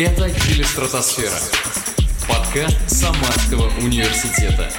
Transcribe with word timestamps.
Это 0.00 0.30
«Телестратосфера». 0.30 1.34
Подкаст 2.28 2.88
Самарского 2.88 3.66
университета. 3.84 4.70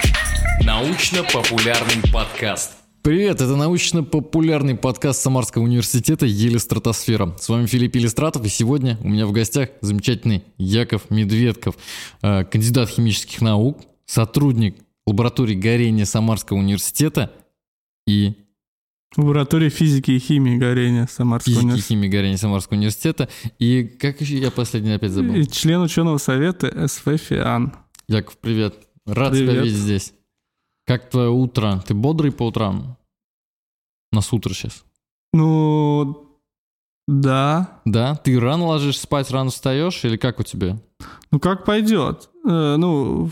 Научно-популярный 0.64 2.10
подкаст. 2.14 2.71
Привет, 3.02 3.42
это 3.42 3.58
научно-популярный 3.58 4.76
подкаст 4.76 5.21
Самарского 5.21 5.63
университета 5.63 6.26
«Еле 6.26 6.58
стратосфера». 6.58 7.36
С 7.38 7.50
вами 7.50 7.66
Филипп 7.66 7.97
Илистратов, 7.97 8.46
и 8.46 8.47
сегодня 8.47 8.97
у 9.04 9.10
меня 9.10 9.28
в 9.28 9.34
гостях 9.34 9.71
замечательный 9.82 10.45
Яков 10.57 11.09
Медведков, 11.09 11.75
э, 12.21 12.45
кандидат 12.45 12.89
химических 12.89 13.41
наук, 13.41 13.81
сотрудник 14.05 14.77
лаборатории 15.05 15.55
горения 15.55 16.05
Самарского 16.05 16.59
университета 16.59 17.33
и 18.07 18.36
Лаборатория 19.18 19.70
физики 19.70 20.12
и 20.12 20.20
химии 20.20 20.57
горения 20.57 21.07
Самарского 21.07 21.54
физики 21.54 21.62
и 21.62 21.66
университета. 21.66 21.88
химии 21.96 22.07
горения 22.10 22.38
Самарского 22.38 22.78
университета. 22.78 23.30
И 23.57 23.84
как 23.84 24.21
еще 24.21 24.38
я 24.38 24.52
последний 24.52 24.92
опять 24.92 25.12
забыл? 25.12 25.36
И 25.36 25.46
член 25.48 25.82
ученого 25.82 26.18
совета 26.20 26.88
СФ 26.88 27.06
ФИАН. 27.07 27.74
Яков, 28.07 28.38
привет. 28.38 28.75
Рад 29.06 29.33
тебя 29.33 29.47
Привет. 29.47 29.64
видеть 29.66 29.78
здесь. 29.80 30.14
Как 30.86 31.10
твое 31.10 31.30
утро? 31.30 31.83
Ты 31.88 31.93
бодрый 31.96 32.31
по 32.31 32.44
утрам? 32.47 32.97
У 34.11 34.16
нас 34.16 34.31
утро 34.31 34.53
сейчас. 34.53 34.83
Ну, 35.33 36.28
да. 37.08 37.81
Да? 37.86 38.16
Ты 38.16 38.39
рано 38.39 38.66
ложишься 38.67 39.03
спать, 39.03 39.31
рано 39.31 39.50
встаешь? 39.50 40.03
Или 40.05 40.17
как 40.17 40.39
у 40.39 40.44
тебя? 40.44 40.80
Ну, 41.31 41.39
как 41.39 41.66
пойдет. 41.66 42.30
Э, 42.47 42.75
ну, 42.78 43.31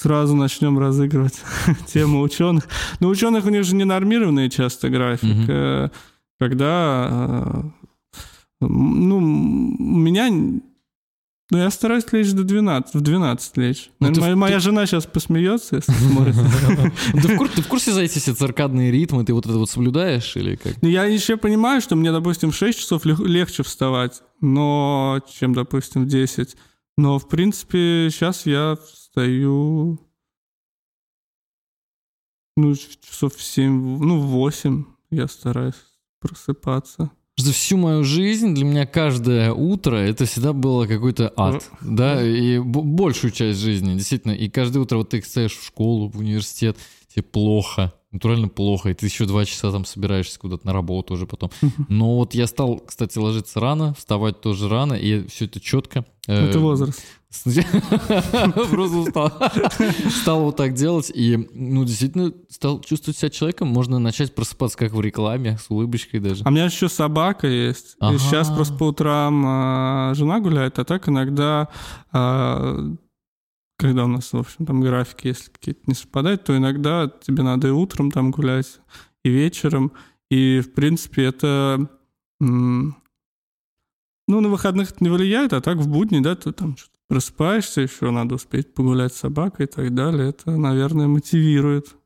сразу 0.00 0.34
начнем 0.36 0.78
разыгрывать 0.78 1.40
тему 1.92 2.20
ученых. 2.22 2.68
Но 3.00 3.08
у 3.08 3.10
ученых 3.10 3.44
у 3.46 3.50
них 3.50 3.64
же 3.64 3.74
ненормированный 3.74 4.48
часто 4.48 4.88
график. 4.90 5.48
Э, 5.48 5.88
Когда, 6.38 7.10
э, 7.10 7.62
ну, 8.60 9.16
у 9.16 9.20
меня... 9.20 10.28
Ну, 11.50 11.56
я 11.56 11.70
стараюсь 11.70 12.04
лечь 12.12 12.30
до 12.32 12.44
12, 12.44 12.94
в 12.94 13.00
12 13.00 13.56
лечь. 13.56 13.88
Ну, 14.00 14.08
ты 14.08 14.20
Наверное, 14.20 14.20
моя, 14.20 14.34
в- 14.34 14.38
моя 14.38 14.58
жена 14.60 14.84
сейчас 14.84 15.06
посмеется, 15.06 15.76
если 15.76 15.92
смотрит. 15.92 16.34
Ты 16.34 17.28
в, 17.34 17.36
кур- 17.38 17.48
ты 17.48 17.62
в 17.62 17.66
курсе 17.68 17.90
за 17.92 18.02
эти 18.02 18.18
все 18.18 18.34
циркадные 18.34 18.90
ритмы? 18.92 19.24
Ты 19.24 19.32
вот 19.32 19.46
это 19.46 19.56
вот 19.56 19.70
соблюдаешь 19.70 20.36
или 20.36 20.56
как? 20.56 20.74
Ну, 20.82 20.88
Я 20.90 21.04
еще 21.06 21.38
понимаю, 21.38 21.80
что 21.80 21.96
мне, 21.96 22.12
допустим, 22.12 22.50
в 22.50 22.54
6 22.54 22.78
часов 22.78 23.06
лег- 23.06 23.24
легче 23.26 23.62
вставать, 23.62 24.20
но 24.42 25.22
чем, 25.40 25.54
допустим, 25.54 26.02
в 26.04 26.06
10. 26.06 26.54
Но, 26.98 27.18
в 27.18 27.26
принципе, 27.28 28.08
сейчас 28.12 28.44
я 28.44 28.76
встаю 29.08 29.98
ну, 32.56 32.74
часов 32.74 33.36
в 33.36 33.42
7, 33.42 33.98
ну, 34.02 34.18
в 34.18 34.26
8 34.26 34.84
я 35.10 35.28
стараюсь 35.28 35.76
просыпаться. 36.20 37.10
За 37.36 37.52
всю 37.52 37.76
мою 37.76 38.02
жизнь 38.02 38.52
для 38.52 38.64
меня 38.64 38.84
каждое 38.84 39.52
утро 39.52 39.94
это 39.94 40.24
всегда 40.24 40.52
было 40.52 40.86
какой-то 40.86 41.32
ад, 41.36 41.70
да, 41.80 42.20
и 42.20 42.58
б- 42.58 42.82
большую 42.82 43.30
часть 43.30 43.60
жизни, 43.60 43.94
действительно. 43.94 44.32
И 44.32 44.48
каждое 44.48 44.80
утро 44.80 44.96
вот 44.96 45.10
ты 45.10 45.20
встаешь 45.20 45.56
в 45.56 45.64
школу, 45.64 46.08
в 46.08 46.18
университет, 46.18 46.76
тебе 47.06 47.22
плохо, 47.22 47.94
натурально 48.10 48.48
плохо, 48.48 48.90
и 48.90 48.94
ты 48.94 49.06
еще 49.06 49.26
два 49.26 49.44
часа 49.44 49.70
там 49.70 49.84
собираешься 49.84 50.38
куда-то 50.38 50.66
на 50.66 50.72
работу 50.72 51.14
уже 51.14 51.26
потом. 51.26 51.50
Но 51.88 52.16
вот 52.16 52.34
я 52.34 52.46
стал, 52.46 52.78
кстати, 52.78 53.18
ложиться 53.18 53.60
рано, 53.60 53.94
вставать 53.94 54.40
тоже 54.40 54.68
рано, 54.68 54.94
и 54.94 55.26
все 55.28 55.44
это 55.44 55.60
четко. 55.60 56.04
э, 56.26 56.48
Это 56.48 56.58
возраст. 56.60 57.02
Просто 58.70 59.04
стал, 59.10 59.32
стал 60.22 60.40
вот 60.44 60.56
так 60.56 60.72
делать, 60.74 61.10
и, 61.14 61.48
ну, 61.52 61.84
действительно, 61.84 62.32
стал 62.48 62.80
чувствовать 62.80 63.18
себя 63.18 63.28
человеком. 63.30 63.68
Можно 63.68 63.98
начать 63.98 64.34
просыпаться, 64.34 64.78
как 64.78 64.92
в 64.92 65.00
рекламе, 65.00 65.58
с 65.58 65.70
улыбочкой 65.70 66.20
даже. 66.20 66.42
А 66.44 66.48
у 66.48 66.50
меня 66.52 66.64
еще 66.64 66.88
собака 66.88 67.46
есть. 67.46 67.96
И 68.14 68.18
сейчас 68.18 68.48
просто 68.50 68.74
по 68.74 68.84
утрам 68.84 69.44
а, 69.46 70.12
жена 70.14 70.40
гуляет, 70.40 70.78
а 70.78 70.84
так 70.84 71.08
иногда, 71.08 71.68
а, 72.12 72.78
когда 73.78 74.04
у 74.04 74.08
нас, 74.08 74.32
в 74.32 74.36
общем, 74.36 74.66
там 74.66 74.80
графики, 74.80 75.28
если 75.28 75.50
какие-то 75.50 75.82
не 75.86 75.94
совпадают, 75.94 76.44
то 76.44 76.56
иногда 76.56 77.08
тебе 77.08 77.42
надо 77.42 77.68
и 77.68 77.70
утром 77.70 78.10
там 78.10 78.32
гулять, 78.32 78.80
и 79.24 79.30
вечером. 79.30 79.92
И, 80.30 80.60
в 80.60 80.74
принципе, 80.74 81.24
это... 81.24 81.88
Ну, 82.40 82.94
на 84.26 84.48
выходных 84.48 84.90
это 84.90 85.02
не 85.02 85.08
влияет, 85.08 85.52
а 85.54 85.60
так 85.60 85.78
в 85.78 85.88
будни, 85.88 86.20
да, 86.20 86.36
ты 86.36 86.52
там 86.52 86.76
что-то 86.76 86.98
просыпаешься, 87.08 87.80
еще 87.80 88.10
надо 88.10 88.34
успеть 88.34 88.74
погулять 88.74 89.14
с 89.14 89.20
собакой 89.20 89.64
и 89.64 89.68
так 89.68 89.94
далее. 89.94 90.28
Это, 90.30 90.50
наверное, 90.50 91.06
мотивирует 91.06 91.96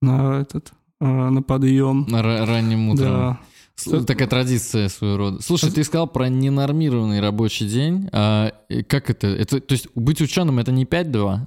на 0.00 0.40
этот, 0.40 0.72
а, 1.00 1.28
на 1.28 1.42
подъем. 1.42 2.06
На 2.08 2.22
ра- 2.22 2.46
ранним 2.46 2.88
утром. 2.88 3.06
Да. 3.06 3.40
С- 3.76 4.04
Такая 4.04 4.28
традиция 4.28 4.88
своего 4.88 5.16
рода. 5.16 5.42
Слушай, 5.42 5.70
ты 5.70 5.82
сказал 5.84 6.06
про 6.06 6.28
ненормированный 6.28 7.20
рабочий 7.20 7.66
день. 7.68 8.08
А 8.12 8.52
как 8.88 9.08
это? 9.10 9.26
это? 9.26 9.60
То 9.60 9.72
есть 9.72 9.88
быть 9.94 10.20
ученым 10.20 10.58
это 10.58 10.70
не 10.72 10.84
5-2? 10.84 11.40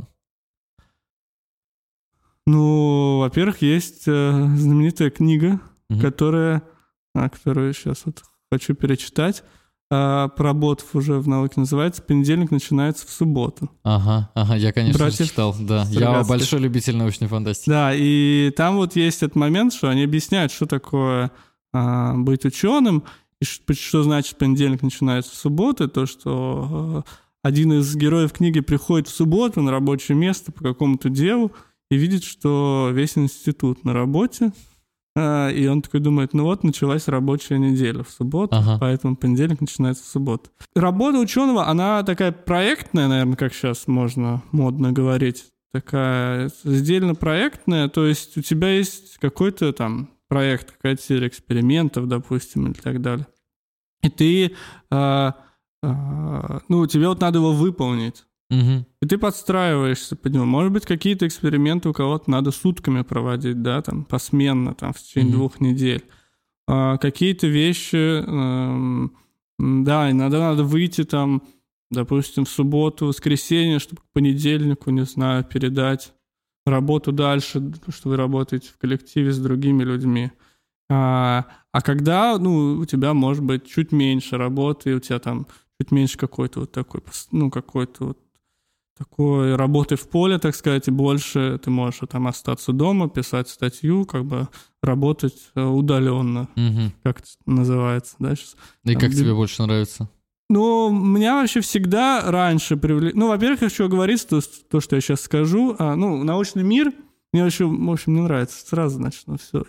Ну, 2.45 3.19
во-первых, 3.19 3.61
есть 3.61 4.03
э, 4.07 4.31
знаменитая 4.57 5.09
книга, 5.09 5.61
Мгм. 5.89 6.01
которая, 6.01 6.63
а, 7.15 7.29
которую 7.29 7.73
сейчас 7.73 8.01
вот 8.05 8.21
хочу 8.51 8.73
перечитать, 8.73 9.43
а, 9.89 10.27
проработав 10.29 10.93
уже 10.95 11.19
в 11.19 11.27
науке, 11.27 11.53
называется 11.57 12.01
«Понедельник 12.01 12.51
начинается 12.51 13.07
в 13.07 13.11
субботу». 13.11 13.69
Ага, 13.83 14.29
ага, 14.33 14.55
я, 14.55 14.73
конечно, 14.73 14.97
Братьев 14.99 15.27
читал, 15.29 15.55
да. 15.59 15.85
Я 15.89 16.23
большой 16.23 16.59
любитель 16.59 16.97
научной 16.97 17.27
фантастики. 17.27 17.69
Да, 17.69 17.91
и 17.95 18.51
там 18.57 18.75
вот 18.75 18.95
есть 18.97 19.23
этот 19.23 19.35
момент, 19.35 19.73
что 19.73 19.87
они 19.89 20.03
объясняют, 20.03 20.51
что 20.51 20.65
такое 20.65 21.31
а, 21.73 22.13
быть 22.15 22.45
ученым, 22.45 23.03
и 23.41 23.45
ш- 23.45 23.61
что 23.73 24.03
значит 24.03 24.37
понедельник 24.37 24.81
начинается 24.83 25.31
в 25.31 25.35
субботу, 25.35 25.87
то, 25.89 26.05
что 26.05 27.03
э, 27.05 27.11
один 27.41 27.73
из 27.73 27.95
героев 27.95 28.31
книги 28.31 28.59
приходит 28.61 29.07
в 29.07 29.13
субботу 29.15 29.61
на 29.61 29.71
рабочее 29.71 30.15
место 30.17 30.51
по 30.51 30.63
какому-то 30.63 31.09
делу 31.09 31.51
и 31.91 31.97
видит, 31.97 32.23
что 32.23 32.89
весь 32.93 33.17
институт 33.17 33.83
на 33.83 33.93
работе, 33.93 34.51
а, 35.15 35.49
и 35.49 35.67
он 35.67 35.81
такой 35.81 35.99
думает, 35.99 36.33
ну 36.33 36.43
вот 36.45 36.63
началась 36.63 37.07
рабочая 37.07 37.59
неделя 37.59 38.03
в 38.03 38.09
субботу, 38.09 38.55
Ага. 38.55 38.77
поэтому 38.79 39.15
понедельник 39.15 39.61
начинается 39.61 40.03
в 40.03 40.07
субботу. 40.07 40.49
Работа 40.75 41.19
ученого, 41.19 41.67
она 41.67 42.01
такая 42.03 42.31
проектная, 42.31 43.07
наверное, 43.07 43.35
как 43.35 43.53
сейчас 43.53 43.87
можно 43.87 44.41
модно 44.51 44.91
говорить, 44.91 45.45
такая 45.71 46.49
сдельно 46.63 47.13
проектная, 47.15 47.89
то 47.89 48.05
есть 48.05 48.37
у 48.37 48.41
тебя 48.41 48.69
есть 48.69 49.17
какой-то 49.19 49.73
там 49.73 50.09
проект, 50.33 50.71
какая-то 50.71 51.01
серия 51.01 51.27
экспериментов, 51.27 52.07
допустим, 52.07 52.65
или 52.67 52.73
так 52.73 53.01
далее. 53.01 53.27
И 54.01 54.09
ты, 54.09 54.55
а, 54.89 55.35
а, 55.83 56.59
ну, 56.69 56.85
тебе 56.87 57.07
вот 57.07 57.21
надо 57.21 57.39
его 57.39 57.53
выполнить. 57.53 58.25
Мгм. 58.49 58.85
И 59.01 59.05
ты 59.05 59.17
подстраиваешься 59.17 60.15
под 60.15 60.33
него. 60.33 60.45
Может 60.45 60.71
быть, 60.71 60.85
какие-то 60.85 61.27
эксперименты 61.27 61.89
у 61.89 61.93
кого-то 61.93 62.29
надо 62.29 62.51
сутками 62.51 63.03
проводить, 63.03 63.61
да, 63.61 63.81
там, 63.81 64.05
посменно, 64.05 64.73
там, 64.73 64.93
в 64.93 64.99
течение 64.99 65.29
Мгм. 65.29 65.37
двух 65.37 65.59
недель. 65.61 66.03
А, 66.67 66.97
какие-то 66.97 67.47
вещи, 67.47 67.95
м, 68.25 69.15
да, 69.59 70.09
иногда 70.09 70.39
надо 70.39 70.63
выйти 70.63 71.03
там, 71.03 71.43
допустим, 71.91 72.45
в 72.45 72.49
субботу, 72.49 73.05
воскресенье, 73.05 73.79
чтобы 73.79 74.01
к 74.01 74.13
понедельнику, 74.13 74.89
не 74.89 75.05
знаю, 75.05 75.43
передать 75.43 76.13
работу 76.65 77.11
дальше, 77.11 77.61
что 77.89 78.09
вы 78.09 78.17
работаете 78.17 78.69
в 78.69 78.77
коллективе 78.77 79.31
с 79.31 79.39
другими 79.39 79.83
людьми. 79.83 80.31
А, 80.89 81.45
а 81.71 81.81
когда, 81.81 82.37
ну, 82.37 82.79
у 82.79 82.85
тебя 82.85 83.13
может 83.13 83.43
быть 83.43 83.65
чуть 83.67 83.91
меньше 83.91 84.37
работы, 84.37 84.95
у 84.95 84.99
тебя 84.99 85.19
там 85.19 85.47
чуть 85.79 85.91
меньше 85.91 86.17
какой-то 86.17 86.61
вот 86.61 86.71
такой, 86.71 87.01
ну, 87.31 87.49
какой-то 87.49 88.05
вот 88.05 88.19
такой 88.97 89.55
работы 89.55 89.95
в 89.95 90.07
поле, 90.07 90.37
так 90.37 90.55
сказать, 90.55 90.87
и 90.87 90.91
больше 90.91 91.59
ты 91.63 91.71
можешь 91.71 92.01
там 92.09 92.27
остаться 92.27 92.73
дома, 92.73 93.09
писать 93.09 93.49
статью, 93.49 94.05
как 94.05 94.23
бы 94.25 94.47
работать 94.83 95.49
э, 95.55 95.63
удаленно, 95.63 96.47
Мгм. 96.55 96.93
как 97.01 97.19
это 97.19 97.29
называется, 97.47 98.15
да, 98.19 98.35
сейчас. 98.35 98.55
И 98.83 98.91
Там 98.93 99.01
как 99.01 99.11
тебе 99.11 99.33
больше 99.33 99.63
нравится? 99.63 100.09
Ну, 100.49 100.89
меня 100.91 101.35
вообще 101.35 101.61
всегда 101.61 102.21
раньше 102.25 102.77
привлекли... 102.77 103.19
Ну, 103.19 103.29
во-первых, 103.29 103.61
я 103.61 103.69
хочу 103.69 103.87
говорить 103.87 104.27
то, 104.27 104.39
то, 104.69 104.79
что 104.81 104.95
я 104.95 105.01
сейчас 105.01 105.21
скажу. 105.21 105.75
А, 105.79 105.95
ну, 105.95 106.23
научный 106.23 106.63
мир 106.63 106.91
мне 107.33 107.43
вообще, 107.43 107.65
в 107.65 107.91
общем, 107.91 108.13
не 108.13 108.21
нравится. 108.21 108.63
Сразу 108.65 108.99
начну 108.99 109.37
все. 109.37 109.63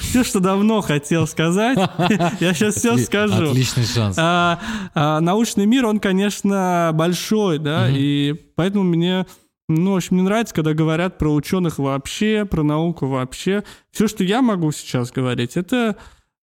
Все, 0.00 0.22
что 0.24 0.38
давно 0.38 0.82
хотел 0.82 1.26
сказать, 1.26 1.78
я 2.40 2.52
сейчас 2.52 2.74
все 2.74 2.98
скажу. 2.98 3.50
Отличный 3.50 3.84
шанс. 3.86 4.16
А, 4.18 4.60
а, 4.94 5.20
научный 5.20 5.64
мир, 5.64 5.86
он, 5.86 5.98
конечно, 5.98 6.90
большой, 6.92 7.58
да, 7.58 7.86
Мгм. 7.86 7.94
и 7.96 8.34
поэтому 8.54 8.84
мне, 8.84 9.24
ну, 9.70 9.92
в 9.94 9.96
общем, 9.96 10.16
не 10.16 10.22
нравится, 10.22 10.54
когда 10.54 10.74
говорят 10.74 11.16
про 11.16 11.32
ученых 11.32 11.78
вообще, 11.78 12.44
про 12.44 12.62
науку 12.62 13.06
вообще. 13.06 13.64
Все, 13.90 14.06
что 14.06 14.22
я 14.22 14.42
могу 14.42 14.70
сейчас 14.70 15.10
говорить, 15.10 15.56
это, 15.56 15.96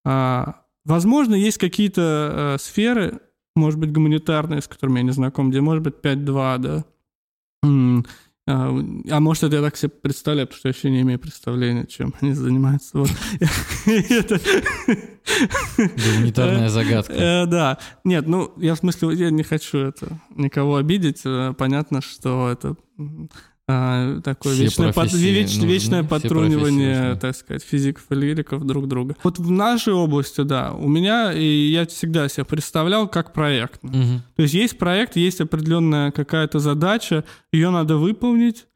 а, 0.03 0.61
возможно, 0.85 1.35
есть 1.35 1.59
какие-то 1.59 2.01
а, 2.01 2.57
сферы, 2.59 3.19
может 3.57 3.79
быть, 3.79 3.91
гуманитарные, 3.91 4.61
с 4.61 4.67
которыми 4.67 4.97
я 4.99 5.03
не 5.03 5.11
знаком, 5.11 5.49
где 5.49 5.61
может 5.61 5.83
быть 5.83 5.95
5-2, 6.01 6.57
да, 6.59 6.85
А, 8.49 8.69
а 9.09 9.19
может, 9.19 9.43
это 9.43 9.57
я 9.57 9.61
так 9.61 9.75
себе 9.75 9.89
представляю, 9.89 10.47
потому 10.47 10.59
что 10.59 10.69
я 10.69 10.71
вообще 10.71 10.89
не 10.89 11.01
имею 11.01 11.19
представления, 11.19 11.85
чем 11.85 12.13
они 12.21 12.31
занимаются. 12.31 12.97
Гуманитарная 15.77 16.69
загадка. 16.69 17.13
Э, 17.13 17.45
Да. 17.45 17.77
Нет, 18.05 18.27
ну, 18.27 18.53
я 18.57 18.75
в 18.75 18.77
смысле, 18.77 19.15
я 19.15 19.29
не 19.31 19.43
хочу 19.43 19.79
это 19.79 20.19
никого 20.35 20.77
обидеть. 20.77 21.21
Э, 21.25 21.53
Понятно, 21.57 22.01
что 22.01 22.49
это 22.49 22.75
а, 23.69 24.21
такое 24.21 24.53
Все 24.53 24.63
вечное, 24.63 24.93
под- 24.93 25.11
веч- 25.13 25.55
нужны, 25.57 25.67
вечное 25.67 26.03
подтрунивание, 26.03 27.01
нужны. 27.09 27.19
так 27.19 27.35
сказать, 27.35 27.63
физиков 27.63 28.03
и 28.09 28.15
лириков 28.15 28.65
друг 28.65 28.87
друга. 28.87 29.15
Вот 29.23 29.39
в 29.39 29.51
нашей 29.51 29.93
области, 29.93 30.41
да, 30.41 30.71
у 30.73 30.87
меня, 30.87 31.33
и 31.33 31.43
я 31.69 31.85
всегда 31.85 32.29
себя 32.29 32.45
представлял 32.45 33.09
как 33.09 33.33
проект. 33.33 33.83
Мгм. 33.83 34.23
То 34.35 34.41
есть 34.41 34.53
есть 34.53 34.77
проект, 34.77 35.17
есть 35.17 35.41
определенная 35.41 36.11
какая-то 36.11 36.59
задача, 36.59 37.25
ее 37.51 37.69
надо 37.69 37.97
выполнить, 37.97 38.67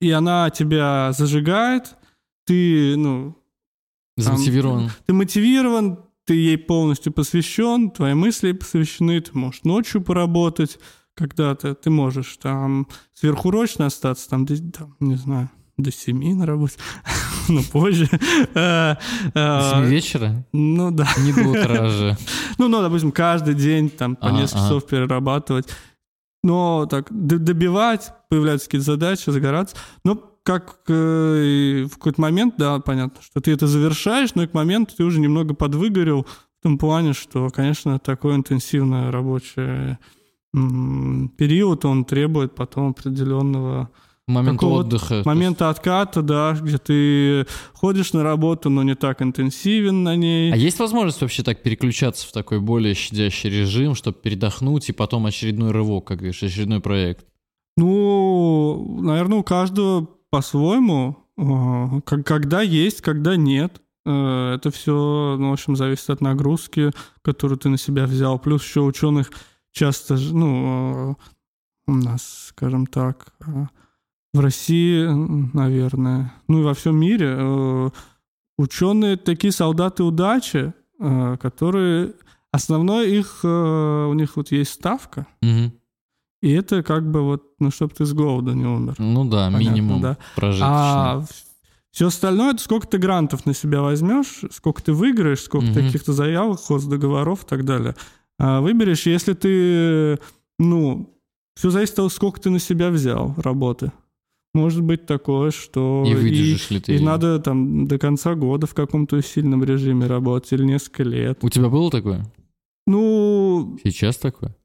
и 0.00 0.10
она 0.12 0.50
тебя 0.50 1.10
зажигает, 1.12 1.96
ты, 2.46 2.96
ну, 2.96 3.36
Замотивирован. 4.16 4.90
ты 5.06 5.12
мотивирован, 5.14 5.98
ты 6.24 6.34
ей 6.34 6.58
полностью 6.58 7.12
посвящен, 7.12 7.90
твои 7.90 8.14
мысли 8.14 8.52
посвящены, 8.52 9.20
ты 9.20 9.36
можешь 9.36 9.62
ночью 9.64 10.00
поработать 10.00 10.78
когда-то, 11.16 11.74
ты 11.74 11.90
можешь 11.90 12.36
там 12.36 12.86
сверхурочно 13.14 13.86
остаться, 13.86 14.28
там, 14.28 14.44
до- 14.44 14.70
там, 14.72 14.94
не 15.00 15.16
знаю, 15.16 15.50
до 15.78 15.90
семи 15.90 16.32
на 16.34 16.46
работе, 16.46 16.76
но 17.48 17.62
позже. 17.72 18.08
Э, 18.54 18.94
э, 19.34 19.60
С 19.60 19.70
семи 19.72 19.86
вечера? 19.88 20.44
Ну 20.52 20.90
да. 20.90 21.08
Не 21.18 21.32
до 21.32 21.48
утра 21.48 21.88
же. 21.88 22.16
Ну, 22.58 22.68
ну, 22.68 22.80
допустим, 22.80 23.12
каждый 23.12 23.54
день 23.54 23.90
там 23.90 24.16
по 24.16 24.28
Ага, 24.28 24.36
несколько 24.38 24.60
ага. 24.60 24.68
часов 24.68 24.86
перерабатывать. 24.86 25.68
Но 26.42 26.86
так 26.86 27.08
добивать, 27.10 28.12
появляются 28.30 28.66
какие-то 28.68 28.86
задачи, 28.92 29.28
загораться. 29.30 29.76
Но 30.04 30.14
как 30.42 30.78
э, 30.88 31.84
в 31.90 31.94
какой-то 31.96 32.20
момент, 32.20 32.54
да, 32.56 32.78
понятно, 32.78 33.20
что 33.20 33.40
ты 33.40 33.50
это 33.52 33.66
завершаешь, 33.66 34.34
но 34.36 34.44
и 34.44 34.46
к 34.46 34.54
моменту 34.54 34.94
ты 34.96 35.04
уже 35.04 35.18
немного 35.20 35.54
подвыгорел 35.54 36.22
в 36.60 36.62
том 36.62 36.78
плане, 36.78 37.12
что, 37.12 37.48
конечно, 37.50 37.98
такой 37.98 38.36
интенсивный 38.36 39.10
рабочий 39.10 39.56
м, 39.62 39.98
период, 41.36 41.84
он 41.84 42.04
требует 42.04 42.54
потом 42.54 42.90
определенного 42.90 43.90
Момент 44.28 44.60
отдыха. 44.64 45.08
то 45.08 45.14
есть 45.16 45.26
момента 45.26 45.70
отката, 45.70 46.20
да, 46.20 46.56
где 46.60 46.78
ты 46.78 47.46
ходишь 47.74 48.12
на 48.12 48.24
работу, 48.24 48.70
но 48.70 48.82
не 48.82 48.96
так 48.96 49.22
интенсивен 49.22 50.02
на 50.02 50.16
ней. 50.16 50.52
А 50.52 50.56
есть 50.56 50.80
возможность 50.80 51.20
вообще 51.20 51.44
так 51.44 51.62
переключаться 51.62 52.26
в 52.26 52.32
такой 52.32 52.58
более 52.58 52.94
щадящий 52.94 53.50
режим, 53.50 53.94
чтобы 53.94 54.16
передохнуть 54.20 54.88
и 54.88 54.92
потом 54.92 55.26
очередной 55.26 55.70
рывок, 55.70 56.06
как 56.06 56.18
говоришь, 56.18 56.42
очередной 56.42 56.80
проект? 56.80 57.24
Ну, 57.76 58.98
наверное, 59.02 59.38
у 59.38 59.42
каждого 59.42 60.08
по-своему. 60.30 61.16
Как- 62.04 62.26
Когда 62.26 62.62
есть, 62.62 63.00
когда 63.02 63.36
нет. 63.36 63.80
Э, 64.06 64.54
Это 64.54 64.70
все, 64.70 65.36
ну, 65.38 65.50
в 65.50 65.52
общем, 65.52 65.76
зависит 65.76 66.08
от 66.10 66.20
нагрузки, 66.20 66.90
которую 67.22 67.58
ты 67.58 67.68
на 67.68 67.76
себя 67.78 68.06
взял. 68.06 68.38
Плюс 68.38 68.64
еще 68.64 68.80
ученых 68.80 69.30
часто, 69.76 70.16
ну, 70.16 71.10
э, 71.10 71.14
у 71.88 71.94
нас, 71.94 72.46
скажем 72.48 72.86
так, 72.86 73.34
э, 73.46 73.66
в 74.32 74.40
России, 74.40 75.06
наверное, 75.54 76.32
ну 76.48 76.60
и 76.60 76.64
во 76.64 76.72
всем 76.74 76.96
мире 76.98 77.36
э, 77.38 77.90
ученые 78.58 79.16
такие 79.16 79.52
солдаты 79.52 80.02
удачи, 80.02 80.72
которые 80.98 82.14
основной 82.52 83.10
их, 83.18 83.40
у 83.44 84.14
них 84.14 84.36
вот 84.36 84.50
есть 84.50 84.72
ставка, 84.72 85.26
Мгм. 85.42 85.74
и 86.40 86.52
это 86.52 86.82
как 86.82 87.10
бы 87.10 87.20
вот, 87.20 87.42
ну, 87.58 87.70
чтобы 87.70 87.92
ты 87.94 88.06
с 88.06 88.14
голода 88.14 88.52
не 88.54 88.64
умер. 88.64 88.94
Ну 88.96 89.26
да, 89.26 89.50
Понятно, 89.50 89.58
минимум 89.58 90.00
да. 90.00 90.16
прожиточный. 90.36 90.68
А 90.70 91.24
все 91.90 92.06
остальное, 92.06 92.54
это 92.54 92.62
сколько 92.62 92.86
ты 92.86 92.96
грантов 92.96 93.44
на 93.44 93.52
себя 93.52 93.82
возьмешь, 93.82 94.40
сколько 94.50 94.82
ты 94.82 94.94
выиграешь, 94.94 95.40
сколько 95.42 95.66
Мгм. 95.66 95.74
таких-то 95.74 96.14
заявок, 96.14 96.60
хоздоговоров 96.60 97.44
и 97.44 97.46
так 97.46 97.66
далее. 97.66 97.94
А 98.38 98.60
выберешь, 98.60 99.06
если 99.06 99.32
ты, 99.32 100.18
ну, 100.58 101.14
все 101.56 101.70
зависит 101.70 101.92
от 101.92 101.96
того, 101.96 102.08
сколько 102.10 102.40
ты 102.40 102.50
на 102.50 102.58
себя 102.58 102.90
взял 102.90 103.34
работы. 103.38 103.92
Может 104.52 104.82
быть 104.82 105.06
такое, 105.06 105.50
что 105.50 106.04
И 106.06 106.14
выдержишь 106.14 106.70
ли 106.70 106.80
ты 106.80 106.96
и 106.96 106.98
надо 106.98 107.38
там 107.40 107.86
до 107.86 107.98
конца 107.98 108.34
года 108.34 108.66
в 108.66 108.74
каком-то 108.74 109.20
сильном 109.22 109.62
режиме 109.64 110.06
работать 110.06 110.52
или 110.52 110.64
несколько 110.64 111.02
лет. 111.02 111.38
У 111.42 111.48
тебя 111.50 111.68
было 111.68 111.90
такое? 111.90 112.24
Ну, 112.86 113.78
Сейчас 113.82 114.16
такое? 114.16 114.56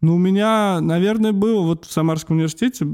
Ну, 0.00 0.14
у 0.14 0.18
меня, 0.18 0.80
наверное, 0.80 1.32
было 1.32 1.62
вот 1.62 1.84
в 1.84 1.92
Самарском 1.92 2.36
университете 2.36 2.86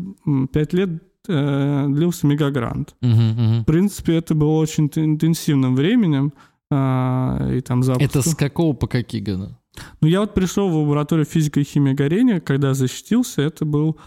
пять 0.53 0.73
лет 0.73 1.03
э, 1.29 1.87
длился 1.89 2.27
мегагрант. 2.27 2.95
Мгм, 3.01 3.29
мгм. 3.31 3.63
В 3.63 3.65
принципе, 3.65 4.17
это 4.17 4.35
было 4.35 4.59
очень 4.59 4.91
интенсивным 4.95 5.75
временем. 5.77 6.33
а, 6.71 7.49
и 7.53 7.61
там 7.61 7.85
запуск. 7.85 8.05
Это 8.05 8.29
с 8.29 8.35
какого 8.35 8.73
по 8.73 8.89
какие 8.89 9.21
года? 9.21 9.57
Ну, 10.01 10.09
я 10.09 10.21
вот 10.21 10.35
пришел 10.35 10.69
в 10.69 10.77
лабораторию 10.77 11.27
физика 11.27 11.61
и 11.61 11.65
химии 11.65 11.93
горения, 11.93 12.41
когда 12.41 12.75
защитился, 12.75 13.43
это 13.43 13.65
был 13.65 13.99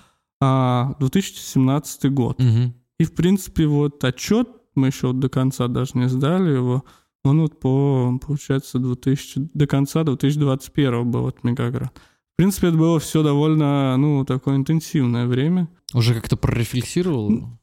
а, 0.42 0.96
2017 1.00 2.12
год. 2.12 2.40
Мгм. 2.40 2.74
И, 3.00 3.04
в 3.04 3.14
принципе, 3.14 3.66
вот 3.66 4.04
отчет, 4.04 4.48
мы 4.76 4.88
еще 4.88 5.08
вот 5.08 5.20
до 5.20 5.30
конца 5.30 5.68
даже 5.68 5.92
не 5.96 6.10
сдали 6.10 6.52
его, 6.52 6.84
он 7.24 7.42
вот 7.42 7.60
по, 7.60 8.18
получается, 8.26 8.80
2000, 8.80 9.50
до 9.54 9.68
конца 9.68 10.04
2021 10.04 11.12
был 11.12 11.22
вот 11.22 11.44
мегагрант. 11.44 11.94
В 12.34 12.38
принципе, 12.38 12.70
это 12.70 12.78
было 12.78 13.00
все 13.00 13.22
довольно, 13.22 13.98
ну, 13.98 14.24
такое 14.24 14.56
интенсивное 14.56 15.28
время. 15.28 15.68
Уже 15.94 16.14
как-то 16.14 16.38
прорефлексировал? 16.38 17.60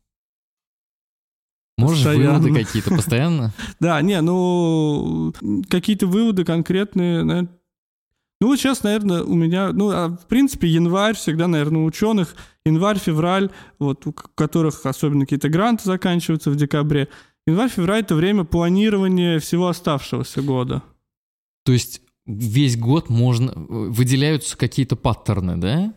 Можешь 1.78 2.04
Постоянно. 2.04 2.38
выводы 2.38 2.64
какие-то 2.64 2.90
постоянно? 2.90 3.52
Да, 3.80 4.00
не, 4.00 4.20
ну, 4.20 5.34
какие-то 5.68 6.06
выводы 6.06 6.44
конкретные, 6.44 7.22
ну, 8.40 8.48
вот 8.48 8.58
сейчас, 8.58 8.82
наверное, 8.82 9.22
у 9.22 9.34
меня, 9.34 9.72
ну, 9.72 9.90
а, 9.90 10.08
в 10.08 10.26
принципе, 10.26 10.68
январь 10.68 11.14
всегда, 11.16 11.48
наверное, 11.48 11.82
у 11.82 11.86
ученых, 11.86 12.34
январь, 12.64 12.98
февраль, 12.98 13.50
вот 13.78 14.06
у 14.06 14.12
которых 14.12 14.84
особенно 14.84 15.22
какие-то 15.22 15.48
гранты 15.48 15.84
заканчиваются 15.84 16.50
в 16.50 16.56
декабре, 16.56 17.08
январь, 17.46 17.70
февраль— 17.70 18.00
это 18.02 18.14
время 18.14 18.44
планирования 18.44 19.38
всего 19.38 19.68
оставшегося 19.68 20.42
года. 20.42 20.82
То 21.64 21.72
есть 21.72 22.02
весь 22.26 22.76
год 22.76 23.08
можно... 23.08 23.52
Выделяются 23.56 24.56
какие-то 24.56 24.96
паттерны, 24.96 25.56
да? 25.56 25.94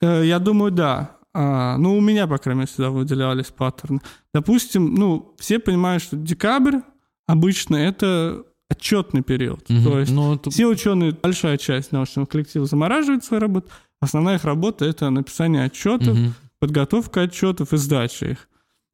Э, 0.00 0.24
Я 0.24 0.38
думаю, 0.38 0.72
да. 0.72 1.16
А, 1.34 1.76
ну, 1.78 1.96
у 1.96 2.00
меня, 2.00 2.26
по 2.26 2.38
крайней 2.38 2.60
мере, 2.60 2.70
всегда 2.70 2.90
выделялись 2.90 3.46
паттерны. 3.46 4.00
Допустим, 4.34 4.94
ну, 4.94 5.34
все 5.38 5.58
понимают, 5.58 6.02
что 6.02 6.16
декабрь 6.16 6.78
обычно 7.26 7.76
это 7.76 8.44
отчетный 8.70 9.22
период. 9.22 9.68
Мгм. 9.68 9.84
То 9.84 9.98
есть 10.00 10.12
Ну, 10.12 10.34
это- 10.34 10.50
все 10.50 10.66
ученые, 10.66 11.12
большая 11.12 11.56
часть 11.56 11.92
научного 11.92 12.26
коллектива 12.26 12.66
замораживает 12.66 13.24
свою 13.24 13.40
работу. 13.40 13.68
Основная 14.00 14.36
их 14.36 14.44
работа— 14.44 14.84
это 14.86 15.10
написание 15.10 15.64
отчетов, 15.64 16.16
Мгм. 16.16 16.34
подготовка 16.58 17.22
отчетов 17.22 17.72
и 17.72 17.76
сдача 17.76 18.26
их. 18.26 18.48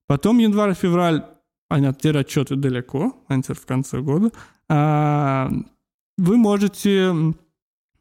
Потом 0.06 0.38
январь-февраль, 0.38 1.24
они 1.68 1.92
теперь 1.92 2.18
отчеты 2.18 2.56
далеко, 2.56 3.16
они 3.28 3.42
теперь 3.42 3.56
в 3.56 3.66
конце 3.66 4.00
года. 4.00 4.30
А, 4.68 5.50
вы 6.18 6.36
можете 6.36 7.12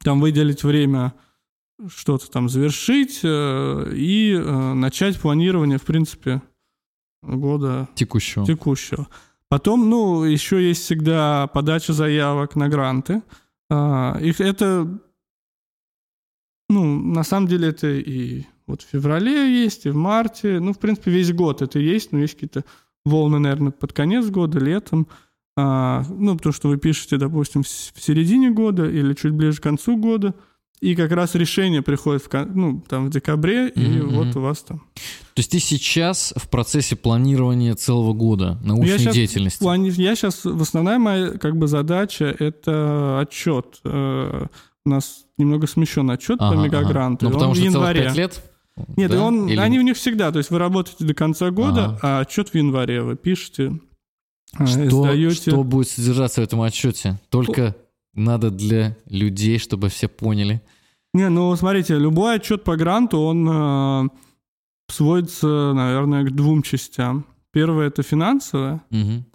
там 0.04 0.20
выделить 0.22 0.64
время 0.64 1.14
что-то 1.88 2.30
там 2.30 2.50
завершить 2.50 3.22
э, 3.24 3.94
и 3.96 4.34
э, 4.34 4.74
начать 4.74 5.20
планирование, 5.20 5.78
в 5.80 5.84
принципе, 5.84 6.42
года 7.22 7.90
Текущего. 7.96 8.46
текущего. 8.46 9.08
Потом, 9.54 9.88
ну, 9.88 10.24
еще 10.24 10.68
есть 10.68 10.82
всегда 10.82 11.46
подача 11.46 11.94
заявок 11.94 12.56
на 12.56 12.70
гранты. 12.70 13.22
А, 13.70 14.18
Их 14.20 14.42
это, 14.42 15.00
ну, 16.70 17.00
на 17.00 17.22
самом 17.22 17.48
деле 17.48 17.68
это 17.68 17.88
и 17.88 18.46
вот 18.66 18.82
в 18.82 18.88
феврале 18.88 19.64
есть, 19.64 19.86
и 19.86 19.92
в 19.92 19.96
марте. 19.96 20.60
Ну, 20.60 20.74
в 20.74 20.80
принципе, 20.80 21.12
весь 21.12 21.32
год 21.32 21.62
это 21.62 21.78
есть, 21.78 22.12
но 22.12 22.18
есть 22.18 22.34
какие-то 22.34 22.66
волны, 23.06 23.38
наверное, 23.38 23.72
под 23.72 23.94
конец 23.94 24.26
года, 24.26 24.58
летом. 24.58 25.08
А, 25.56 26.04
ну, 26.10 26.36
потому 26.36 26.52
что 26.52 26.70
вы 26.70 26.78
пишете, 26.78 27.18
допустим, 27.18 27.62
в 27.62 27.68
середине 27.68 28.50
года 28.50 28.90
или 28.90 29.14
чуть 29.14 29.34
ближе 29.34 29.60
к 29.60 29.64
концу 29.64 29.98
года, 29.98 30.34
и 30.92 30.96
как 30.96 31.12
раз 31.12 31.36
решение 31.36 31.82
приходит 31.82 32.24
в, 32.24 32.46
ну, 32.54 32.82
там, 32.88 33.08
в 33.08 33.10
декабре, 33.10 33.70
и 33.70 33.80
Мгм, 33.80 34.16
вот 34.16 34.36
у 34.36 34.42
вас 34.42 34.60
там 34.64 34.80
То 35.34 35.40
есть 35.40 35.52
ты 35.52 35.60
сейчас 35.60 36.34
в 36.36 36.50
процессе 36.50 36.96
планирования 36.96 37.74
целого 37.76 38.14
года 38.14 38.60
научной 38.64 38.86
Ну, 38.86 38.92
я 38.92 39.00
щас 39.00 39.14
деятельности. 39.16 39.58
В 39.58 39.62
плане- 39.62 39.90
я 39.90 40.16
сейчас, 40.16 40.46
основная 40.46 41.00
моя 41.00 41.30
как 41.38 41.56
бы 41.58 41.68
задача— 41.68 42.26
это 42.40 43.20
отчет. 43.20 43.80
Э, 43.86 44.48
У 44.86 44.90
нас 44.90 45.24
немного 45.38 45.66
смещен 45.66 46.10
отчет 46.12 46.38
Ага, 46.42 46.52
по 46.52 46.58
ага. 46.60 46.66
мегагранту. 46.68 47.26
Ну, 47.26 47.32
и 47.32 47.34
потому 47.34 47.54
что 47.54 47.64
целых 47.64 47.76
январе. 47.76 48.04
пять 48.04 48.18
лет? 48.18 48.44
Нет, 48.98 49.12
да? 49.12 49.22
он, 49.24 49.48
Или- 49.48 49.58
они 49.60 49.80
у 49.80 49.82
них 49.82 49.96
всегда. 49.96 50.30
То 50.34 50.40
есть 50.40 50.50
вы 50.52 50.58
работаете 50.60 51.06
до 51.06 51.14
конца 51.14 51.52
года, 51.52 51.86
Ага. 51.86 52.00
а 52.02 52.20
отчет 52.20 52.50
в 52.50 52.56
январе 52.56 53.02
вы 53.02 53.16
пишете, 53.16 53.80
э, 54.60 54.66
Что, 54.66 54.86
издаете. 54.88 55.52
что 55.52 55.64
будет 55.64 55.88
содержаться 55.88 56.42
в 56.42 56.44
этом 56.44 56.62
отчете? 56.62 57.18
Только 57.30 57.76
надо 58.14 58.52
для 58.52 58.96
людей, 59.10 59.58
чтобы 59.60 59.90
все 59.90 60.08
поняли. 60.08 60.62
Не, 61.14 61.30
ну 61.30 61.56
смотрите, 61.56 61.98
любой 61.98 62.36
отчет 62.36 62.64
по 62.64 62.76
гранту, 62.76 63.20
он 63.20 63.48
э, 63.50 64.10
сводится, 64.90 65.74
наверное, 65.74 66.24
к 66.24 66.32
двум 66.32 66.64
частям. 66.64 67.26
Первое— 67.52 67.88
это 67.90 68.02
финансовое, 68.02 68.82
Мгм. 68.90 69.26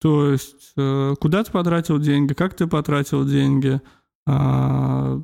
то 0.00 0.30
есть 0.32 0.72
э, 0.78 1.14
куда 1.20 1.44
ты 1.44 1.52
потратил 1.52 1.98
деньги, 1.98 2.32
как 2.32 2.54
ты 2.54 2.66
потратил 2.66 3.26
деньги, 3.26 3.80
а, 4.26 5.20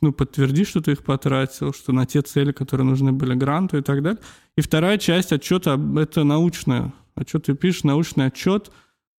ну, 0.00 0.12
подтверди, 0.12 0.64
что 0.64 0.80
ты 0.80 0.92
их 0.92 1.02
потратил, 1.04 1.72
что 1.74 1.92
на 1.92 2.06
те 2.06 2.22
цели, 2.22 2.52
которые 2.52 2.86
нужны 2.86 3.12
были 3.12 3.34
гранту 3.34 3.78
и 3.78 3.82
так 3.82 4.02
далее. 4.02 4.20
И 4.56 4.60
вторая 4.62 4.96
часть 4.96 5.32
отчета— 5.32 5.78
это 5.96 6.24
научная. 6.24 6.92
Отчет 7.16 7.44
ты 7.46 7.54
пишешь, 7.54 7.84
научный 7.84 8.26
отчет. 8.26 8.70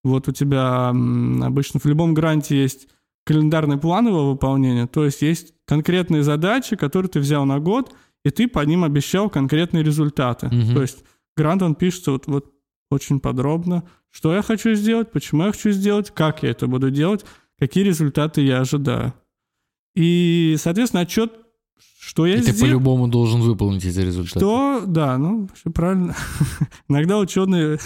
Вот 0.03 0.27
у 0.27 0.31
тебя 0.31 0.89
обычно 0.89 1.79
в 1.79 1.85
любом 1.85 2.13
гранте 2.13 2.59
есть 2.59 2.87
календарный 3.23 3.77
план 3.77 4.07
его 4.07 4.31
выполнения, 4.31 4.87
то 4.87 5.05
есть 5.05 5.21
есть 5.21 5.53
конкретные 5.65 6.23
задачи, 6.23 6.75
которые 6.75 7.09
ты 7.09 7.19
взял 7.19 7.45
на 7.45 7.59
год, 7.59 7.93
и 8.25 8.29
ты 8.31 8.47
по 8.47 8.59
ним 8.65 8.83
обещал 8.83 9.29
конкретные 9.29 9.83
результаты. 9.83 10.47
Мгм. 10.47 10.73
То 10.73 10.81
есть 10.81 11.03
грант, 11.37 11.61
он 11.61 11.75
пишется 11.75 12.11
вот, 12.11 12.27
вот 12.27 12.51
очень 12.89 13.19
подробно, 13.19 13.83
что 14.09 14.33
я 14.33 14.41
хочу 14.41 14.73
сделать, 14.73 15.11
почему 15.11 15.43
я 15.43 15.51
хочу 15.51 15.71
сделать, 15.71 16.11
как 16.11 16.43
я 16.43 16.49
это 16.49 16.67
буду 16.67 16.91
делать, 16.91 17.25
какие 17.59 17.83
результаты 17.83 18.41
я 18.41 18.59
ожидаю. 18.59 19.13
И, 19.95 20.55
соответственно, 20.57 21.01
отчет, 21.01 21.31
что 21.99 22.25
я 22.25 22.35
И 22.35 22.41
ты 22.41 22.51
сделал, 22.51 22.61
по-любому 22.61 23.07
должен 23.07 23.41
выполнить 23.41 23.85
эти 23.85 23.99
результаты. 23.99 24.39
что, 24.39 24.83
да, 24.85 25.17
ну, 25.17 25.47
всё 25.53 25.71
правильно. 25.71 26.15
Иногда 26.89 27.19
ученые 27.19 27.79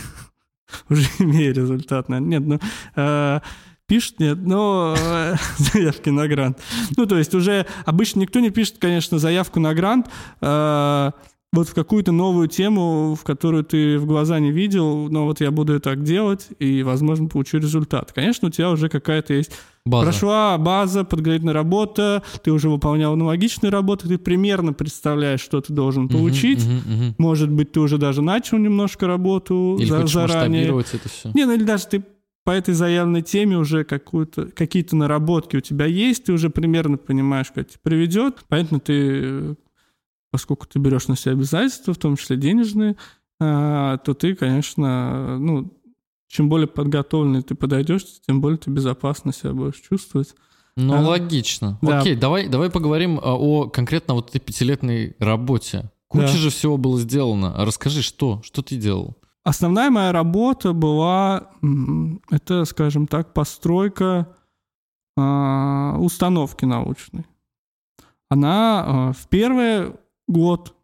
уже 0.89 1.07
имеют 1.19 1.57
результат. 1.57 2.09
наверное. 2.09 2.39
Нет, 2.39 2.47
ну, 2.47 2.59
э, 2.95 3.39
пишут, 3.87 4.19
нет, 4.19 4.37
но 4.41 4.95
э, 4.97 5.35
заявки 5.57 6.09
на 6.09 6.27
грант. 6.27 6.59
Ну, 6.97 7.05
то 7.05 7.17
есть 7.17 7.33
уже 7.35 7.65
обычно 7.85 8.21
никто 8.21 8.39
не 8.39 8.49
пишет, 8.49 8.77
конечно, 8.79 9.19
заявку 9.19 9.59
на 9.59 9.73
грант, 9.73 10.07
э, 10.41 11.11
вот 11.55 11.69
в 11.69 11.73
какую-то 11.73 12.11
новую 12.11 12.47
тему, 12.47 13.15
в 13.19 13.23
которую 13.23 13.63
ты 13.63 13.97
в 13.97 14.05
глаза 14.05 14.39
не 14.39 14.51
видел, 14.51 15.09
но 15.09 15.25
вот 15.25 15.41
я 15.41 15.51
буду 15.51 15.79
так 15.79 16.03
делать, 16.03 16.49
и, 16.59 16.83
возможно, 16.83 17.27
получу 17.27 17.57
результат. 17.57 18.11
Конечно, 18.13 18.47
у 18.49 18.51
тебя 18.51 18.69
уже 18.69 18.89
какая-то 18.89 19.33
есть 19.33 19.51
База. 19.87 20.05
Прошла 20.09 20.57
база, 20.57 21.03
подготовительная 21.03 21.53
работа, 21.53 22.23
ты 22.43 22.51
уже 22.51 22.69
выполнял 22.71 23.13
аналогичные 23.13 23.69
работы, 23.69 24.07
ты 24.07 24.17
примерно 24.17 24.73
представляешь, 24.73 25.41
что 25.41 25.61
ты 25.61 25.73
должен 25.73 26.09
получить. 26.09 26.65
мгм, 26.65 26.75
мгм. 26.95 27.15
Может 27.19 27.51
быть, 27.51 27.71
ты 27.71 27.79
уже 27.79 27.99
даже 27.99 28.23
начал 28.23 28.57
немножко 28.57 29.05
работу 29.05 29.77
Или 29.79 29.87
за- 29.89 30.07
заранее. 30.07 30.75
это 30.79 31.07
все. 31.07 31.29
Не, 31.35 31.45
ну 31.45 31.53
или 31.53 31.63
даже 31.63 31.85
ты 31.85 32.03
по 32.43 32.49
этой 32.51 32.73
заявленной 32.73 33.21
теме 33.21 33.57
уже 33.59 33.83
какую-то, 33.83 34.47
какие-то 34.55 34.95
наработки 34.95 35.57
у 35.57 35.61
тебя 35.61 35.85
есть, 35.85 36.23
ты 36.25 36.33
уже 36.33 36.49
примерно 36.49 36.97
понимаешь, 36.97 37.47
как 37.53 37.67
это 37.67 37.77
приведет. 37.83 38.43
Понятно, 38.47 38.79
ты, 38.79 38.93
э, 39.23 39.55
поскольку 40.35 40.65
ты 40.67 40.79
берешь 40.79 41.07
на 41.07 41.15
себя 41.15 41.31
обязательства, 41.31 41.93
в 41.93 41.97
том 41.97 42.17
числе 42.17 42.35
денежные, 42.35 42.97
а, 43.39 43.99
то 43.99 44.13
ты, 44.13 44.35
конечно, 44.35 45.39
ну, 45.39 45.71
чем 46.27 46.49
более 46.49 46.67
подготовленный 46.67 47.41
ты 47.41 47.55
подойдешь, 47.55 48.03
тем 48.27 48.41
более 48.41 48.57
ты 48.57 48.69
безопасно 48.69 49.31
себя 49.31 49.53
будешь 49.53 49.79
чувствовать. 49.79 50.35
Ну, 50.75 50.93
А, 50.93 50.99
логично. 50.99 51.79
да. 51.81 52.01
Окей, 52.01 52.17
давай, 52.17 52.49
давай 52.49 52.69
поговорим 52.69 53.17
а, 53.23 53.33
о 53.37 53.69
конкретно 53.69 54.13
вот 54.13 54.27
этой 54.27 54.39
пятилетней 54.39 55.15
работе. 55.19 55.89
Куча 56.09 56.33
Да. 56.33 56.37
же 56.37 56.49
всего 56.49 56.75
было 56.75 56.99
сделано. 56.99 57.53
Расскажи, 57.65 58.01
что? 58.01 58.41
Что 58.43 58.61
ты 58.61 58.75
делал? 58.75 59.15
Основная 59.45 59.89
моя 59.89 60.11
работа 60.11 60.73
была, 60.73 61.49
это, 62.29 62.65
скажем 62.65 63.07
так, 63.07 63.33
постройка 63.33 64.35
а, 65.15 65.95
установки 65.97 66.65
научной. 66.65 67.25
Она 68.27 68.83
а, 68.85 69.13
в 69.13 69.29
первый 69.29 69.93
год 70.27 70.75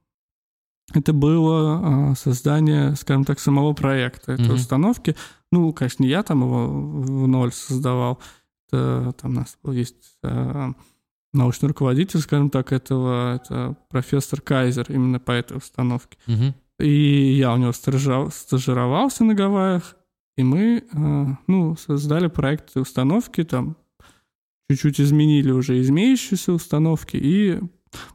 это 0.93 1.13
было 1.13 2.11
а, 2.11 2.15
создание, 2.15 2.95
скажем 2.95 3.23
так, 3.23 3.39
самого 3.39 3.73
проекта 3.73 4.33
этой 4.33 4.45
Мгм. 4.45 4.55
установки. 4.55 5.15
Ну, 5.51 5.71
конечно, 5.73 6.03
не 6.03 6.09
я 6.09 6.23
там 6.23 6.41
его 6.41 6.67
в 6.67 7.27
ноль 7.27 7.53
создавал. 7.53 8.19
Это, 8.67 9.13
там 9.21 9.31
у 9.31 9.35
нас 9.35 9.57
был 9.63 9.73
есть 9.73 10.17
а, 10.23 10.71
научный 11.33 11.69
руководитель, 11.69 12.19
скажем 12.19 12.49
так, 12.49 12.71
этого, 12.71 13.35
это 13.35 13.77
профессор 13.89 14.41
Кайзер 14.41 14.87
именно 14.89 15.19
по 15.19 15.31
этой 15.31 15.57
установке. 15.57 16.17
Мгм. 16.27 16.55
И 16.79 17.33
я 17.37 17.53
у 17.53 17.57
него 17.57 17.71
стажировался 17.71 19.23
на 19.23 19.35
Гавайях, 19.35 19.95
и 20.35 20.43
мы, 20.43 20.83
э, 20.91 21.25
ну, 21.47 21.75
создали 21.75 22.27
проект 22.27 22.75
установки, 22.75 23.43
там 23.43 23.77
чуть-чуть 24.69 24.99
изменили 24.99 25.51
уже 25.51 25.85
имеющиеся 25.87 26.53
установки, 26.53 27.17
и 27.17 27.59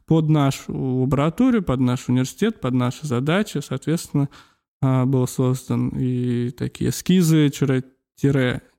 под 0.07 0.29
нашу 0.29 0.73
лабораторию, 1.03 1.63
под 1.63 1.81
наш 1.81 2.09
университет, 2.09 2.61
под 2.61 2.75
наши 2.75 3.07
задачи, 3.07 3.59
соответственно, 3.59 4.29
а, 4.81 5.07
был 5.07 5.27
создан 5.27 5.89
и 5.89 6.51
такие 6.51 6.91
эскизы, 6.91 7.51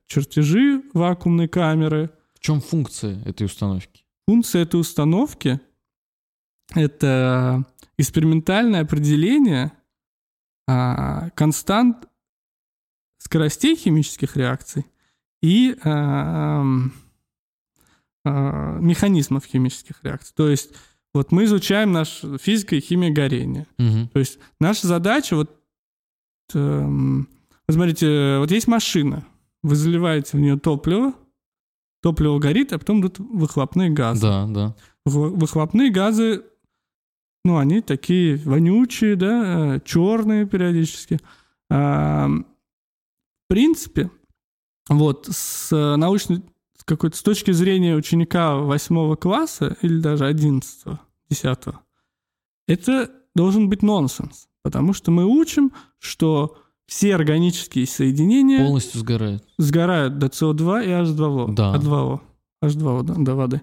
чертежи 0.06 0.82
вакуумной 0.94 1.48
камеры. 1.48 2.10
В 2.34 2.40
чем 2.40 2.60
функция 2.60 3.22
этой 3.24 3.44
установки? 3.46 4.04
Функция 4.26 4.62
этой 4.62 4.80
установки— 4.80 5.60
это 6.74 7.64
экспериментальное 7.96 8.82
определение 8.82 9.72
а, 10.66 11.30
констант 11.30 12.08
скоростей 13.18 13.74
химических 13.74 14.36
реакций 14.36 14.86
и 15.42 15.76
а, 15.84 16.62
механизмов 18.24 19.44
химических 19.46 20.04
реакций. 20.04 20.34
То 20.36 20.48
есть 20.48 20.72
вот 21.14 21.32
мы 21.32 21.44
изучаем 21.44 21.92
наш 21.92 22.22
физика 22.40 22.76
и 22.76 22.80
химия 22.80 23.12
горения. 23.12 23.66
Мгм. 23.78 24.08
То 24.08 24.18
есть 24.18 24.38
наша 24.60 24.86
задача 24.86 25.36
вот, 25.36 25.50
эм, 26.54 27.28
вот 27.66 27.74
смотрите, 27.74 28.38
вот 28.38 28.50
есть 28.50 28.68
машина, 28.68 29.24
вы 29.62 29.74
заливаете 29.76 30.36
в 30.36 30.40
нее 30.40 30.58
топливо, 30.58 31.14
топливо 32.02 32.38
горит, 32.38 32.72
а 32.72 32.78
потом 32.78 33.00
идут 33.00 33.18
выхлопные 33.18 33.90
газы. 33.90 34.22
Да, 34.22 34.46
да. 34.46 34.76
Вы- 35.04 35.30
Выхлопные 35.30 35.90
газы, 35.90 36.44
ну, 37.44 37.56
они 37.58 37.80
такие 37.80 38.36
вонючие, 38.36 39.16
да, 39.16 39.80
черные 39.84 40.46
периодически. 40.46 41.18
А, 41.70 42.28
В 42.28 43.48
принципе, 43.48 44.10
вот 44.90 45.26
с 45.30 45.70
научной, 45.96 46.38
с 46.38 46.42
какой-то, 46.88 47.16
с 47.16 47.22
точки 47.22 47.50
зрения 47.52 47.94
ученика 47.94 48.56
восьмого 48.56 49.14
класса 49.14 49.76
или 49.82 50.00
даже 50.00 50.26
одиннадцатого, 50.26 51.00
десятого, 51.28 51.80
это 52.66 53.10
должен 53.34 53.68
быть 53.68 53.82
нонсенс, 53.82 54.48
потому 54.62 54.92
что 54.94 55.10
мы 55.10 55.24
учим, 55.24 55.72
что 55.98 56.56
все 56.86 57.14
органические 57.14 57.86
соединения 57.86 58.64
Полностью 58.64 59.00
сгорает. 59.00 59.44
сгорают 59.58 60.18
до 60.18 60.28
СО2 60.28 60.86
и 60.86 60.88
H2O. 60.88 61.52
Да. 61.54 61.74
H2O. 61.76 62.20
H2O, 62.64 63.02
да, 63.02 63.14
до 63.14 63.34
воды. 63.34 63.62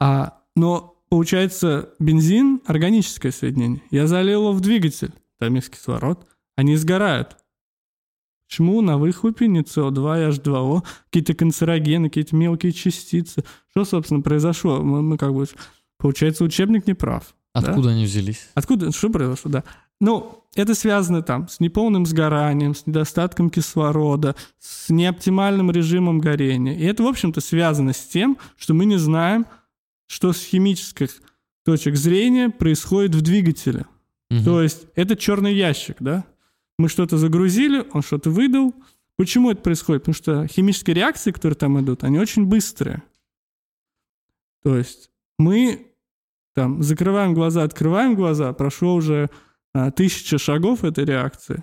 А, 0.00 0.40
но 0.56 0.96
получается 1.08 1.90
бензин– 2.00 2.60
органическое 2.66 3.30
соединение. 3.30 3.82
Я 3.92 4.08
залил 4.08 4.40
его 4.42 4.52
в 4.52 4.60
двигатель, 4.60 5.12
там 5.38 5.54
есть 5.54 5.70
кислород, 5.70 6.26
они 6.56 6.74
сгорают. 6.76 7.36
Почему 8.48 8.80
на 8.80 8.96
выхлопе 8.96 9.48
не 9.48 9.60
СО2 9.60 9.92
и 9.92 10.30
H2O, 10.30 10.82
какие-то 11.06 11.34
канцерогены, 11.34 12.08
какие-то 12.08 12.36
мелкие 12.36 12.72
частицы? 12.72 13.44
Что, 13.70 13.84
собственно, 13.84 14.20
произошло? 14.20 14.82
Мы, 14.82 15.02
мы 15.02 15.18
как 15.18 15.34
бы... 15.34 15.46
Получается, 15.98 16.44
учебник 16.44 16.86
не 16.86 16.94
прав. 16.94 17.34
да? 17.54 17.70
Откуда 17.70 17.90
они 17.90 18.04
взялись? 18.04 18.48
Откуда? 18.54 18.92
Что 18.92 19.10
произошло? 19.10 19.50
Да. 19.50 19.64
Ну, 20.00 20.44
это 20.54 20.74
связано 20.74 21.22
там 21.22 21.48
с 21.48 21.58
неполным 21.58 22.06
сгоранием, 22.06 22.74
с 22.74 22.86
недостатком 22.86 23.50
кислорода, 23.50 24.36
с 24.58 24.90
неоптимальным 24.90 25.70
режимом 25.70 26.18
горения. 26.18 26.74
И 26.74 26.84
это, 26.84 27.02
в 27.02 27.06
общем-то, 27.06 27.40
связано 27.40 27.94
с 27.94 28.00
тем, 28.00 28.36
что 28.56 28.74
мы 28.74 28.84
не 28.84 28.98
знаем, 28.98 29.46
что 30.06 30.32
с 30.32 30.44
химических 30.44 31.10
точек 31.64 31.96
зрения 31.96 32.50
происходит 32.50 33.14
в 33.14 33.22
двигателе. 33.22 33.86
Мгм. 34.30 34.44
То 34.44 34.62
есть 34.62 34.86
это 34.94 35.16
черный 35.16 35.54
ящик, 35.54 35.96
да? 36.00 36.24
Мы 36.78 36.88
что-то 36.88 37.16
загрузили, 37.16 37.86
он 37.92 38.02
что-то 38.02 38.30
выдал. 38.30 38.74
Почему 39.16 39.50
это 39.50 39.62
происходит? 39.62 40.02
Потому 40.02 40.14
что 40.14 40.46
химические 40.46 40.94
реакции, 40.94 41.30
которые 41.30 41.56
там 41.56 41.80
идут, 41.80 42.04
они 42.04 42.18
очень 42.18 42.44
быстрые. 42.44 43.02
То 44.62 44.76
есть 44.76 45.10
мы 45.38 45.92
там 46.54 46.82
закрываем 46.82 47.34
глаза, 47.34 47.62
открываем 47.62 48.14
глаза, 48.14 48.52
прошло 48.52 48.94
уже 48.94 49.30
а, 49.74 49.90
тысяча 49.90 50.38
шагов 50.38 50.84
этой 50.84 51.04
реакции. 51.04 51.62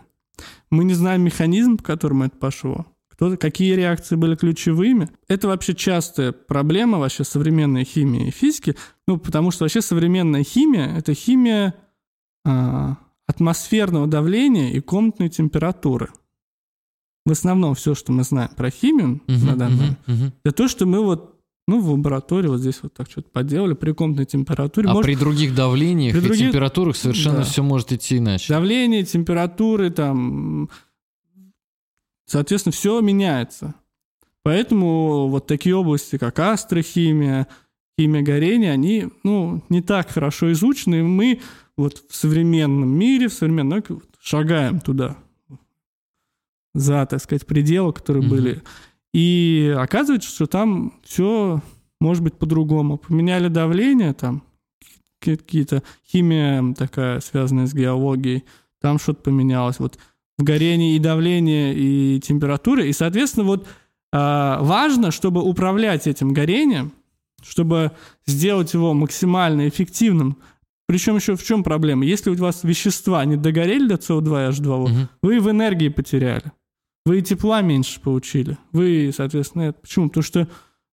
Мы 0.69 0.83
не 0.83 0.93
знаем 0.93 1.21
механизм, 1.21 1.77
по 1.77 1.83
которому 1.83 2.25
это 2.25 2.37
пошло. 2.37 2.85
Кто, 3.09 3.37
какие 3.37 3.73
реакции 3.73 4.15
были 4.15 4.35
ключевыми. 4.35 5.09
Это 5.27 5.47
вообще 5.47 5.75
частая 5.75 6.31
проблема 6.31 6.97
вообще 6.97 7.23
современной 7.23 7.83
химии 7.83 8.27
и 8.27 8.31
физики. 8.31 8.75
Ну, 9.07 9.17
потому 9.17 9.51
что 9.51 9.65
вообще 9.65 9.81
современная 9.81 10.43
химия— 10.43 10.95
это 10.97 11.13
химия 11.13 11.75
а, 12.45 12.97
атмосферного 13.27 14.07
давления 14.07 14.71
и 14.71 14.79
комнатной 14.79 15.29
температуры. 15.29 16.09
В 17.25 17.31
основном 17.31 17.73
все, 17.75 17.95
что 17.95 18.11
мы 18.11 18.23
знаем 18.23 18.49
про 18.55 18.69
химию 18.69 19.21
Мгм, 19.27 19.45
на 19.45 19.55
данный 19.55 19.75
момент, 19.77 19.99
мгм. 20.07 20.33
это 20.43 20.55
то, 20.55 20.67
что 20.67 20.85
мы 20.85 21.03
вот 21.03 21.29
Ну, 21.65 21.79
в 21.79 21.89
лаборатории 21.91 22.49
вот 22.49 22.59
здесь 22.59 22.79
вот 22.83 22.93
так 22.93 23.09
что-то 23.09 23.29
поделали 23.29 23.73
при 23.73 23.93
комнатной 23.93 24.25
температуре. 24.25 24.89
А 24.89 24.93
Может, 24.93 25.05
при 25.05 25.15
других 25.15 25.55
давлениях 25.55 26.11
При 26.13 26.19
и 26.19 26.23
других- 26.27 26.47
температурах 26.47 26.97
совершенно 26.97 27.37
Да. 27.37 27.43
все 27.45 27.63
может 27.63 27.93
идти 27.93 28.17
иначе. 28.17 28.51
давление, 28.53 29.05
температуры, 29.05 29.89
там, 29.89 30.69
соответственно, 32.25 32.73
все 32.73 32.99
меняется. 32.99 33.75
Поэтому 34.43 35.29
вот 35.29 35.47
такие 35.47 35.73
области, 35.75 36.17
как 36.17 36.37
астрохимия, 36.39 37.47
химия 37.97 38.21
горения, 38.23 38.71
они, 38.73 39.07
ну, 39.23 39.63
не 39.69 39.81
так 39.81 40.09
хорошо 40.09 40.51
изучены, 40.51 40.95
и 40.99 41.01
мы 41.03 41.39
вот 41.77 42.03
в 42.09 42.15
современном 42.15 42.89
мире, 42.89 43.27
в 43.27 43.33
современной 43.33 43.75
науке 43.77 43.93
вот 43.95 44.09
шагаем 44.21 44.79
туда, 44.79 45.17
за, 46.73 47.05
так 47.05 47.21
сказать, 47.21 47.45
пределы, 47.45 47.93
которые 47.93 48.23
Мгм. 48.23 48.29
были. 48.31 48.61
И 49.13 49.75
оказывается, 49.77 50.29
что 50.29 50.47
там 50.47 50.93
все 51.03 51.61
может 51.99 52.23
быть 52.23 52.35
по-другому. 52.35 52.97
Поменяли 52.97 53.47
давление, 53.47 54.13
там 54.13 54.43
какие-то 55.19 55.83
химия 56.05 56.73
такая, 56.73 57.19
связанная 57.19 57.67
с 57.67 57.73
геологией, 57.73 58.43
там 58.81 58.99
что-то 58.99 59.23
поменялось. 59.23 59.79
Вот 59.79 59.97
в 60.37 60.43
горении 60.43 60.95
и 60.95 60.99
давление, 60.99 61.73
и 61.75 62.19
температура. 62.19 62.83
И, 62.83 62.91
соответственно, 62.91 63.45
вот 63.45 63.67
а, 64.11 64.59
важно, 64.61 65.11
чтобы 65.11 65.41
управлять 65.41 66.07
этим 66.07 66.33
горением, 66.33 66.91
чтобы 67.41 67.91
сделать 68.25 68.73
его 68.73 68.93
максимально 68.93 69.67
эффективным. 69.67 70.37
Причем 70.87 71.15
еще 71.15 71.35
в 71.35 71.43
чем 71.43 71.63
проблема? 71.63 72.05
Если 72.05 72.29
у 72.29 72.35
вас 72.35 72.63
вещества 72.63 73.23
не 73.25 73.35
догорели 73.37 73.87
до 73.87 73.95
СО2 73.95 74.47
и 74.47 74.51
H2O, 74.51 74.87
Мгм. 74.89 75.09
вы 75.21 75.39
в 75.39 75.49
энергии 75.49 75.87
потеряли. 75.89 76.51
Вы 77.05 77.19
и 77.19 77.21
тепла 77.21 77.61
меньше 77.61 77.99
получили. 77.99 78.57
Вы, 78.71 79.11
соответственно, 79.15 79.63
это... 79.63 79.79
Почему? 79.81 80.07
Потому 80.09 80.23
что, 80.23 80.47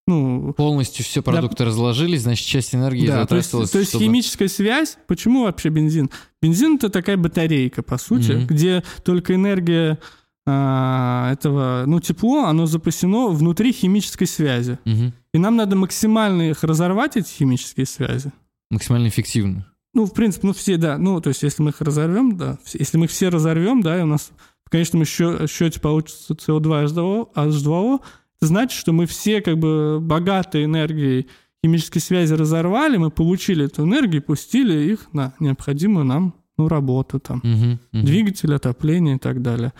ну, 0.07 0.53
Полностью 0.57 1.05
все 1.05 1.23
продукты 1.23 1.65
разложились, 1.65 2.23
значит, 2.23 2.47
часть 2.47 2.75
энергии 2.75 3.07
да, 3.07 3.27
то 3.27 3.37
есть, 3.37 3.47
затратилась. 3.51 3.71
то 3.71 3.79
есть 3.79 3.91
чтобы- 3.91 4.05
химическая 4.05 4.49
связь. 4.49 4.97
Почему 5.07 5.45
вообще 5.45 5.69
бензин? 5.69 6.11
Бензин 6.43 6.77
это 6.77 6.89
такая 6.89 7.17
батарейка, 7.17 7.83
по 7.83 7.97
сути, 7.99 8.33
Мгм. 8.33 8.47
где 8.47 8.83
только 9.05 9.35
энергия 9.35 9.99
а, 10.47 11.31
этого, 11.33 11.85
ну, 11.87 12.01
тепло, 12.01 12.45
оно 12.47 12.67
запасено 12.67 13.29
внутри 13.29 13.73
химической 13.73 14.25
связи. 14.27 14.79
Мгм. 14.85 15.13
И 15.35 15.39
нам 15.39 15.55
надо 15.55 15.77
максимально 15.77 16.51
их 16.51 16.65
разорвать, 16.65 17.17
эти 17.17 17.29
химические 17.31 17.87
связи. 17.87 18.33
Максимально 18.71 19.09
эффективно. 19.09 19.67
Ну, 19.93 20.07
в 20.07 20.15
принципе, 20.15 20.47
ну, 20.47 20.53
все, 20.53 20.77
да. 20.77 20.99
Ну, 20.99 21.21
то 21.21 21.29
есть, 21.29 21.43
если 21.43 21.63
мы 21.63 21.71
их 21.71 21.81
разорвем, 21.81 22.37
да. 22.37 22.59
Если 22.73 22.97
мы 22.97 23.07
их 23.07 23.11
все 23.11 23.29
разорвем, 23.29 23.81
да, 23.81 23.99
и 23.99 24.03
у 24.03 24.07
нас 24.07 24.31
в 24.65 24.71
конечном 24.71 25.03
счё- 25.03 25.47
счете 25.49 25.81
получится 25.81 26.35
CO2 26.35 26.85
H2O, 26.85 27.33
H2O, 27.35 28.01
это 28.37 28.47
значит, 28.47 28.79
что 28.79 28.93
мы 28.93 29.07
все 29.07 29.41
как 29.43 29.59
бы 29.59 29.99
богатые 30.01 30.65
энергией 30.65 31.27
химической 31.65 31.99
связи 31.99 32.33
разорвали, 32.35 32.97
мы 32.97 33.11
получили 33.11 33.67
эту 33.67 33.85
энергию 33.85 34.23
пустили 34.23 34.93
их 34.93 35.13
на 35.13 35.35
необходимую 35.41 36.05
нам 36.05 36.35
ну, 36.57 36.69
работу 36.69 37.19
там. 37.21 37.41
Мгм. 37.43 37.81
Мгм. 37.93 38.05
Двигатель, 38.05 38.55
отопление 38.55 39.17
и 39.17 39.19
так 39.19 39.43
далее. 39.43 39.73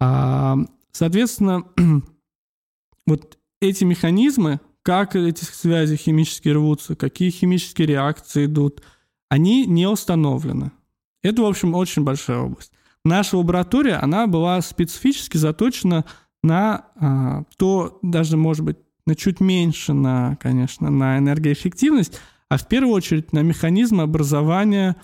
А, 0.00 0.56
соответственно, 0.90 1.64
вот 3.06 3.38
эти 3.60 3.84
механизмы, 3.84 4.60
как 4.82 5.14
эти 5.14 5.44
связи 5.44 5.96
химически 5.96 6.48
рвутся, 6.48 6.96
какие 6.96 7.30
химические 7.30 7.86
реакции 7.86 8.46
идут, 8.46 8.82
они 9.32 9.64
не 9.64 9.86
установлены. 9.86 10.72
Это, 11.22 11.40
в 11.40 11.46
общем, 11.46 11.74
очень 11.74 12.04
большая 12.04 12.40
область. 12.40 12.70
Наша 13.02 13.38
лаборатория, 13.38 13.94
она 13.94 14.26
была 14.26 14.60
специфически 14.60 15.38
заточена 15.38 16.04
на 16.42 16.84
а, 16.96 17.44
то, 17.56 17.98
даже, 18.02 18.36
может 18.36 18.62
быть, 18.62 18.76
на 19.06 19.14
чуть 19.14 19.40
меньше, 19.40 19.94
на, 19.94 20.36
конечно, 20.36 20.90
на 20.90 21.16
энергоэффективность, 21.16 22.20
а 22.50 22.58
в 22.58 22.68
первую 22.68 22.92
очередь 22.94 23.32
на 23.32 23.38
механизмы 23.38 24.02
образования 24.02 24.96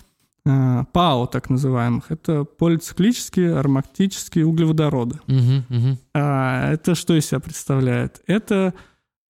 а, 0.45 0.83
ПАО, 0.93 1.25
так 1.25 1.49
называемых. 1.49 2.11
Это 2.11 2.43
полициклические 2.43 3.57
ароматические 3.57 4.45
углеводороды. 4.45 5.19
Мгм. 5.25 5.65
Мгм. 5.69 5.97
А, 6.13 6.71
это 6.71 6.93
что 6.93 7.15
из 7.15 7.25
себя 7.25 7.39
представляет? 7.39 8.21
Это, 8.27 8.75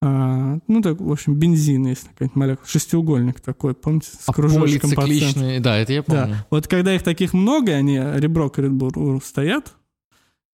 а, 0.01 0.59
ну, 0.67 0.81
так, 0.81 0.99
в 1.01 1.11
общем, 1.11 1.35
бензин, 1.35 1.87
если 1.87 2.07
какая-нибудь 2.07 2.35
молекула, 2.35 2.67
шестиугольник 2.67 3.41
такой, 3.41 3.73
помните, 3.73 4.07
с 4.11 4.23
А 4.27 4.33
кружочком 4.33 4.91
по 4.91 5.05
центру. 5.05 5.41
да, 5.61 5.77
это 5.77 5.93
я 5.93 6.03
помню. 6.03 6.27
Да. 6.27 6.45
Вот 6.49 6.67
когда 6.67 6.93
их 6.95 7.03
таких 7.03 7.33
много, 7.33 7.73
они 7.73 7.97
ребро 7.97 8.49
к 8.49 8.59
ребру 8.59 9.19
стоят, 9.23 9.73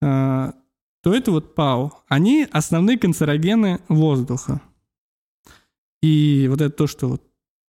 а, 0.02 0.54
то 1.04 1.14
это 1.14 1.32
вот 1.32 1.54
ПАО. 1.54 1.92
Они 2.08 2.48
основные 2.52 2.98
канцерогены 2.98 3.80
воздуха. 3.88 4.62
И 6.02 6.48
вот 6.50 6.62
это 6.62 6.76
то, 6.76 6.88
что 6.88 7.08
вот 7.10 7.22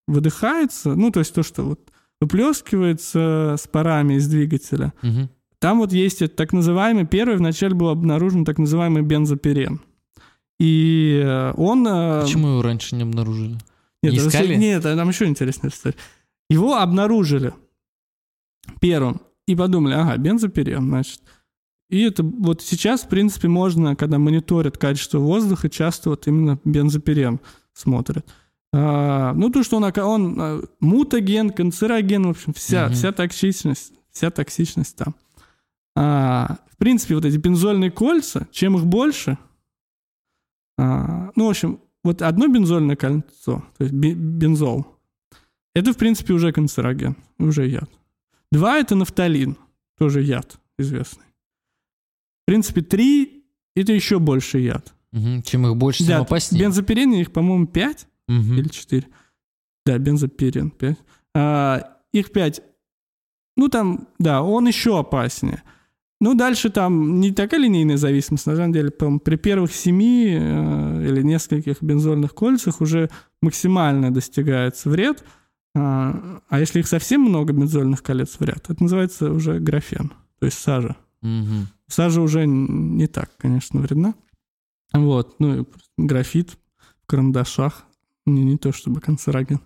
выдыхается, 0.07 0.95
ну, 0.95 1.11
то 1.11 1.19
есть 1.19 1.33
то, 1.33 1.43
что 1.43 1.63
вот 1.63 1.91
выплескивается 2.21 3.55
с 3.59 3.67
парами 3.67 4.15
из 4.15 4.27
двигателя, 4.27 4.93
Мгм. 5.03 5.29
там 5.59 5.77
вот 5.79 5.91
есть 5.93 6.35
так 6.35 6.53
называемый, 6.53 7.05
первый 7.05 7.37
вначале 7.37 7.75
был 7.75 7.89
обнаружен 7.89 8.45
так 8.45 8.57
называемый 8.57 9.03
бензопирен. 9.03 9.81
И 10.59 11.21
э, 11.23 11.53
он... 11.55 11.87
э, 11.87 12.21
Почему 12.23 12.47
его 12.49 12.61
раньше 12.61 12.95
не 12.95 13.03
обнаружили? 13.03 13.57
нет, 14.01 14.13
Не 14.13 14.17
искали? 14.19 14.55
Нет, 14.55 14.83
там 14.83 15.07
еще 15.09 15.25
интересная 15.25 15.69
история. 15.71 15.95
Его 16.49 16.77
обнаружили 16.77 17.53
первым 18.79 19.21
и 19.47 19.55
подумали, 19.55 19.93
ага, 19.93 20.17
бензопирен, 20.17 20.83
значит. 20.87 21.21
И 21.89 22.01
это 22.01 22.21
вот 22.23 22.61
сейчас, 22.61 23.03
в 23.03 23.07
принципе, 23.07 23.47
можно, 23.47 23.95
когда 23.95 24.17
мониторят 24.17 24.77
качество 24.77 25.19
воздуха, 25.19 25.69
часто 25.69 26.09
вот 26.09 26.27
именно 26.27 26.59
бензопирен 26.65 27.39
смотрят. 27.73 28.25
А, 28.73 29.33
ну, 29.33 29.49
то, 29.49 29.63
что 29.63 29.77
он, 29.77 29.83
он 29.85 30.37
а, 30.39 30.61
мутаген, 30.81 31.51
канцероген, 31.51 32.27
в 32.27 32.29
общем, 32.31 32.53
вся, 32.53 32.85
Мгм. 32.87 32.93
вся 32.93 33.11
токсичность, 33.13 33.93
вся 34.11 34.29
токсичность 34.31 34.97
там. 34.97 35.15
А, 35.95 36.57
в 36.73 36.77
принципе, 36.77 37.15
вот 37.15 37.23
эти 37.23 37.37
бензольные 37.37 37.89
кольца, 37.91 38.47
чем 38.51 38.75
их 38.75 38.85
больше, 38.85 39.37
а, 40.77 41.31
ну, 41.35 41.47
в 41.47 41.49
общем, 41.49 41.79
вот 42.03 42.21
одно 42.21 42.47
бензольное 42.47 42.95
кольцо, 42.95 43.63
то 43.77 43.83
есть 43.83 43.93
бе- 43.93 44.13
бензол, 44.13 44.85
это, 45.75 45.93
в 45.93 45.97
принципе, 45.97 46.33
уже 46.33 46.51
канцероген, 46.51 47.15
уже 47.39 47.67
яд. 47.67 47.89
Два— 48.51 48.77
это 48.79 48.95
нафталин, 48.95 49.57
тоже 49.97 50.21
яд 50.21 50.59
известный. 50.77 51.25
В 52.43 52.45
принципе, 52.47 52.81
три— 52.81 53.45
это 53.75 53.91
еще 53.91 54.19
больше 54.19 54.59
яд. 54.59 54.93
Мгм. 55.11 55.41
Чем 55.43 55.67
их 55.67 55.75
больше, 55.75 55.99
тем 55.99 56.07
Да, 56.07 56.19
опаснее. 56.19 56.63
бензопирен, 56.63 57.13
их, 57.13 57.31
по-моему, 57.31 57.67
пять 57.67 58.07
Мгм. 58.27 58.53
или 58.57 58.67
четыре. 58.69 59.07
Да, 59.85 59.97
бензопирен 59.97 60.69
пять. 60.71 60.97
А, 61.35 61.97
их 62.11 62.31
пять. 62.31 62.61
Ну, 63.55 63.69
там, 63.69 64.07
да, 64.19 64.41
он 64.43 64.67
еще 64.67 64.99
опаснее. 64.99 65.63
Ну, 66.19 66.33
дальше 66.33 66.69
там 66.69 67.19
не 67.19 67.31
такая 67.31 67.59
линейная 67.59 67.97
зависимость. 67.97 68.47
На 68.47 68.55
самом 68.55 68.73
деле, 68.73 68.89
при 68.89 69.35
первых 69.35 69.73
семи 69.73 70.29
э, 70.31 71.07
или 71.07 71.21
нескольких 71.21 71.81
бензольных 71.81 72.33
кольцах 72.33 72.81
уже 72.81 73.09
максимально 73.41 74.11
достигается 74.11 74.89
вред. 74.89 75.23
А, 75.75 76.41
а 76.49 76.59
если 76.59 76.79
их 76.79 76.87
совсем 76.87 77.21
много 77.21 77.53
бензольных 77.53 78.01
колец 78.01 78.39
вред, 78.39 78.65
это 78.67 78.81
называется 78.81 79.31
уже 79.31 79.59
графен, 79.59 80.11
то 80.39 80.47
есть 80.47 80.57
сажа. 80.57 80.95
Мгм. 81.21 81.67
Сажа 81.87 82.21
уже 82.21 82.47
не 82.47 83.05
так, 83.05 83.29
конечно, 83.37 83.79
вредна. 83.79 84.15
Вот, 84.93 85.35
ну 85.39 85.61
и 85.61 85.65
графит 85.97 86.57
в 87.03 87.05
карандашах, 87.05 87.85
не, 88.25 88.43
не 88.43 88.57
то 88.57 88.71
чтобы 88.71 89.01
канцероген. 89.01 89.59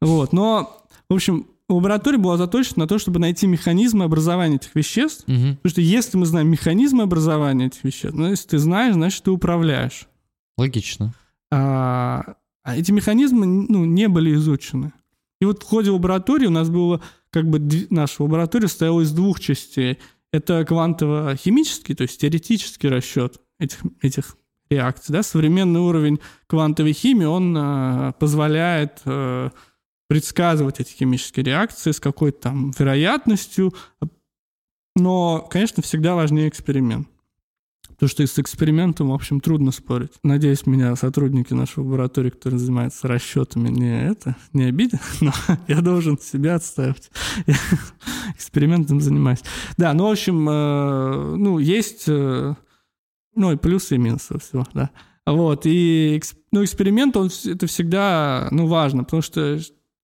Вот, 0.00 0.32
но, 0.32 0.86
в 1.08 1.14
общем, 1.14 1.46
лаборатория 1.68 2.18
была 2.18 2.36
заточена 2.36 2.80
на 2.80 2.86
то, 2.86 2.98
чтобы 2.98 3.18
найти 3.20 3.46
механизмы 3.46 4.04
образования 4.04 4.56
этих 4.56 4.74
веществ, 4.74 5.26
Мгм. 5.26 5.56
потому 5.56 5.70
что 5.70 5.80
если 5.80 6.16
мы 6.16 6.26
знаем 6.26 6.48
механизмы 6.48 7.02
образования 7.02 7.66
этих 7.66 7.84
веществ, 7.84 8.16
ну, 8.16 8.30
если 8.30 8.48
ты 8.48 8.58
знаешь, 8.58 8.94
значит, 8.94 9.22
ты 9.22 9.30
управляешь. 9.30 10.08
Логично. 10.56 11.14
А, 11.50 12.34
а 12.64 12.76
эти 12.76 12.90
механизмы 12.90 13.46
ну, 13.46 13.84
не 13.84 14.08
были 14.08 14.34
изучены. 14.34 14.92
И 15.40 15.44
вот 15.44 15.62
в 15.62 15.66
ходе 15.66 15.90
лаборатории 15.90 16.46
у 16.46 16.50
нас 16.50 16.68
было, 16.68 17.00
как 17.30 17.48
бы, 17.48 17.60
наша 17.90 18.22
лаборатория 18.22 18.68
состояла 18.68 19.02
из 19.02 19.12
двух 19.12 19.38
частей. 19.40 19.98
Это 20.32 20.64
квантово-химический, 20.64 21.94
то 21.94 22.02
есть 22.02 22.20
теоретический 22.20 22.88
расчет 22.88 23.40
этих, 23.60 23.80
этих 24.02 24.36
реакций. 24.68 25.12
Да? 25.12 25.22
Современный 25.22 25.80
уровень 25.80 26.18
квантовой 26.46 26.92
химии, 26.92 27.24
он 27.24 27.54
а, 27.56 28.12
позволяет 28.12 29.00
а, 29.04 29.50
предсказывать 30.08 30.80
эти 30.80 30.92
химические 30.92 31.44
реакции 31.44 31.92
с 31.92 32.00
какой-то 32.00 32.40
там 32.40 32.72
вероятностью. 32.76 33.74
Но, 34.96 35.46
конечно, 35.48 35.82
всегда 35.82 36.14
важнее 36.14 36.48
эксперимент. 36.48 37.06
Потому 37.98 38.10
что 38.10 38.24
с 38.24 38.38
экспериментом, 38.38 39.08
в 39.08 39.12
общем, 39.12 39.40
трудно 39.40 39.72
спорить. 39.72 40.12
Надеюсь, 40.22 40.66
меня 40.66 40.94
сотрудники 40.94 41.52
нашей 41.52 41.80
лаборатории, 41.80 42.30
которые 42.30 42.60
занимаются 42.60 43.08
расчетами, 43.08 43.70
не 43.70 44.06
это, 44.10 44.36
не 44.52 44.64
обидят, 44.64 45.00
но 45.20 45.32
я 45.66 45.80
должен 45.80 46.16
себя 46.16 46.54
отставить. 46.54 47.10
Экспериментом 48.36 49.00
занимаюсь. 49.00 49.42
Да, 49.76 49.92
ну, 49.94 50.06
в 50.06 50.12
общем, 50.12 50.48
э, 50.48 51.36
ну, 51.36 51.58
есть, 51.58 52.04
э, 52.06 52.54
ну, 53.34 53.52
и 53.52 53.56
плюсы, 53.56 53.96
и 53.96 53.98
минусы 53.98 54.38
всего, 54.38 54.64
да. 54.74 54.90
Вот, 55.26 55.62
и 55.64 56.22
ну, 56.52 56.62
эксперимент, 56.62 57.16
он, 57.16 57.30
это 57.46 57.66
всегда, 57.66 58.46
ну, 58.52 58.68
важно, 58.68 59.02
потому 59.02 59.22
что 59.22 59.58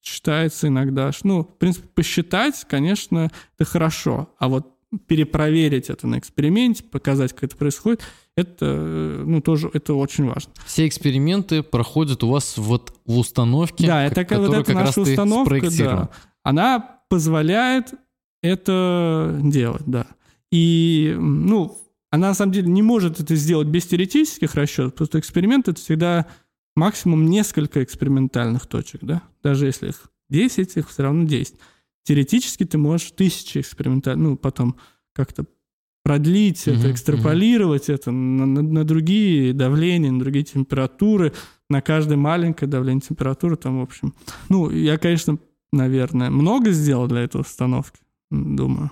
считается 0.05 0.69
иногда, 0.69 1.11
ну, 1.23 1.43
в 1.43 1.59
принципе, 1.59 1.89
посчитать, 1.95 2.65
конечно, 2.69 3.31
это 3.59 3.69
хорошо, 3.69 4.29
а 4.39 4.49
вот 4.49 4.71
перепроверить 5.09 5.91
это 5.91 6.07
на 6.07 6.19
эксперименте, 6.19 6.85
показать, 6.85 7.33
как 7.33 7.45
это 7.45 7.57
происходит, 7.57 8.03
это, 8.37 9.23
ну, 9.25 9.41
тоже, 9.41 9.71
это 9.73 9.95
очень 9.95 10.27
важно. 10.27 10.53
Все 10.67 10.87
эксперименты 10.87 11.63
проходят 11.63 12.23
у 12.23 12.29
вас 12.29 12.57
вот 12.59 12.95
в 13.07 13.19
установке, 13.19 13.87
да, 13.87 14.05
это, 14.05 14.25
которую 14.25 14.51
вот 14.51 14.57
эта 14.59 14.67
как 14.67 14.75
наша 14.75 15.01
раз 15.01 15.09
установка, 15.09 15.71
да, 15.79 16.11
она 16.43 17.01
позволяет 17.09 17.95
это 18.43 19.41
делать, 19.43 19.85
да. 19.87 20.07
И, 20.53 21.17
ну, 21.19 21.79
она 22.11 22.29
на 22.29 22.35
самом 22.35 22.53
деле 22.53 22.69
не 22.69 22.83
может 22.83 23.19
это 23.19 23.35
сделать 23.35 23.67
без 23.67 23.87
теоретических 23.87 24.55
расчетов, 24.55 24.93
потому 24.93 25.07
что 25.07 25.19
эксперимент 25.19 25.67
это 25.67 25.81
всегда 25.81 26.27
максимум 26.77 27.27
несколько 27.27 27.83
экспериментальных 27.83 28.67
точек, 28.67 29.01
да. 29.03 29.23
Даже 29.43 29.67
если 29.67 29.89
их 29.89 30.11
10, 30.31 30.77
их 30.77 30.89
все 30.91 31.03
равно 31.03 31.25
10. 31.25 31.55
Теоретически 32.05 32.65
ты 32.65 32.79
можешь 32.79 33.11
тысячи 33.13 33.59
экспериментальных, 33.59 34.23
ну, 34.29 34.37
потом 34.37 34.77
как-то 35.15 35.47
продлить 36.03 36.67
это, 36.69 36.81
экстраполировать 36.93 37.89
это 37.89 38.11
на, 38.11 38.45
на- 38.47 38.63
на 38.63 38.85
другие 38.85 39.53
давления, 39.55 40.11
на 40.13 40.19
другие 40.21 40.45
температуры, 40.45 41.33
на 41.71 41.81
каждое 41.81 42.17
маленькое 42.19 42.71
давление 42.71 43.01
температуры, 43.01 43.57
там, 43.57 43.79
в 43.79 43.83
общем. 43.83 44.13
Ну, 44.51 44.69
я, 44.71 44.99
конечно, 44.99 45.39
наверное, 45.73 46.29
много 46.31 46.73
сделал 46.73 47.07
для 47.07 47.21
этой 47.23 47.41
установки, 47.41 48.01
думаю. 48.31 48.91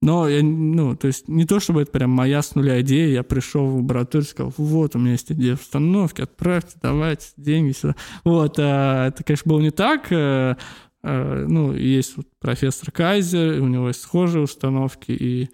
Но, 0.00 0.28
я, 0.28 0.42
ну, 0.44 0.94
то 0.94 1.08
есть 1.08 1.26
не 1.26 1.44
то, 1.44 1.58
чтобы 1.58 1.82
это 1.82 1.90
прям 1.90 2.10
моя 2.10 2.40
с 2.40 2.54
нуля 2.54 2.80
идея, 2.82 3.08
я 3.08 3.22
пришел 3.24 3.66
в 3.66 3.76
лабораторию 3.78 4.26
и 4.26 4.30
сказал, 4.30 4.54
вот, 4.56 4.94
у 4.94 4.98
меня 4.98 5.12
есть 5.12 5.32
идея 5.32 5.54
установки, 5.54 6.20
отправьте, 6.20 6.78
давайте, 6.80 7.26
деньги 7.36 7.72
сюда. 7.72 7.96
Вот, 8.22 8.56
а, 8.58 9.08
это, 9.08 9.24
конечно, 9.24 9.48
было 9.50 9.60
не 9.60 9.72
так. 9.72 10.12
э, 10.12 10.54
э, 11.02 11.46
ну, 11.48 11.72
есть 11.72 12.16
вот 12.16 12.28
профессор 12.38 12.92
Кайзер, 12.92 13.60
у 13.60 13.66
него 13.66 13.88
есть 13.88 14.00
схожие 14.02 14.44
установки, 14.44 15.10
и, 15.10 15.50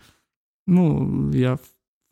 ну, 0.66 1.30
я, 1.32 1.58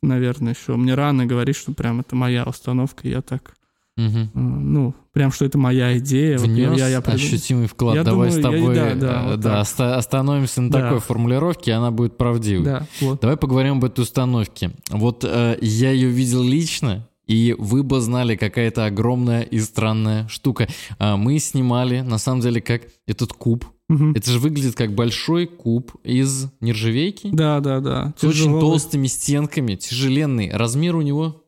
наверное, 0.03 0.55
еще, 0.55 0.77
мне 0.77 0.95
рано 0.95 1.27
говорить, 1.27 1.57
что 1.57 1.73
прям 1.73 2.01
это 2.01 2.17
моя 2.17 2.45
установка, 2.45 3.09
я 3.09 3.21
так, 3.21 3.55
Э, 3.99 4.09
ну, 4.35 4.95
прям, 5.13 5.31
что 5.33 5.45
это 5.45 5.59
моя 5.59 5.99
идея. 5.99 6.39
вот 6.39 6.49
я- 6.49 6.69
Внес 6.71 6.79
я, 6.79 6.89
я 6.89 7.01
придум- 7.01 7.15
ощутимый 7.17 7.67
вклад. 7.67 7.95
Я 7.97 8.05
Давай 8.05 8.31
думаю, 8.31 8.33
с 8.33 8.37
я- 8.37 8.43
тобой 8.43 8.75
да, 8.75 8.95
да, 8.95 9.23
э, 9.27 9.31
вот 9.33 9.41
да, 9.41 9.61
оста- 9.61 9.97
остановимся 9.97 10.61
на 10.63 10.71
Да. 10.71 10.81
такой 10.83 11.01
формулировке, 11.01 11.73
она 11.73 11.91
будет 11.91 12.17
правдивой. 12.17 12.65
Да, 12.65 12.87
вот. 13.01 13.21
Давай 13.21 13.37
поговорим 13.37 13.79
об 13.79 13.85
этой 13.85 14.01
установке. 14.01 14.71
Вот 14.91 15.25
э, 15.29 15.59
я 15.61 15.91
ее 15.91 16.09
видел 16.09 16.43
лично, 16.43 17.07
и 17.27 17.55
вы 17.59 17.83
бы 17.83 18.01
знали, 18.01 18.35
какая 18.37 18.69
это 18.69 18.87
огромная 18.87 19.43
и 19.43 19.59
странная 19.61 20.27
штука. 20.29 20.69
А, 20.99 21.17
мы 21.17 21.39
снимали, 21.39 22.01
на 22.01 22.19
самом 22.19 22.41
деле, 22.41 22.61
как 22.61 22.83
этот 23.07 23.33
куб. 23.35 23.67
Мгм. 23.89 24.13
Это 24.13 24.31
же 24.31 24.39
выглядит 24.39 24.75
как 24.75 24.95
большой 24.95 25.47
куб 25.47 25.93
из 26.03 26.47
нержавейки. 26.63 27.29
Да, 27.31 27.61
да, 27.61 27.81
да. 27.81 28.15
С 28.17 28.25
очень 28.25 28.39
Тяжелый. 28.45 28.61
толстыми 28.61 29.07
стенками, 29.07 29.75
тяжеленный. 29.75 30.51
Размер 30.51 30.97
у 30.97 31.03
него, 31.03 31.42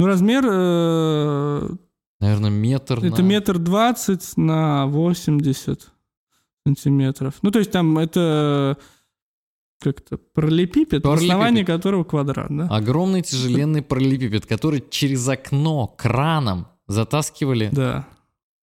Ну, 0.00 0.06
размер 0.06 0.44
э, 0.48 1.68
наверное, 2.20 2.50
метр. 2.50 2.98
это 3.04 3.22
на- 3.22 3.26
метр 3.26 3.58
двадцать 3.58 4.36
на 4.36 4.86
80 4.86 5.88
сантиметров. 6.66 7.34
Ну, 7.42 7.50
то 7.50 7.58
есть 7.58 7.70
там 7.70 7.98
это 7.98 8.76
как-то 9.80 10.18
Параллелепипед. 10.18 11.04
основании 11.04 11.62
которого 11.64 12.04
квадрат, 12.04 12.48
да? 12.50 12.66
Огромный 12.68 13.22
тяжеленный 13.22 13.82
параллелепипед, 13.82 14.46
который 14.46 14.84
через 14.90 15.26
окно 15.28 15.86
краном 15.86 16.66
затаскивали 16.86 17.70
Да, 17.72 18.06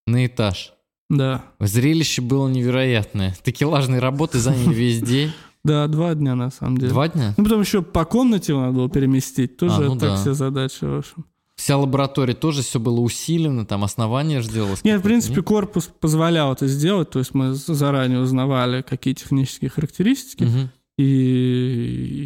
на 0.05 0.25
этаж. 0.27 0.73
да. 1.09 1.43
Зрелище 1.59 2.21
было 2.21 2.47
невероятное. 2.47 3.35
Такелажные 3.43 3.99
работы 3.99 4.37
заняли 4.39 4.73
весь 4.73 5.01
день. 5.01 5.31
Да, 5.67 5.87
два 5.87 6.15
дня 6.15 6.35
на 6.35 6.49
самом 6.49 6.77
деле. 6.77 6.91
Два 6.91 7.07
дня? 7.09 7.33
Ну, 7.37 7.43
потом 7.43 7.61
еще 7.61 7.81
по 7.81 8.05
комнате 8.05 8.53
его 8.53 8.61
надо 8.61 8.73
было 8.73 8.89
переместить. 8.89 9.57
Тоже 9.57 9.83
А, 9.85 9.87
ну 9.87 9.91
так 9.97 10.09
да. 10.09 10.15
все 10.15 10.33
задачи, 10.33 10.83
в 10.85 10.97
общем. 10.99 11.25
Вся 11.55 11.75
лаборатория 11.77 12.35
тоже 12.35 12.61
все 12.61 12.79
было 12.79 12.99
усилено, 12.99 13.65
там 13.65 13.83
основание 13.83 14.41
же 14.41 14.49
делалось. 14.51 14.83
Нет, 14.83 14.99
в 14.99 15.03
принципе, 15.03 15.41
корпус 15.41 15.89
позволял 15.99 16.53
это 16.53 16.67
сделать. 16.67 17.09
То 17.09 17.19
есть 17.19 17.33
мы 17.33 17.53
заранее 17.53 18.19
узнавали, 18.19 18.83
какие 18.83 19.15
технические 19.15 19.69
характеристики. 19.71 20.43
Мгм. 20.43 20.69
и, 20.99 21.03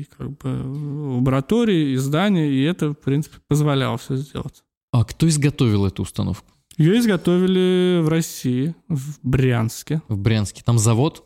и 0.02 0.08
как 0.18 0.32
бы 0.38 1.16
лаборатории, 1.18 1.92
и 1.92 1.96
здания, 1.98 2.50
и 2.52 2.62
это, 2.64 2.90
в 2.92 2.96
принципе, 2.96 3.38
позволяло 3.48 3.98
все 3.98 4.16
сделать. 4.18 4.64
А 4.92 5.04
кто 5.06 5.28
изготовил 5.28 5.86
эту 5.86 6.04
установку 6.04 6.52
Ее 6.78 7.00
изготовили 7.00 8.02
в 8.02 8.10
России, 8.10 8.76
в 8.90 9.20
Брянске. 9.24 10.02
в 10.10 10.18
Брянске? 10.18 10.62
Там 10.66 10.78
завод? 10.78 11.24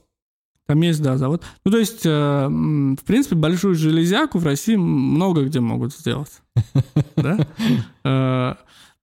Там 0.67 0.81
есть, 0.81 1.01
да, 1.01 1.17
завод. 1.17 1.43
Ну, 1.63 1.71
то 1.71 1.77
есть, 1.77 2.05
э, 2.05 2.47
в 2.47 3.03
принципе, 3.05 3.35
большую 3.35 3.75
железяку 3.75 4.39
в 4.39 4.45
России 4.45 4.75
много 4.75 5.43
где 5.43 5.59
могут 5.59 5.93
сделать. 5.93 6.41
Да? 7.15 7.37
Э, 8.03 8.55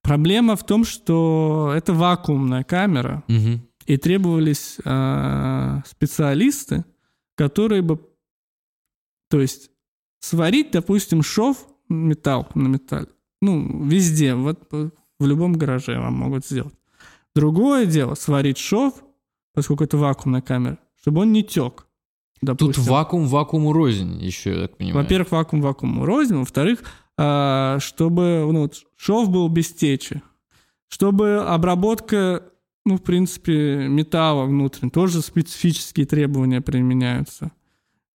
Проблема 0.02 0.56
в 0.56 0.66
том, 0.66 0.84
что 0.84 1.72
это 1.74 1.92
вакуумная 1.92 2.64
камера, 2.64 3.22
и 3.86 3.96
требовались 3.96 4.78
э, 4.84 5.80
специалисты, 5.86 6.84
которые 7.36 7.82
бы, 7.82 8.00
то 9.30 9.40
есть, 9.40 9.70
сварить, 10.20 10.72
допустим, 10.72 11.22
шов 11.22 11.66
металл 11.88 12.48
на 12.54 12.68
металле, 12.68 13.08
ну, 13.40 13.86
везде, 13.86 14.34
вот 14.34 14.68
э, 14.72 14.90
в 15.18 15.26
любом 15.26 15.54
гараже 15.54 15.98
вам 15.98 16.14
могут 16.14 16.46
сделать. 16.46 16.74
Другое 17.34 17.86
дело 17.86 18.14
сварить 18.14 18.58
шов, 18.58 19.04
поскольку 19.54 19.84
это 19.84 19.96
вакуумная 19.96 20.42
камера, 20.42 20.78
чтобы 21.02 21.22
он 21.22 21.32
не 21.32 21.42
тек. 21.42 21.86
Тут 22.40 22.58
Допустим. 22.58 22.84
вакуум 22.84 23.26
вакууму 23.26 23.72
рознь 23.72 24.20
еще, 24.20 24.54
я 24.54 24.62
так 24.62 24.76
понимаю. 24.76 25.04
Во-первых, 25.04 25.30
вакуум 25.30 25.62
вакуум 25.62 26.02
рознь. 26.02 26.34
Во-вторых, 26.34 26.82
а, 27.16 27.78
чтобы 27.80 28.48
ну, 28.50 28.62
вот 28.62 28.82
шов 28.96 29.30
был 29.30 29.48
без 29.48 29.72
течи. 29.72 30.22
Чтобы 30.88 31.42
обработка, 31.42 32.42
ну, 32.84 32.96
в 32.96 33.02
принципе, 33.02 33.86
металла 33.88 34.46
внутреннего, 34.46 34.90
тоже 34.90 35.22
специфические 35.22 36.06
требования 36.06 36.60
применяются. 36.60 37.52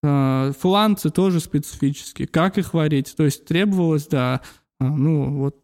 А, 0.04 0.52
Фланцы 0.60 1.10
тоже 1.10 1.40
специфические. 1.40 2.28
Как 2.28 2.58
их 2.58 2.74
варить? 2.74 3.16
То 3.16 3.24
есть 3.24 3.46
требовалось, 3.46 4.08
да, 4.08 4.42
а, 4.80 4.84
ну, 4.90 5.38
вот, 5.38 5.56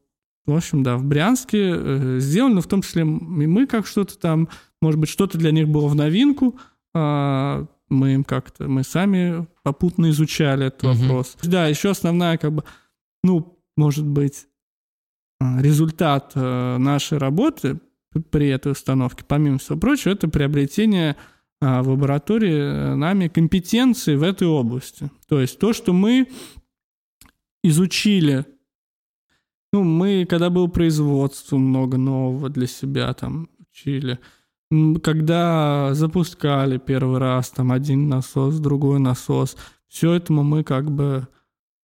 в 0.46 0.56
общем, 0.56 0.84
да, 0.84 0.98
в 0.98 1.04
Брянске 1.04 1.74
э, 1.76 2.20
сделано, 2.20 2.62
в 2.62 2.68
том 2.68 2.82
числе 2.82 3.04
и 3.04 3.06
мы 3.06 3.66
как 3.68 3.88
что-то 3.88 4.18
там, 4.18 4.50
может 4.82 5.00
быть, 5.00 5.10
что-то 5.10 5.38
для 5.38 5.52
них 5.52 5.70
было 5.70 5.88
в 5.88 5.96
новинку, 5.96 6.58
мы 6.94 8.14
им 8.14 8.24
как-то, 8.24 8.68
мы 8.68 8.84
сами 8.84 9.48
попутно 9.64 10.10
изучали 10.10 10.68
этот 10.68 10.84
Мгм. 10.84 10.94
вопрос. 11.02 11.38
Да, 11.44 11.68
еще 11.68 11.92
основная, 11.92 12.38
как 12.38 12.52
бы, 12.54 12.64
ну, 13.24 13.60
может 13.76 14.06
быть, 14.06 14.48
а, 15.40 15.62
результат 15.62 16.32
э, 16.36 16.78
нашей 16.78 17.18
работы 17.18 17.80
при 18.30 18.48
этой 18.50 18.72
установке, 18.72 19.24
помимо 19.28 19.58
всего 19.58 19.78
прочего, 19.78 20.12
это 20.14 20.28
приобретение 20.28 21.16
а, 21.62 21.82
в 21.82 21.90
лаборатории 21.90 22.58
э, 22.58 22.96
нами 22.96 23.28
компетенции 23.28 24.16
в 24.16 24.24
этой 24.24 24.48
области. 24.48 25.10
То 25.28 25.42
есть 25.42 25.60
то, 25.60 25.74
что 25.74 25.94
мы 25.94 26.28
изучили, 27.64 28.46
ну, 29.72 29.84
мы, 29.84 30.26
когда 30.30 30.50
было 30.50 30.68
производство 30.68 31.58
много 31.58 31.98
нового 31.98 32.50
для 32.50 32.68
себя 32.68 33.14
там 33.14 33.50
учили, 33.72 34.20
когда 35.02 35.94
запускали 35.94 36.78
первый 36.78 37.20
раз 37.20 37.50
там 37.50 37.72
один 37.72 38.10
насос, 38.10 38.60
другой 38.60 39.00
насос, 39.00 39.56
все 39.88 40.14
этому 40.14 40.44
мы 40.44 40.64
как 40.64 40.92
бы 40.92 41.28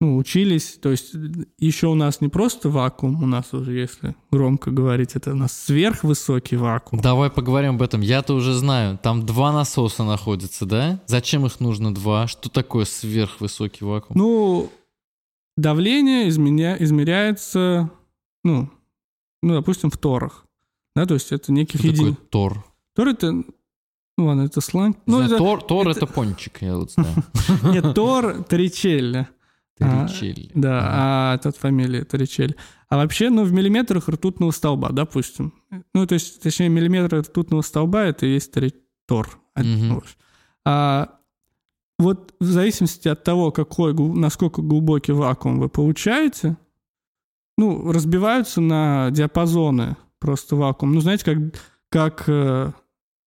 ну, 0.01 0.15
учились, 0.15 0.79
то 0.81 0.89
есть 0.91 1.13
еще 1.57 1.87
у 1.87 1.93
нас 1.93 2.21
не 2.21 2.29
просто 2.29 2.69
вакуум, 2.69 3.21
у 3.21 3.25
нас 3.25 3.53
уже, 3.53 3.73
если 3.73 4.15
громко 4.31 4.71
говорить, 4.71 5.15
это 5.15 5.31
у 5.31 5.35
нас 5.35 5.51
сверхвысокий 5.51 6.55
вакуум. 6.55 7.01
Давай 7.01 7.29
поговорим 7.29 7.75
об 7.75 7.81
этом. 7.81 7.99
Я-то 7.99 8.33
уже 8.33 8.53
знаю. 8.53 8.97
Там 8.97 9.25
два 9.25 9.51
насоса 9.51 10.05
находятся, 10.05 10.65
да? 10.65 11.01
Зачем 11.05 11.45
их 11.45 11.59
нужно 11.59 11.93
два? 11.93 12.27
Что 12.27 12.49
такое 12.49 12.85
сверхвысокий 12.85 13.85
вакуум? 13.85 14.17
Ну, 14.17 14.71
давление 15.57 16.29
изменя... 16.29 16.77
измеряется, 16.79 17.89
ну, 18.45 18.69
ну, 19.43 19.53
допустим, 19.53 19.89
в 19.89 19.97
торах. 19.97 20.45
Да, 20.95 21.05
то 21.05 21.13
есть 21.13 21.33
это 21.33 21.51
неких 21.51 21.81
Что 21.81 21.89
такое 21.89 22.07
единиц. 22.07 22.17
Тор? 22.29 22.65
Тор 22.99 23.07
это, 23.07 23.31
ну 23.31 24.25
ладно, 24.25 24.41
это 24.41 24.59
сленг. 24.59 24.97
Ну, 25.05 25.21
это, 25.21 25.37
Тор, 25.37 25.63
Тор 25.63 25.87
это- 25.87 25.99
это... 26.03 26.05
пончик, 26.05 26.57
я 26.59 26.75
вот 26.75 26.91
знаю. 26.91 27.15
нет, 27.63 27.95
Тор 27.95 28.43
Торричелли. 28.43 29.25
А, 29.79 30.05
Торричелли. 30.05 30.51
Да, 30.53 30.81
а 30.83 31.35
этот 31.35 31.55
фамилия 31.55 32.03
Торричелли. 32.03 32.57
А 32.89 32.97
вообще, 32.97 33.29
ну, 33.29 33.45
в 33.45 33.53
миллиметрах 33.53 34.09
ртутного 34.09 34.51
столба, 34.51 34.89
допустим. 34.91 35.53
Ну, 35.93 36.05
то 36.07 36.15
есть, 36.15 36.41
точнее, 36.41 36.67
миллиметр 36.67 37.19
ртутного 37.19 37.61
столба 37.61 38.03
это 38.03 38.25
и 38.25 38.33
есть 38.33 38.53
Тор. 39.05 39.29
Вот. 39.55 40.03
А 40.65 41.19
вот 41.99 42.33
в 42.41 42.45
зависимости 42.45 43.07
от 43.07 43.23
того, 43.23 43.53
какой, 43.53 43.93
насколько 43.93 44.61
глубокий 44.61 45.13
вакуум 45.13 45.61
вы 45.61 45.69
получаете, 45.69 46.57
ну, 47.57 47.93
разбиваются 47.93 48.59
на 48.59 49.09
диапазоны 49.11 49.95
просто 50.19 50.57
вакуум. 50.57 50.95
Ну, 50.95 50.99
знаете, 50.99 51.23
как, 51.23 51.37
как 51.89 52.23
э, 52.27 52.73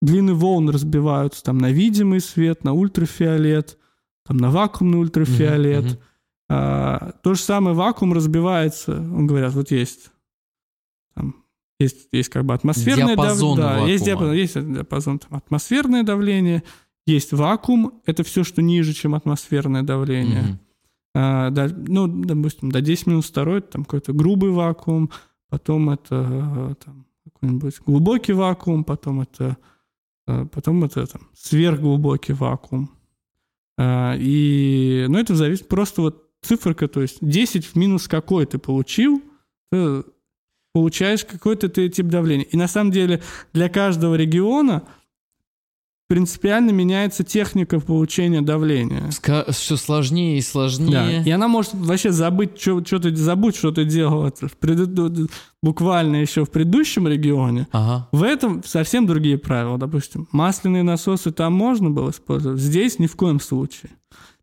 длины 0.02 0.34
волн 0.34 0.68
разбиваются 0.68 1.42
там 1.42 1.56
на 1.56 1.70
видимый 1.70 2.20
свет, 2.20 2.64
на 2.64 2.74
ультрафиолет, 2.74 3.78
там 4.26 4.36
на 4.36 4.50
вакуумный 4.50 4.98
ультрафиолет. 4.98 5.84
Mm-hmm. 5.84 6.00
А, 6.50 7.12
то 7.22 7.32
же 7.32 7.40
самое 7.40 7.74
вакуум 7.74 8.12
разбивается, 8.12 8.94
говорят, 8.94 9.54
вот 9.54 9.70
есть 9.70 10.10
там, 11.14 11.36
есть, 11.80 12.08
есть 12.12 12.28
как 12.28 12.44
бы 12.44 12.52
атмосферное 12.52 13.16
давление. 13.16 13.56
Да, 13.56 13.78
есть 13.86 14.04
диапазон, 14.04 14.34
есть 14.34 14.54
диапазон 14.54 15.18
там, 15.18 15.38
атмосферное 15.38 16.02
давление, 16.02 16.62
есть 17.06 17.32
вакуум, 17.32 18.02
это 18.04 18.22
все, 18.22 18.44
что 18.44 18.60
ниже, 18.60 18.92
чем 18.92 19.14
атмосферное 19.14 19.82
давление. 19.82 20.42
Mm-hmm. 20.42 20.58
А, 21.14 21.50
да, 21.50 21.68
ну, 21.68 22.06
допустим, 22.06 22.70
до 22.70 22.80
10 22.80 23.06
минус 23.06 23.30
2 23.30 23.58
это 23.58 23.72
там 23.72 23.84
какой-то 23.84 24.12
грубый 24.12 24.50
вакуум, 24.50 25.10
потом 25.48 25.90
это 25.90 26.76
там, 26.84 27.06
какой-нибудь 27.24 27.80
глубокий 27.86 28.32
вакуум, 28.32 28.84
потом 28.84 29.20
это, 29.20 29.56
потом 30.26 30.84
это 30.84 31.06
там, 31.06 31.28
сверхглубокий 31.34 32.34
вакуум. 32.34 32.90
А, 33.78 34.14
и, 34.18 35.06
ну, 35.08 35.18
это 35.18 35.34
зависит 35.34 35.68
просто 35.68 36.02
вот 36.02 36.30
циферка, 36.42 36.88
то 36.88 37.02
есть 37.02 37.18
10 37.20 37.66
в 37.66 37.76
минус 37.76 38.08
какой 38.08 38.46
ты 38.46 38.58
получил, 38.58 39.22
ты 39.70 40.04
получаешь 40.72 41.24
какой-то 41.24 41.68
ты 41.68 41.88
тип 41.88 42.06
давления. 42.06 42.46
И 42.46 42.56
на 42.56 42.68
самом 42.68 42.90
деле 42.90 43.22
для 43.52 43.68
каждого 43.68 44.14
региона 44.14 44.86
принципиально 46.12 46.72
меняется 46.72 47.24
техника 47.24 47.80
получения 47.80 48.42
давления. 48.42 49.04
Ска- 49.08 49.50
все 49.50 49.78
сложнее 49.78 50.36
и 50.36 50.42
сложнее. 50.42 50.90
Да. 50.90 51.22
И 51.22 51.30
она 51.30 51.48
может 51.48 51.72
вообще 51.72 52.12
забыть, 52.12 52.60
что, 52.60 52.82
ты 52.82 53.16
забудь, 53.16 53.56
что 53.56 53.70
ты 53.70 53.86
делал 53.86 54.30
в 54.30 54.56
пред... 54.58 54.90
буквально 55.62 56.16
еще 56.16 56.44
в 56.44 56.50
предыдущем 56.50 57.08
регионе. 57.08 57.66
Ага. 57.72 58.10
В 58.12 58.24
этом 58.24 58.62
совсем 58.62 59.06
другие 59.06 59.38
правила. 59.38 59.78
Допустим, 59.78 60.28
масляные 60.32 60.82
насосы 60.82 61.32
там 61.32 61.54
можно 61.54 61.88
было 61.88 62.10
использовать, 62.10 62.60
здесь 62.60 62.98
ни 62.98 63.06
в 63.06 63.16
коем 63.16 63.40
случае. 63.40 63.92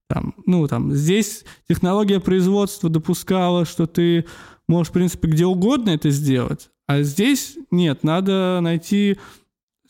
Там, 0.08 0.34
ну, 0.48 0.68
там, 0.68 0.92
здесь 0.96 1.46
технология 1.68 2.20
производства 2.20 2.90
допускала, 2.90 3.66
что 3.66 3.86
ты 3.86 4.26
можешь, 4.68 4.90
в 4.90 4.94
принципе, 4.94 5.28
где 5.28 5.46
угодно 5.46 5.92
это 5.92 6.10
сделать, 6.10 6.72
а 6.88 7.04
здесь 7.04 7.60
нет, 7.70 8.04
надо 8.04 8.58
найти 8.64 9.20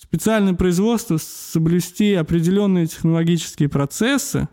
специальное 0.10 0.56
производство, 0.56 1.18
соблюсти 1.18 2.16
определенные 2.16 2.88
технологические 2.88 3.70
процессы, 3.70 4.50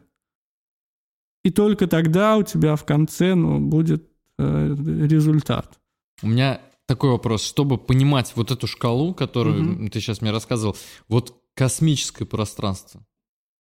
и 1.44 1.50
только 1.50 1.86
тогда 1.86 2.36
у 2.36 2.42
тебя 2.42 2.76
в 2.76 2.84
конце 2.84 3.34
ну, 3.34 3.58
будет 3.58 4.06
э, 4.38 4.76
результат. 5.08 5.78
У 6.22 6.28
меня 6.28 6.60
такой 6.86 7.10
вопрос, 7.10 7.42
чтобы 7.42 7.78
понимать 7.78 8.32
вот 8.36 8.50
эту 8.50 8.66
шкалу, 8.66 9.14
которую 9.14 9.76
угу. 9.76 9.88
ты 9.88 10.00
сейчас 10.00 10.20
мне 10.20 10.30
рассказывал, 10.30 10.76
вот 11.08 11.40
космическое 11.54 12.26
пространство, 12.26 13.06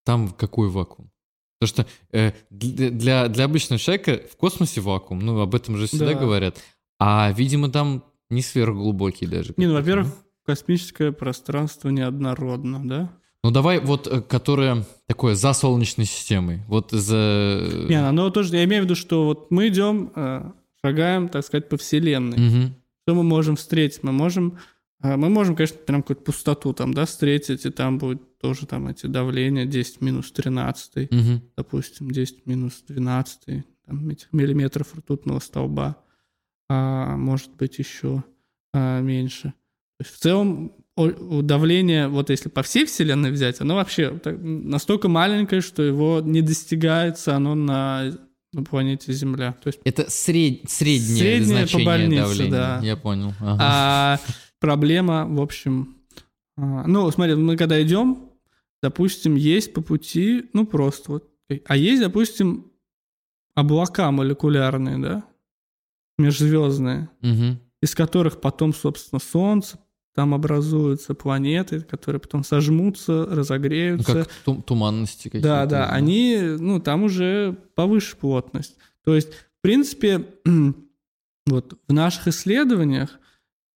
там 0.04 0.28
какой 0.30 0.68
вакуум? 0.68 1.10
Потому 1.58 1.86
что 1.86 1.86
э, 2.12 2.32
для, 2.50 3.28
для 3.28 3.44
обычного 3.44 3.78
человека 3.80 4.20
в 4.30 4.36
космосе 4.36 4.82
вакуум, 4.82 5.20
ну, 5.20 5.40
об 5.40 5.54
этом 5.54 5.78
же 5.78 5.86
всегда 5.86 6.12
да. 6.12 6.18
говорят. 6.20 6.62
А, 6.98 7.32
видимо, 7.32 7.70
там 7.70 8.04
не 8.28 8.42
сверхглубокий 8.42 9.26
даже. 9.26 9.54
Не, 9.56 9.66
ну, 9.66 9.74
во-первых, 9.74 10.08
космическое 10.46 11.12
пространство 11.12 11.88
неоднородно, 11.88 12.88
да? 12.88 13.12
Ну, 13.42 13.50
давай 13.50 13.78
вот, 13.80 14.06
э, 14.06 14.22
которое 14.22 14.84
такое 15.06 15.34
за 15.34 15.52
Солнечной 15.52 16.06
системой. 16.06 16.62
Вот 16.68 16.90
за... 16.90 17.84
Не, 17.88 18.08
оно 18.08 18.30
тоже, 18.30 18.56
я 18.56 18.64
имею 18.64 18.82
в 18.82 18.84
виду, 18.86 18.94
что 18.94 19.24
вот 19.24 19.50
мы 19.50 19.68
идем, 19.68 20.12
э, 20.14 20.50
шагаем, 20.82 21.28
так 21.28 21.44
сказать, 21.44 21.68
по 21.68 21.76
Вселенной. 21.76 22.38
Угу. 22.38 22.74
Что 23.02 23.14
мы 23.14 23.22
можем 23.22 23.56
встретить? 23.56 24.02
Мы 24.02 24.12
можем 24.12 24.58
мы 25.00 25.28
можем, 25.28 25.54
конечно, 25.54 25.76
прям 25.76 26.02
какую-то 26.02 26.22
пустоту 26.22 26.72
там, 26.72 26.94
да, 26.94 27.04
встретить, 27.04 27.66
и 27.66 27.70
там 27.70 27.98
будет 27.98 28.38
тоже 28.38 28.66
там 28.66 28.88
эти 28.88 29.06
давления 29.06 29.66
10 29.66 30.00
минус 30.00 30.32
13, 30.32 31.12
угу. 31.12 31.42
допустим, 31.56 32.10
10 32.10 32.46
минус 32.46 32.82
12 32.88 33.64
там, 33.84 34.08
этих 34.08 34.32
миллиметров 34.32 34.94
ртутного 34.96 35.40
столба, 35.40 35.96
а 36.68 37.16
может 37.16 37.54
быть 37.56 37.78
еще 37.78 38.24
а, 38.72 39.00
меньше. 39.00 39.52
В 40.02 40.18
целом 40.18 40.72
давление, 40.96 42.08
вот 42.08 42.30
если 42.30 42.48
по 42.48 42.62
всей 42.62 42.86
Вселенной 42.86 43.30
взять, 43.30 43.60
оно 43.60 43.74
вообще 43.74 44.18
настолько 44.24 45.08
маленькое, 45.08 45.60
что 45.60 45.82
его 45.82 46.20
не 46.20 46.40
достигается 46.40 47.36
оно 47.36 47.54
на, 47.54 48.12
на 48.52 48.62
планете 48.62 49.12
Земля. 49.12 49.52
То 49.62 49.68
есть 49.68 49.80
это 49.84 50.10
сред... 50.10 50.70
среднее, 50.70 51.18
среднее 51.18 51.44
значение 51.44 51.86
по 51.86 51.92
больнице, 51.92 52.22
давления. 52.22 52.50
Да. 52.50 52.80
Я 52.82 52.96
понял. 52.96 53.34
Ага. 53.40 53.58
А 53.60 54.20
проблема, 54.58 55.26
в 55.26 55.40
общем... 55.40 55.96
А, 56.56 56.86
ну, 56.86 57.10
смотри, 57.10 57.34
мы 57.34 57.56
когда 57.58 57.82
идем, 57.82 58.30
допустим, 58.82 59.34
есть 59.34 59.74
по 59.74 59.82
пути, 59.82 60.46
ну, 60.54 60.66
просто 60.66 61.12
вот. 61.12 61.30
А 61.66 61.76
есть, 61.76 62.00
допустим, 62.00 62.72
облака 63.54 64.10
молекулярные, 64.10 64.98
да, 64.98 65.24
межзвездные, 66.18 67.10
угу. 67.22 67.58
из 67.82 67.94
которых 67.94 68.40
потом, 68.40 68.72
собственно, 68.72 69.20
Солнце, 69.20 69.78
там 70.16 70.32
образуются 70.32 71.12
планеты, 71.12 71.82
которые 71.82 72.20
потом 72.20 72.42
сожмутся, 72.42 73.26
разогреются. 73.26 74.14
Ну, 74.14 74.24
как 74.24 74.32
тум- 74.46 74.62
туманности 74.62 75.24
какие-то. 75.24 75.46
Да, 75.46 75.66
да, 75.66 75.90
они, 75.90 76.38
ну, 76.58 76.80
там 76.80 77.04
уже 77.04 77.54
повыше 77.74 78.16
плотность. 78.16 78.76
То 79.04 79.14
есть, 79.14 79.28
в 79.34 79.60
принципе, 79.60 80.24
вот 81.46 81.74
в 81.86 81.92
наших 81.92 82.28
исследованиях 82.28 83.10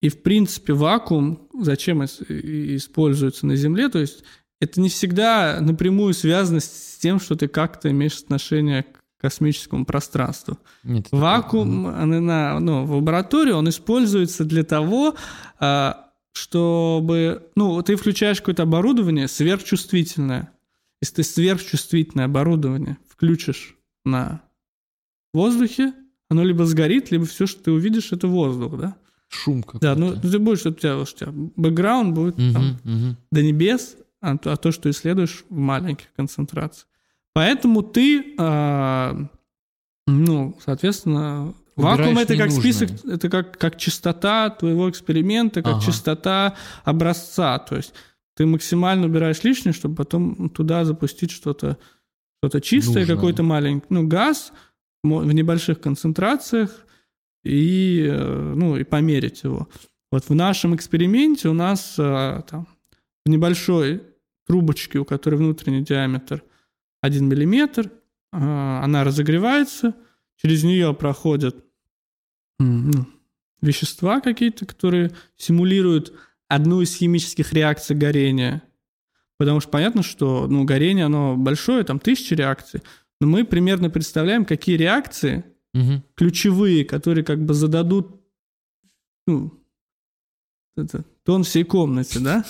и, 0.01 0.09
в 0.09 0.23
принципе, 0.23 0.73
вакуум 0.73 1.47
зачем 1.61 2.03
используется 2.03 3.45
на 3.45 3.55
Земле? 3.55 3.91
То 3.91 3.99
есть 3.99 4.25
это 4.63 4.81
не 4.81 4.89
всегда 4.89 5.59
напрямую 5.61 6.15
связано 6.15 6.61
с 6.61 6.97
тем, 7.03 7.21
что 7.21 7.35
ты 7.35 7.49
как-то 7.49 7.91
имеешь 7.91 8.19
отношение 8.19 8.85
к 8.85 9.01
космическому 9.21 9.85
пространству. 9.85 10.57
Нет, 10.85 11.09
Вакуум 11.11 11.83
на, 11.83 12.59
ну, 12.61 12.87
в 12.87 12.97
лаборатории 12.97 13.53
он 13.53 13.69
используется 13.69 14.47
для 14.47 14.65
того, 14.65 15.17
а, 15.59 16.10
чтобы... 16.33 17.51
Ну, 17.57 17.83
ты 17.83 17.97
включаешь 17.97 18.39
какое-то 18.39 18.63
оборудование 18.65 19.29
сверхчувствительное. 19.29 20.53
Если 21.03 21.17
ты 21.17 21.23
сверхчувствительное 21.23 22.27
оборудование 22.27 22.99
включишь 23.09 23.77
на 24.05 24.43
воздухе, 25.33 25.95
оно 26.29 26.45
либо 26.45 26.65
сгорит, 26.67 27.11
либо 27.11 27.25
все, 27.25 27.47
что 27.47 27.65
ты 27.65 27.73
увидишь, 27.73 28.13
это 28.13 28.29
воздух, 28.29 28.79
да? 28.79 28.97
шум 29.31 29.63
какой-то. 29.63 29.87
Да, 29.87 29.95
ну 29.95 30.15
ты 30.21 30.39
будешь, 30.39 30.67
у 30.67 30.73
тебя, 30.73 30.99
у 30.99 31.05
тебя 31.05 31.29
бэкграунд 31.33 32.15
будет 32.15 32.35
угу, 32.35 32.53
там, 32.53 32.79
угу. 32.85 33.17
до 33.31 33.43
небес, 33.43 33.97
а, 34.21 34.37
а 34.45 34.57
то, 34.57 34.73
что 34.73 34.91
исследуешь 34.91 35.45
в 35.49 35.57
маленьких 35.57 36.13
концентрациях. 36.15 36.89
Поэтому 37.33 37.83
ты, 37.83 38.35
а, 38.39 39.17
ну, 40.07 40.59
соответственно, 40.65 41.55
вакуум 41.81 42.19
это 42.19 42.37
как 42.37 42.51
список, 42.51 42.91
это 43.05 43.29
как, 43.29 43.59
как 43.59 43.77
частота 43.77 44.51
твоего 44.51 44.89
эксперимента, 44.89 45.63
как 45.63 45.75
ага. 45.75 45.85
частота 45.85 46.55
образца. 46.85 47.59
То 47.59 47.77
есть 47.77 47.95
ты 48.37 48.47
максимально 48.47 49.07
убираешь 49.07 49.43
лишнее, 49.43 49.73
чтобы 49.73 49.97
потом 49.97 50.51
туда 50.51 50.85
запустить 50.85 51.31
что-то 51.31 51.79
что-то 52.43 52.61
чистое, 52.63 53.07
какой-то 53.07 53.43
маленький, 53.43 53.87
ну, 53.91 54.07
газ 54.07 54.53
в 55.03 55.33
небольших 55.33 55.79
концентрациях, 55.81 56.87
и, 57.45 58.07
э, 58.11 58.55
ну, 58.57 58.77
и 58.77 58.85
померить 58.85 59.43
его. 59.43 59.69
Вот 60.11 60.29
в 60.29 60.35
нашем 60.35 60.75
эксперименте 60.75 61.49
у 61.49 61.53
нас 61.53 61.95
э, 61.99 62.43
там, 62.49 62.67
в 63.25 63.29
небольшой 63.29 64.03
трубочке, 64.47 64.99
у 64.99 65.05
которой 65.05 65.37
внутренний 65.37 65.83
диаметр 65.83 66.43
1 67.01 67.27
миллиметр, 67.27 67.87
э, 67.87 67.91
она 68.33 69.05
разогревается, 69.05 69.95
через 70.37 70.65
нее 70.65 70.95
проходят 70.95 71.65
ну, 72.65 73.07
вещества 73.61 74.21
какие-то, 74.21 74.67
которые 74.67 75.13
симулируют 75.37 76.13
одну 76.49 76.81
из 76.81 76.95
химических 76.95 77.53
реакций 77.53 77.97
горения. 77.97 78.63
Потому 79.39 79.61
что 79.61 79.71
понятно, 79.71 80.03
что 80.03 80.47
ну, 80.49 80.65
горение, 80.65 81.07
оно 81.07 81.37
большое, 81.37 81.85
там 81.85 81.99
тысячи 81.99 82.35
реакций, 82.35 82.83
но 83.21 83.27
мы 83.27 83.45
примерно 83.45 83.89
представляем, 83.91 84.45
какие 84.45 84.77
реакции 84.77 85.45
угу. 85.75 86.03
ключевые, 86.15 86.85
которые 86.85 87.25
как 87.25 87.43
бы 87.45 87.55
зададут 87.55 88.21
ну, 89.27 89.53
это, 90.77 91.05
тон 91.25 91.45
всей 91.45 91.65
комнате, 91.65 92.19
да, 92.19 92.45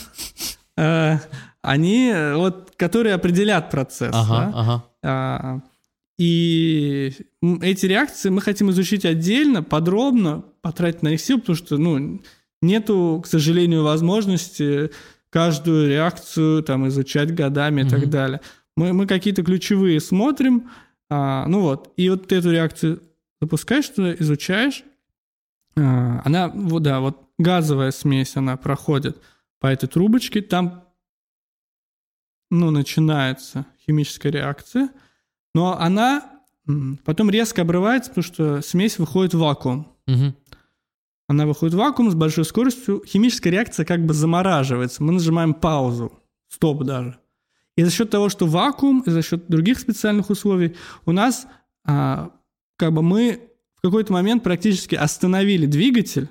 а, 0.77 1.21
они 1.63 2.13
вот, 2.35 2.73
которые 2.77 3.15
определят 3.15 3.71
процесс. 3.71 4.15
Ага, 4.15 4.53
да? 4.53 4.87
ага. 5.03 5.63
И 6.21 7.15
эти 7.63 7.87
реакции 7.87 8.29
мы 8.29 8.43
хотим 8.43 8.69
изучить 8.69 9.07
отдельно, 9.07 9.63
подробно, 9.63 10.45
потратить 10.61 11.01
на 11.01 11.09
них 11.09 11.21
сил, 11.23 11.41
потому 11.41 11.57
что, 11.57 11.79
ну, 11.79 12.21
нету, 12.61 13.23
к 13.25 13.27
сожалению, 13.27 13.85
возможности 13.85 14.91
каждую 15.31 15.89
реакцию 15.89 16.63
там 16.63 16.87
изучать 16.89 17.35
годами 17.35 17.81
и 17.81 17.85
mm 17.85 17.89
так 17.89 18.11
далее. 18.11 18.43
Мы, 18.77 18.93
мы 18.93 19.07
какие-то 19.07 19.43
ключевые 19.43 19.99
смотрим, 19.99 20.71
а, 21.09 21.47
ну 21.47 21.63
вот, 21.63 21.91
и 21.97 22.11
вот 22.11 22.31
эту 22.31 22.51
реакцию 22.51 23.01
запускаешь 23.41 23.89
туда, 23.89 24.13
изучаешь, 24.13 24.85
А, 25.75 26.21
она, 26.27 26.49
вот 26.49 26.83
да, 26.83 27.01
вот 27.01 27.17
газовая 27.39 27.93
смесь, 27.93 28.37
она 28.37 28.59
проходит 28.59 29.17
по 29.59 29.69
этой 29.69 29.89
трубочке, 29.89 30.43
там, 30.43 30.85
ну, 32.51 32.71
начинается 32.71 33.65
химическая 33.87 34.31
реакция, 34.31 34.91
но 35.55 35.79
она 35.79 36.43
потом 37.05 37.31
резко 37.31 37.63
обрывается, 37.63 38.11
потому 38.11 38.25
что 38.25 38.63
смесь 38.63 38.99
выходит 38.99 39.35
в 39.35 39.39
вакуум. 39.39 39.97
Мгм. 40.07 40.37
Она 41.27 41.47
выходит 41.47 41.75
в 41.75 41.79
вакуум 41.79 42.11
с 42.11 42.15
большой 42.15 42.45
скоростью, 42.45 43.03
химическая 43.07 43.53
реакция 43.53 43.87
как 43.87 44.05
бы 44.05 44.15
замораживается. 44.15 45.03
Мы 45.03 45.13
нажимаем 45.13 45.55
паузу, 45.55 46.13
стоп 46.49 46.83
даже. 46.85 47.19
И 47.77 47.85
за 47.85 47.91
счет 47.91 48.11
того, 48.11 48.29
что 48.29 48.47
вакуум, 48.47 49.01
и 49.07 49.11
за 49.11 49.23
счет 49.23 49.47
других 49.49 49.79
специальных 49.79 50.29
условий, 50.31 50.77
у 51.07 51.13
нас 51.13 51.47
а, 51.85 52.33
как 52.77 52.93
бы 52.93 53.03
мы 53.03 53.49
в 53.77 53.81
какой-то 53.83 54.13
момент 54.13 54.43
практически 54.43 54.95
остановили 54.95 55.67
двигатель, 55.67 56.29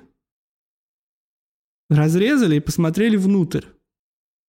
разрезали 1.88 2.56
и 2.56 2.60
посмотрели 2.60 3.16
внутрь. 3.16 3.64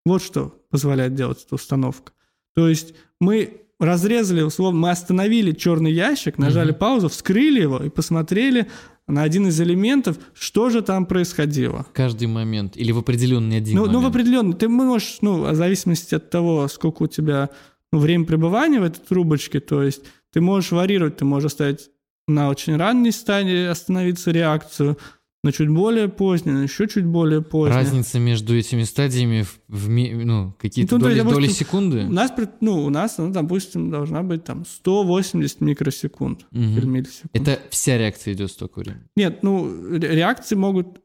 Вот 0.04 0.22
что 0.22 0.62
позволяет 0.70 1.14
делать 1.14 1.44
эта 1.44 1.54
установка. 1.54 2.12
То 2.54 2.68
есть 2.68 2.94
мы 3.20 3.66
разрезали, 3.82 4.42
условно, 4.42 4.80
мы 4.80 4.90
остановили 4.90 5.52
черный 5.52 5.92
ящик, 5.92 6.38
нажали 6.38 6.70
Мгм. 6.70 6.78
паузу, 6.78 7.08
вскрыли 7.08 7.60
его 7.60 7.78
и 7.78 7.88
посмотрели 7.90 8.68
на 9.08 9.22
один 9.24 9.48
из 9.48 9.60
элементов, 9.60 10.16
что 10.34 10.70
же 10.70 10.80
там 10.82 11.06
происходило. 11.06 11.86
Каждый 11.92 12.28
момент. 12.28 12.76
Или 12.76 12.92
в 12.92 12.98
определенный 12.98 13.56
один 13.58 13.76
Ну, 13.76 13.82
ну, 13.86 13.90
в 13.90 13.94
момент. 13.94 14.14
определенно, 14.14 14.52
ты 14.52 14.68
можешь, 14.68 15.18
ну, 15.20 15.42
в 15.50 15.54
зависимости 15.54 16.14
от 16.14 16.30
того, 16.30 16.68
сколько 16.68 17.02
у 17.02 17.06
тебя 17.08 17.50
ну, 17.92 17.98
время 17.98 18.24
пребывания 18.24 18.80
в 18.80 18.84
этой 18.84 19.00
трубочке, 19.00 19.60
то 19.60 19.82
есть 19.82 20.02
ты 20.32 20.40
можешь 20.40 20.70
варьировать, 20.70 21.16
ты 21.18 21.24
можешь 21.24 21.48
оставить 21.52 21.90
на 22.28 22.48
очень 22.48 22.76
ранней 22.76 23.10
стадии 23.10 23.66
остановиться 23.66 24.30
реакцию, 24.30 24.96
на 25.44 25.50
чуть 25.50 25.68
более 25.68 26.08
поздней, 26.08 26.52
на 26.52 26.62
еще 26.62 26.86
чуть 26.86 27.04
более 27.04 27.42
поздней. 27.42 27.74
Разница 27.76 28.20
между 28.20 28.56
этими 28.56 28.84
стадиями 28.84 29.42
в, 29.42 29.58
в 29.68 29.88
ну, 29.88 30.54
какие-то 30.58 30.94
Ну, 30.96 31.00
доли, 31.00 31.14
есть, 31.14 31.24
доли 31.24 31.34
допустим, 31.34 31.66
секунды. 31.66 32.04
У 32.04 32.12
нас, 32.12 32.32
ну, 32.60 32.84
у 32.84 32.90
нас, 32.90 33.18
ну, 33.18 33.30
допустим, 33.32 33.90
должна 33.90 34.22
быть 34.22 34.44
там 34.44 34.64
180 34.64 35.60
микросекунд 35.60 36.46
Мгм. 36.52 36.78
или 36.78 36.86
миллисекунд. 36.86 37.30
Это 37.34 37.60
вся 37.70 37.98
реакция 37.98 38.34
идет 38.34 38.52
столько 38.52 38.78
времени. 38.80 39.02
Нет, 39.16 39.42
ну, 39.42 39.68
ре- 39.90 40.14
реакции 40.14 40.54
могут, 40.54 41.00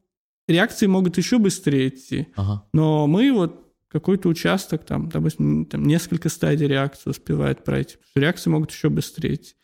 реакции 0.48 0.86
могут 0.86 1.18
еще 1.18 1.40
быстрее 1.40 1.88
идти. 1.90 2.28
Ага. 2.36 2.64
Но 2.74 3.08
мы 3.08 3.32
вот 3.34 3.64
какой-то 3.90 4.30
участок, 4.30 4.86
там, 4.86 5.10
допустим, 5.10 5.66
там 5.66 5.84
несколько 5.84 6.30
стадий 6.30 6.68
реакции 6.68 7.10
успевает 7.10 7.64
пройти. 7.64 7.96
Реакции 8.16 8.52
могут 8.52 8.70
еще 8.72 8.90
быстрее 8.90 9.34
идти. 9.36 9.56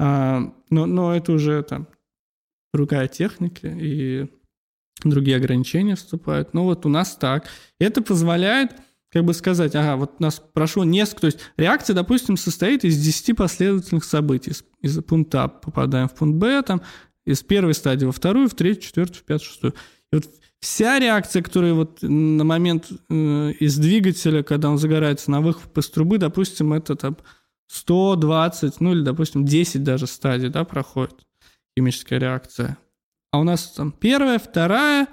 А, 0.00 0.52
но, 0.68 0.84
но 0.84 1.14
это 1.16 1.32
уже 1.32 1.62
там 1.62 1.88
другая 2.72 3.08
техника, 3.08 3.68
и 3.68 4.28
другие 5.04 5.36
ограничения 5.36 5.96
вступают. 5.96 6.54
Но 6.54 6.64
вот 6.64 6.86
у 6.86 6.88
нас 6.88 7.16
так. 7.16 7.48
Это 7.78 8.02
позволяет 8.02 8.72
как 9.10 9.24
бы 9.24 9.32
сказать, 9.32 9.74
ага, 9.74 9.96
вот 9.96 10.16
у 10.18 10.22
нас 10.22 10.42
прошло 10.52 10.84
несколько... 10.84 11.22
То 11.22 11.26
есть 11.28 11.38
реакция, 11.56 11.94
допустим, 11.94 12.36
состоит 12.36 12.84
из 12.84 13.02
10 13.02 13.36
последовательных 13.36 14.04
событий. 14.04 14.50
Из, 14.50 14.64
из 14.82 15.02
пункта 15.02 15.44
А 15.44 15.48
попадаем 15.48 16.08
в 16.08 16.14
пункт 16.14 16.36
Б, 16.36 16.62
там, 16.62 16.82
из 17.24 17.42
первой 17.42 17.74
стадии 17.74 18.04
во 18.04 18.12
вторую, 18.12 18.48
в 18.48 18.54
третью, 18.54 18.82
четвертую, 18.82 19.18
в 19.18 19.24
пятую, 19.24 19.48
шестую. 19.48 19.74
И 20.12 20.16
вот 20.16 20.26
вся 20.60 20.98
реакция, 20.98 21.42
которая 21.42 21.72
вот 21.72 22.02
на 22.02 22.44
момент 22.44 22.88
э, 23.08 23.52
из 23.60 23.78
двигателя, 23.78 24.42
когда 24.42 24.68
он 24.70 24.76
загорается 24.76 25.30
на 25.30 25.40
выхлоп 25.40 25.76
из 25.78 25.88
трубы, 25.88 26.18
допустим, 26.18 26.74
это 26.74 26.94
там 26.94 27.16
120, 27.68 28.80
ну 28.80 28.92
или, 28.92 29.02
допустим, 29.02 29.44
10 29.44 29.82
даже 29.82 30.06
стадий, 30.06 30.50
да, 30.50 30.64
проходит 30.64 31.27
химическая 31.78 32.18
реакция. 32.18 32.76
А 33.30 33.40
у 33.40 33.44
нас 33.44 33.72
там 33.72 33.92
первая, 33.92 34.38
вторая, 34.38 35.06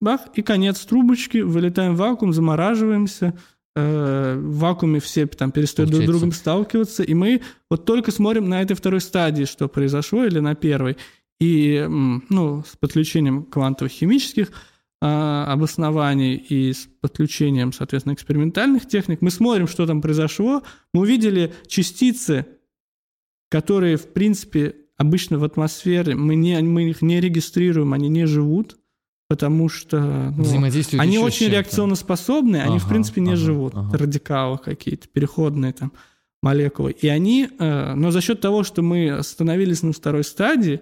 бах, 0.00 0.20
и 0.34 0.42
конец 0.42 0.80
трубочки, 0.84 1.38
вылетаем 1.38 1.94
в 1.94 1.98
вакуум, 1.98 2.32
замораживаемся, 2.32 3.38
э, 3.74 4.36
в 4.36 4.58
вакууме 4.58 5.00
все 5.00 5.26
там 5.26 5.50
перестают 5.50 5.90
друг 5.90 6.02
с 6.02 6.06
Получается. 6.06 6.12
другом 6.12 6.32
сталкиваться, 6.32 7.02
и 7.02 7.14
мы 7.14 7.42
вот 7.70 7.84
только 7.86 8.10
смотрим 8.10 8.48
на 8.48 8.60
этой 8.60 8.74
второй 8.74 9.00
стадии, 9.00 9.44
что 9.44 9.68
произошло, 9.68 10.24
или 10.24 10.40
на 10.40 10.54
первой, 10.54 10.98
и 11.40 11.86
ну, 11.88 12.62
с 12.64 12.76
подключением 12.76 13.44
квантовых 13.44 13.92
химических 13.92 14.52
а, 15.00 15.52
обоснований 15.52 16.36
и 16.36 16.72
с 16.72 16.88
подключением, 17.00 17.72
соответственно, 17.72 18.14
экспериментальных 18.14 18.86
техник, 18.86 19.22
мы 19.22 19.30
смотрим, 19.30 19.68
что 19.68 19.86
там 19.86 20.00
произошло, 20.00 20.62
мы 20.92 21.02
увидели 21.02 21.52
частицы, 21.66 22.46
которые, 23.50 23.96
в 23.96 24.12
принципе, 24.12 24.83
обычно 24.96 25.38
в 25.38 25.44
атмосфере, 25.44 26.14
мы, 26.14 26.34
не, 26.34 26.60
мы 26.60 26.90
их 26.90 27.02
не 27.02 27.20
регистрируем, 27.20 27.92
они 27.92 28.08
не 28.08 28.26
живут, 28.26 28.78
потому 29.28 29.68
что 29.68 30.32
ну, 30.36 30.42
Взаимодействуют 30.42 31.02
они 31.02 31.18
очень 31.18 31.48
реакционно 31.48 31.94
способны, 31.94 32.56
они, 32.58 32.78
в 32.78 32.82
Ага, 32.84 32.90
принципе, 32.90 33.20
не 33.20 33.32
ага, 33.32 33.36
живут. 33.36 33.74
ага. 33.74 33.98
Радикалы 33.98 34.58
какие-то, 34.58 35.08
переходные 35.08 35.72
там 35.72 35.92
молекулы. 36.42 36.92
И 36.92 37.08
они, 37.08 37.48
э, 37.58 37.94
но 37.94 38.10
за 38.10 38.20
счет 38.20 38.40
того, 38.40 38.64
что 38.64 38.82
мы 38.82 39.10
остановились 39.10 39.82
на 39.82 39.92
второй 39.92 40.24
стадии 40.24 40.80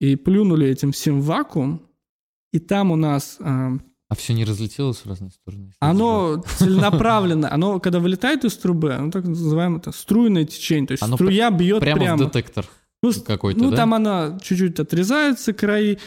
и 0.00 0.16
плюнули 0.16 0.68
этим 0.68 0.92
всем 0.92 1.20
в 1.20 1.24
вакуум, 1.24 1.82
и 2.52 2.58
там 2.58 2.90
у 2.92 2.96
нас 2.96 3.38
э, 3.40 3.78
А 4.10 4.14
все 4.14 4.32
не 4.32 4.44
разлетелось 4.44 4.98
в 4.98 5.06
разные 5.06 5.30
стороны? 5.30 5.72
оно 5.80 6.42
целенаправленно, 6.56 7.52
оно 7.52 7.78
когда 7.78 7.98
вылетает 8.00 8.44
из 8.44 8.56
трубы, 8.56 8.94
оно 8.94 9.10
так 9.10 9.24
называемое 9.24 9.80
это 9.80 9.92
струйное 9.92 10.44
течение, 10.44 10.86
то 10.86 10.92
есть 10.92 11.02
Оно 11.02 11.16
струя 11.16 11.50
бьет 11.50 11.80
Прямо, 11.80 12.00
прямо. 12.00 12.16
в 12.22 12.26
детектор 12.26 12.66
Ну, 13.02 13.12
какой-то, 13.12 13.60
ну, 13.60 13.70
да? 13.70 13.76
там 13.76 13.92
она 13.94 14.38
чуть-чуть 14.42 14.80
отрезается, 14.80 15.52
краи. 15.52 15.98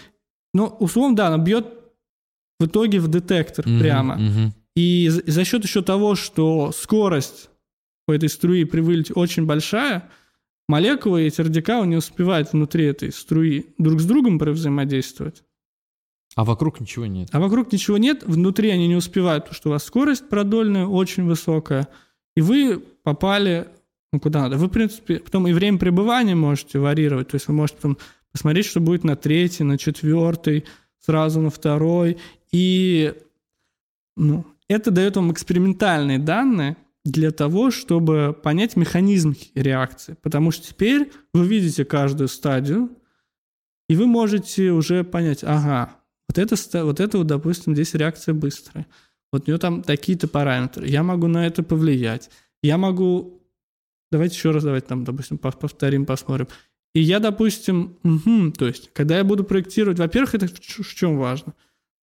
Но, 0.53 0.67
условно, 0.79 1.15
да, 1.15 1.27
она 1.27 1.37
бьет 1.37 1.67
в 2.59 2.65
итоге 2.65 2.99
в 2.99 3.07
детектор 3.07 3.67
Мгм, 3.67 3.79
прямо. 3.79 4.15
мгм. 4.15 4.53
И 4.75 5.09
за, 5.09 5.45
счет 5.45 5.63
еще 5.63 5.81
того, 5.81 6.15
что 6.15 6.71
скорость 6.71 7.49
по 8.07 8.13
этой 8.13 8.29
струи 8.29 8.63
при 8.63 8.81
вылете 8.81 9.13
очень 9.13 9.45
большая, 9.45 10.09
молекулы 10.67 11.23
и 11.23 11.27
эти 11.27 11.41
радикалы 11.41 11.85
не 11.87 11.97
успевают 11.97 12.51
внутри 12.53 12.85
этой 12.85 13.11
струи 13.11 13.67
друг 13.77 13.99
с 13.99 14.05
другом 14.05 14.39
взаимодействовать. 14.39 15.43
А 16.35 16.43
вокруг 16.45 16.79
ничего 16.79 17.05
нет. 17.05 17.29
А 17.31 17.39
вокруг 17.39 17.71
ничего 17.71 17.97
нет, 17.97 18.23
внутри 18.23 18.69
они 18.69 18.87
не 18.87 18.95
успевают, 18.95 19.45
потому 19.45 19.55
что 19.55 19.69
у 19.69 19.71
вас 19.73 19.83
скорость 19.83 20.29
продольная 20.29 20.85
очень 20.85 21.25
высокая, 21.25 21.87
и 22.35 22.41
вы 22.41 22.79
попали 23.03 23.67
ну, 24.13 24.19
куда 24.19 24.41
надо. 24.41 24.57
Вы, 24.57 24.67
в 24.67 24.71
принципе, 24.71 25.19
потом 25.19 25.47
и 25.47 25.53
время 25.53 25.77
пребывания 25.77 26.35
можете 26.35 26.79
варьировать, 26.79 27.29
то 27.29 27.35
есть 27.35 27.47
вы 27.47 27.53
можете 27.53 27.77
потом 27.77 27.97
посмотреть, 28.31 28.65
что 28.65 28.79
будет 28.79 29.03
на 29.03 29.15
третий, 29.15 29.63
на 29.63 29.77
четвертый, 29.77 30.65
сразу 30.99 31.41
на 31.41 31.49
второй, 31.49 32.17
и 32.51 33.13
ну, 34.17 34.45
это 34.67 34.91
дает 34.91 35.15
вам 35.15 35.31
экспериментальные 35.31 36.19
данные 36.19 36.77
для 37.03 37.31
того, 37.31 37.71
чтобы 37.71 38.37
понять 38.43 38.75
механизм 38.75 39.35
реакции, 39.55 40.17
потому 40.21 40.51
что 40.51 40.67
теперь 40.67 41.11
вы 41.33 41.47
видите 41.47 41.85
каждую 41.85 42.27
стадию, 42.27 42.89
и 43.87 43.95
вы 43.95 44.07
можете 44.07 44.71
уже 44.71 45.03
понять, 45.03 45.43
ага, 45.43 45.95
вот 46.31 46.37
это, 46.37 46.85
вот 46.85 46.99
это 46.99 47.17
вот, 47.17 47.27
допустим, 47.27 47.73
здесь 47.73 47.93
реакция 47.93 48.33
быстрая. 48.33 48.87
Вот 49.31 49.43
у 49.43 49.51
нее 49.51 49.57
там 49.57 49.81
такие-то 49.81 50.27
параметры. 50.27 50.87
Я 50.87 51.03
могу 51.03 51.27
на 51.27 51.45
это 51.45 51.63
повлиять. 51.63 52.29
Я 52.61 52.77
могу... 52.77 53.41
Давайте 54.11 54.35
еще 54.35 54.51
раз, 54.51 54.63
давайте 54.63 54.87
там, 54.87 55.03
допустим, 55.03 55.37
пов- 55.37 55.59
повторим, 55.59 56.05
посмотрим. 56.05 56.47
И 56.93 57.01
я, 57.01 57.19
допустим, 57.19 57.97
мгм, 58.03 58.51
то 58.51 58.67
есть, 58.67 58.91
когда 58.93 59.17
я 59.17 59.23
буду 59.23 59.43
проектировать, 59.43 59.99
во-первых, 59.99 60.35
это 60.35 60.47
в, 60.47 60.59
чем 60.59 61.17
важно? 61.17 61.53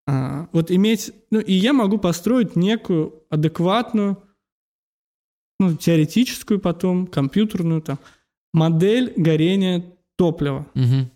А, 0.07 0.49
вот 0.53 0.71
иметь... 0.71 1.13
Ну, 1.31 1.41
и 1.41 1.53
я 1.53 1.73
могу 1.73 1.99
построить 1.99 2.57
некую 2.57 3.23
адекватную, 3.29 4.23
ну, 5.61 5.77
теоретическую 5.77 6.61
потом, 6.61 7.07
компьютерную 7.07 7.83
там, 7.83 7.99
модель 8.55 9.13
горения 9.17 9.85
топлива. 10.17 10.67
Мгм. 10.75 11.11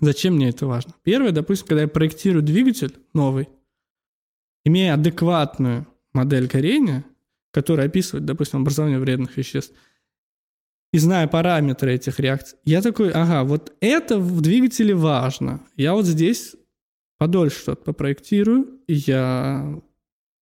Зачем 0.00 0.34
мне 0.34 0.50
это 0.50 0.66
важно? 0.66 0.94
Первое, 1.02 1.32
допустим, 1.32 1.66
когда 1.66 1.82
я 1.82 1.88
проектирую 1.88 2.42
двигатель 2.42 2.94
новый, 3.14 3.48
имея 4.64 4.94
адекватную 4.94 5.86
модель 6.12 6.46
горения, 6.46 7.04
которая 7.52 7.88
описывает, 7.88 8.24
допустим, 8.24 8.60
образование 8.60 8.98
вредных 8.98 9.36
веществ, 9.36 9.74
и 10.92 10.98
зная 10.98 11.26
параметры 11.26 11.94
этих 11.94 12.18
реакций, 12.20 12.58
я 12.64 12.80
такой, 12.80 13.10
ага, 13.10 13.44
вот 13.44 13.74
это 13.80 14.18
в 14.18 14.40
двигателе 14.40 14.94
важно. 14.94 15.60
Я 15.76 15.94
вот 15.94 16.06
здесь 16.06 16.54
подольше 17.18 17.58
что-то 17.58 17.82
попроектирую, 17.84 18.80
и 18.86 18.94
я... 18.94 19.80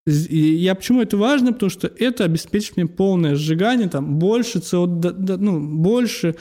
И 0.06 0.38
я 0.38 0.76
почему 0.76 1.02
это 1.02 1.16
важно? 1.16 1.52
Потому 1.52 1.68
что 1.68 1.88
это 1.88 2.22
обеспечит 2.22 2.76
мне 2.76 2.86
полное 2.86 3.34
сжигание, 3.34 3.88
там 3.88 4.20
больше 4.20 4.62
да, 4.70 5.36
ну, 5.36 5.58
больше 5.58 6.36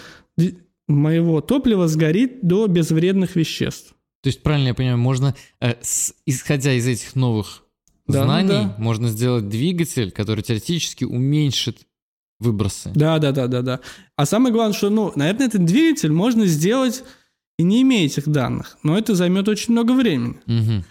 моего 0.87 1.41
топлива 1.41 1.87
сгорит 1.87 2.45
до 2.45 2.67
безвредных 2.67 3.35
веществ. 3.35 3.93
То 4.21 4.27
есть, 4.27 4.41
правильно 4.43 4.69
я 4.69 4.73
понимаю, 4.73 4.97
можно, 4.97 5.35
э, 5.61 5.75
с- 5.81 6.13
исходя 6.25 6.73
из 6.73 6.87
этих 6.87 7.15
новых 7.15 7.63
Да, 8.07 8.19
ну 8.19 8.25
знаний, 8.25 8.49
да. 8.49 8.75
можно 8.77 9.07
сделать 9.09 9.49
двигатель, 9.49 10.11
который 10.11 10.41
теоретически 10.43 11.03
уменьшит 11.05 11.79
выбросы. 12.39 12.91
Да, 12.95 13.17
да, 13.19 13.31
да, 13.31 13.47
да, 13.47 13.61
да. 13.61 13.79
А 14.15 14.25
самое 14.25 14.53
главное, 14.53 14.75
что, 14.77 14.89
ну, 14.89 15.11
наверное, 15.15 15.47
этот 15.47 15.63
двигатель 15.65 16.11
можно 16.11 16.45
сделать 16.45 17.03
и 17.57 17.63
не 17.63 17.81
имея 17.83 18.05
этих 18.05 18.27
данных. 18.27 18.77
Но 18.83 18.97
это 18.97 19.15
займет 19.15 19.47
очень 19.47 19.71
много 19.73 19.93
времени. 19.93 20.35
Мгм. 20.45 20.85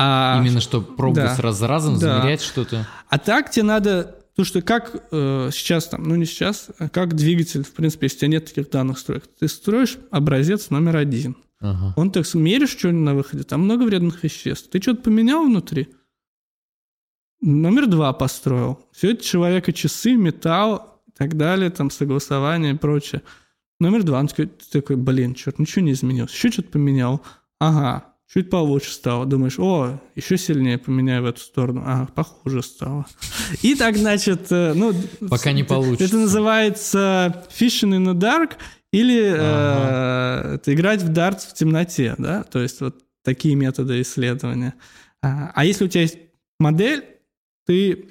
А, 0.00 0.40
Именно 0.40 0.60
что 0.60 0.80
пробовать 0.80 1.36
да. 1.36 1.42
раз 1.42 1.58
за 1.58 1.66
разом, 1.68 1.98
Да. 1.98 2.20
замерять 2.20 2.40
что-то. 2.42 2.86
а 3.08 3.18
так 3.18 3.50
тебе 3.50 3.64
надо... 3.64 4.14
Потому 4.38 4.46
что 4.50 4.62
как 4.62 5.04
э, 5.10 5.50
сейчас 5.52 5.88
там, 5.88 6.04
ну 6.04 6.14
не 6.14 6.24
сейчас, 6.24 6.70
а 6.78 6.88
как 6.88 7.16
двигатель, 7.16 7.64
в 7.64 7.72
принципе, 7.72 8.06
если 8.06 8.18
у 8.18 8.20
тебя 8.20 8.28
нет 8.28 8.44
таких 8.44 8.70
данных 8.70 9.00
строек, 9.00 9.24
ты 9.26 9.48
строишь 9.48 9.98
образец 10.12 10.70
номер 10.70 10.98
один. 10.98 11.36
Ага. 11.58 11.92
Он 11.96 12.12
так 12.12 12.32
меришь 12.34 12.70
что-нибудь 12.70 13.02
на 13.02 13.14
выходе, 13.16 13.42
там 13.42 13.62
много 13.62 13.82
вредных 13.82 14.22
веществ. 14.22 14.70
Ты 14.70 14.80
что-то 14.80 15.02
поменял 15.02 15.44
внутри? 15.44 15.88
Номер 17.40 17.88
два 17.88 18.12
построил. 18.12 18.78
Все 18.92 19.10
это 19.10 19.24
человека 19.24 19.72
часы, 19.72 20.14
металл 20.14 21.02
и 21.08 21.10
так 21.18 21.36
далее, 21.36 21.70
там 21.70 21.90
согласование 21.90 22.74
и 22.74 22.78
прочее. 22.78 23.22
Номер 23.80 24.04
два, 24.04 24.20
он 24.20 24.28
такой, 24.28 24.46
ты 24.46 24.80
такой, 24.80 24.94
блин, 24.94 25.34
черт, 25.34 25.58
ничего 25.58 25.84
не 25.84 25.90
изменилось. 25.90 26.32
Еще 26.32 26.52
что-то 26.52 26.68
поменял. 26.68 27.22
Ага, 27.58 28.07
чуть 28.32 28.50
получше 28.50 28.92
стало. 28.92 29.26
Думаешь, 29.26 29.58
о, 29.58 30.00
еще 30.14 30.36
сильнее 30.36 30.78
поменяю 30.78 31.22
в 31.22 31.26
эту 31.26 31.40
сторону. 31.40 31.82
Ага, 31.86 32.06
похуже 32.14 32.62
стало. 32.62 33.06
И 33.62 33.74
так, 33.74 33.96
значит, 33.96 34.46
э, 34.50 34.72
ну... 34.74 34.92
Пока 35.28 35.52
не 35.52 35.64
получится. 35.64 36.04
Это 36.04 36.16
называется 36.18 37.44
fishing 37.50 37.90
in 37.96 38.04
the 38.04 38.14
dark 38.14 38.52
или 38.92 39.22
э, 39.22 40.54
это 40.54 40.74
играть 40.74 41.02
в 41.02 41.08
дартс 41.08 41.46
в 41.46 41.54
темноте, 41.54 42.14
да? 42.18 42.42
То 42.44 42.60
есть 42.60 42.80
вот 42.80 42.96
такие 43.22 43.54
методы 43.54 44.00
исследования. 44.00 44.74
А, 45.22 45.50
а 45.54 45.64
если 45.64 45.84
у 45.84 45.88
тебя 45.88 46.02
есть 46.02 46.18
модель, 46.58 47.04
ты, 47.66 48.08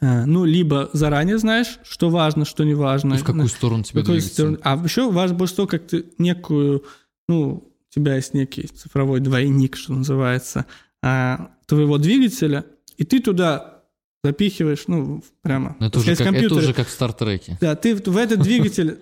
э, 0.00 0.24
ну, 0.26 0.44
либо 0.44 0.90
заранее 0.92 1.38
знаешь, 1.38 1.78
что 1.84 2.10
важно, 2.10 2.44
что 2.44 2.64
не 2.64 2.74
важно. 2.74 3.14
И 3.14 3.18
в 3.18 3.24
какую 3.24 3.48
сторону 3.48 3.82
тебе 3.82 4.00
Какой 4.00 4.16
двигаться? 4.16 4.34
стороны- 4.34 4.58
А 4.62 4.76
еще 4.82 5.10
важно 5.10 5.36
больше 5.36 5.56
то, 5.56 5.66
как 5.66 5.86
ты 5.86 6.06
некую, 6.18 6.84
ну, 7.28 7.73
у 7.96 8.00
тебя 8.00 8.16
есть 8.16 8.34
некий 8.34 8.66
цифровой 8.66 9.20
двойник, 9.20 9.76
что 9.76 9.92
называется, 9.92 10.66
а, 11.02 11.50
твоего 11.66 11.98
двигателя, 11.98 12.64
и 12.96 13.04
ты 13.04 13.20
туда 13.20 13.82
запихиваешь, 14.24 14.84
ну, 14.88 15.22
прямо, 15.42 15.76
Ну, 15.80 15.86
Это 15.86 15.98
уже, 15.98 16.16
как, 16.16 16.26
это 16.34 16.54
уже 16.54 16.72
как 16.74 16.88
в 16.88 16.90
Стартреке. 16.90 17.58
Да, 17.60 17.76
ты 17.76 17.94
в 17.94 18.16
этот 18.16 18.40
двигатель, 18.40 18.98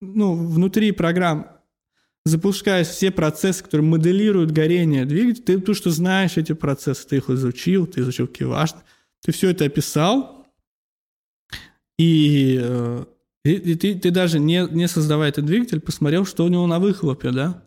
ну, 0.00 0.34
внутри 0.34 0.92
программ 0.92 1.46
запускаешь 2.26 2.88
все 2.88 3.10
процессы, 3.10 3.64
которые 3.64 3.86
моделируют 3.88 4.50
горение 4.50 5.06
двигателя, 5.06 5.42
ты 5.44 5.58
потому 5.58 5.74
что 5.74 5.90
знаешь 5.90 6.36
эти 6.36 6.52
процессы, 6.52 7.08
ты 7.08 7.16
их 7.16 7.30
изучил, 7.30 7.86
ты 7.86 8.00
изучил 8.02 8.26
киваш, 8.26 8.74
ты 9.24 9.32
все 9.32 9.50
это 9.50 9.64
описал, 9.64 10.46
и, 11.98 12.58
э, 12.62 13.04
и- 13.44 13.52
и 13.72 13.74
ты, 13.74 13.94
ты 13.98 14.10
даже 14.10 14.38
не, 14.38 14.66
не 14.70 14.88
создавая 14.88 15.30
этот 15.30 15.46
двигатель, 15.46 15.80
посмотрел, 15.80 16.24
что 16.26 16.44
у 16.44 16.48
него 16.48 16.66
на 16.66 16.78
выхлопе, 16.78 17.30
да? 17.30 17.64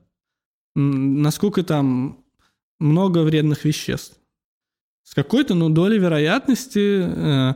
Насколько 0.75 1.63
там 1.63 2.23
много 2.79 3.19
вредных 3.23 3.65
веществ. 3.65 4.17
С 5.03 5.13
какой-то, 5.13 5.53
ну, 5.53 5.69
долей 5.69 5.99
вероятности 5.99 7.03
э, 7.05 7.53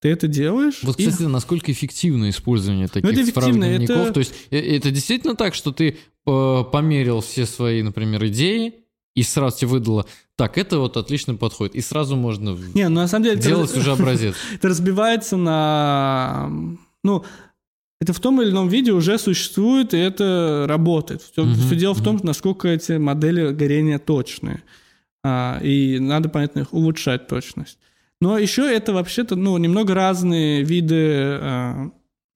ты 0.00 0.08
это 0.10 0.26
делаешь. 0.28 0.80
Вот, 0.82 0.98
и- 1.00 1.06
кстати, 1.06 1.26
насколько 1.28 1.70
эффективно 1.72 2.28
использование 2.30 2.88
таких 2.88 3.10
это 3.10 3.24
цифровых 3.24 3.50
эффективно, 3.50 3.66
дневников? 3.68 3.96
это- 3.96 4.12
То 4.14 4.18
есть 4.20 4.34
э, 4.50 4.58
это 4.76 4.90
действительно 4.90 5.34
так, 5.36 5.54
что 5.54 5.72
ты 5.72 5.96
э, 6.26 6.64
померил 6.72 7.20
все 7.20 7.46
свои, 7.46 7.82
например, 7.82 8.26
идеи, 8.26 8.74
и 9.14 9.22
сразу 9.22 9.58
тебе 9.58 9.68
выдало, 9.70 10.06
так, 10.36 10.58
это 10.58 10.78
вот 10.78 10.96
отлично 10.96 11.34
подходит, 11.34 11.74
и 11.74 11.80
сразу 11.80 12.14
можно 12.16 12.56
Не, 12.74 12.88
ну 12.88 12.96
на 13.00 13.08
самом 13.08 13.24
деле 13.24 13.38
это 13.38 13.48
делать 13.48 13.70
раз- 13.70 13.80
уже 13.80 13.92
образец. 13.92 14.34
это 14.54 14.68
разбивается 14.68 15.36
на... 15.36 16.50
Ну, 17.02 17.24
это 18.00 18.12
в 18.12 18.20
том 18.20 18.40
или 18.40 18.50
ином 18.50 18.68
виде 18.68 18.92
уже 18.92 19.18
существует, 19.18 19.92
и 19.92 19.98
это 19.98 20.66
работает. 20.68 21.22
Все, 21.22 21.44
Мгм, 21.44 21.76
дело 21.76 21.94
в 21.94 22.02
том, 22.02 22.20
насколько 22.22 22.68
эти 22.68 22.92
модели 22.92 23.52
горения 23.52 23.98
точные. 23.98 24.62
А, 25.24 25.58
и 25.62 25.98
надо, 25.98 26.28
понятно, 26.28 26.60
их 26.60 26.72
улучшать 26.72 27.26
точность. 27.26 27.78
Но 28.20 28.38
еще 28.38 28.62
это 28.72 28.92
вообще-то, 28.92 29.36
ну, 29.36 29.56
немного 29.58 29.94
разные 29.94 30.62
виды 30.62 31.14
а, 31.40 31.90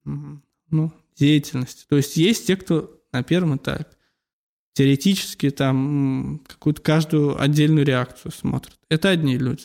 ну, 0.04 0.92
деятельности. 1.16 1.84
То 1.88 1.96
есть 1.96 2.16
есть 2.16 2.46
те, 2.46 2.56
кто 2.56 3.00
на 3.12 3.22
первом 3.22 3.56
этапе 3.56 3.86
теоретически 4.74 5.50
там 5.50 6.40
какую-то 6.46 6.80
каждую 6.80 7.40
отдельную 7.40 7.84
реакцию 7.84 8.32
смотрят. 8.32 8.78
Это 8.88 9.10
одни 9.10 9.36
люди. 9.36 9.64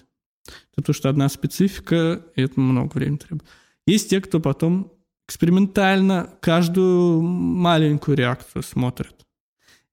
То, 0.83 0.93
что 0.93 1.09
одна 1.09 1.27
специфика, 1.29 2.21
и 2.35 2.41
это 2.41 2.59
много 2.59 2.93
времени 2.93 3.17
требует. 3.17 3.43
Есть 3.85 4.09
те, 4.09 4.21
кто 4.21 4.39
потом 4.39 4.91
экспериментально 5.27 6.29
каждую 6.41 7.21
маленькую 7.21 8.17
реакцию 8.17 8.63
смотрят. 8.63 9.13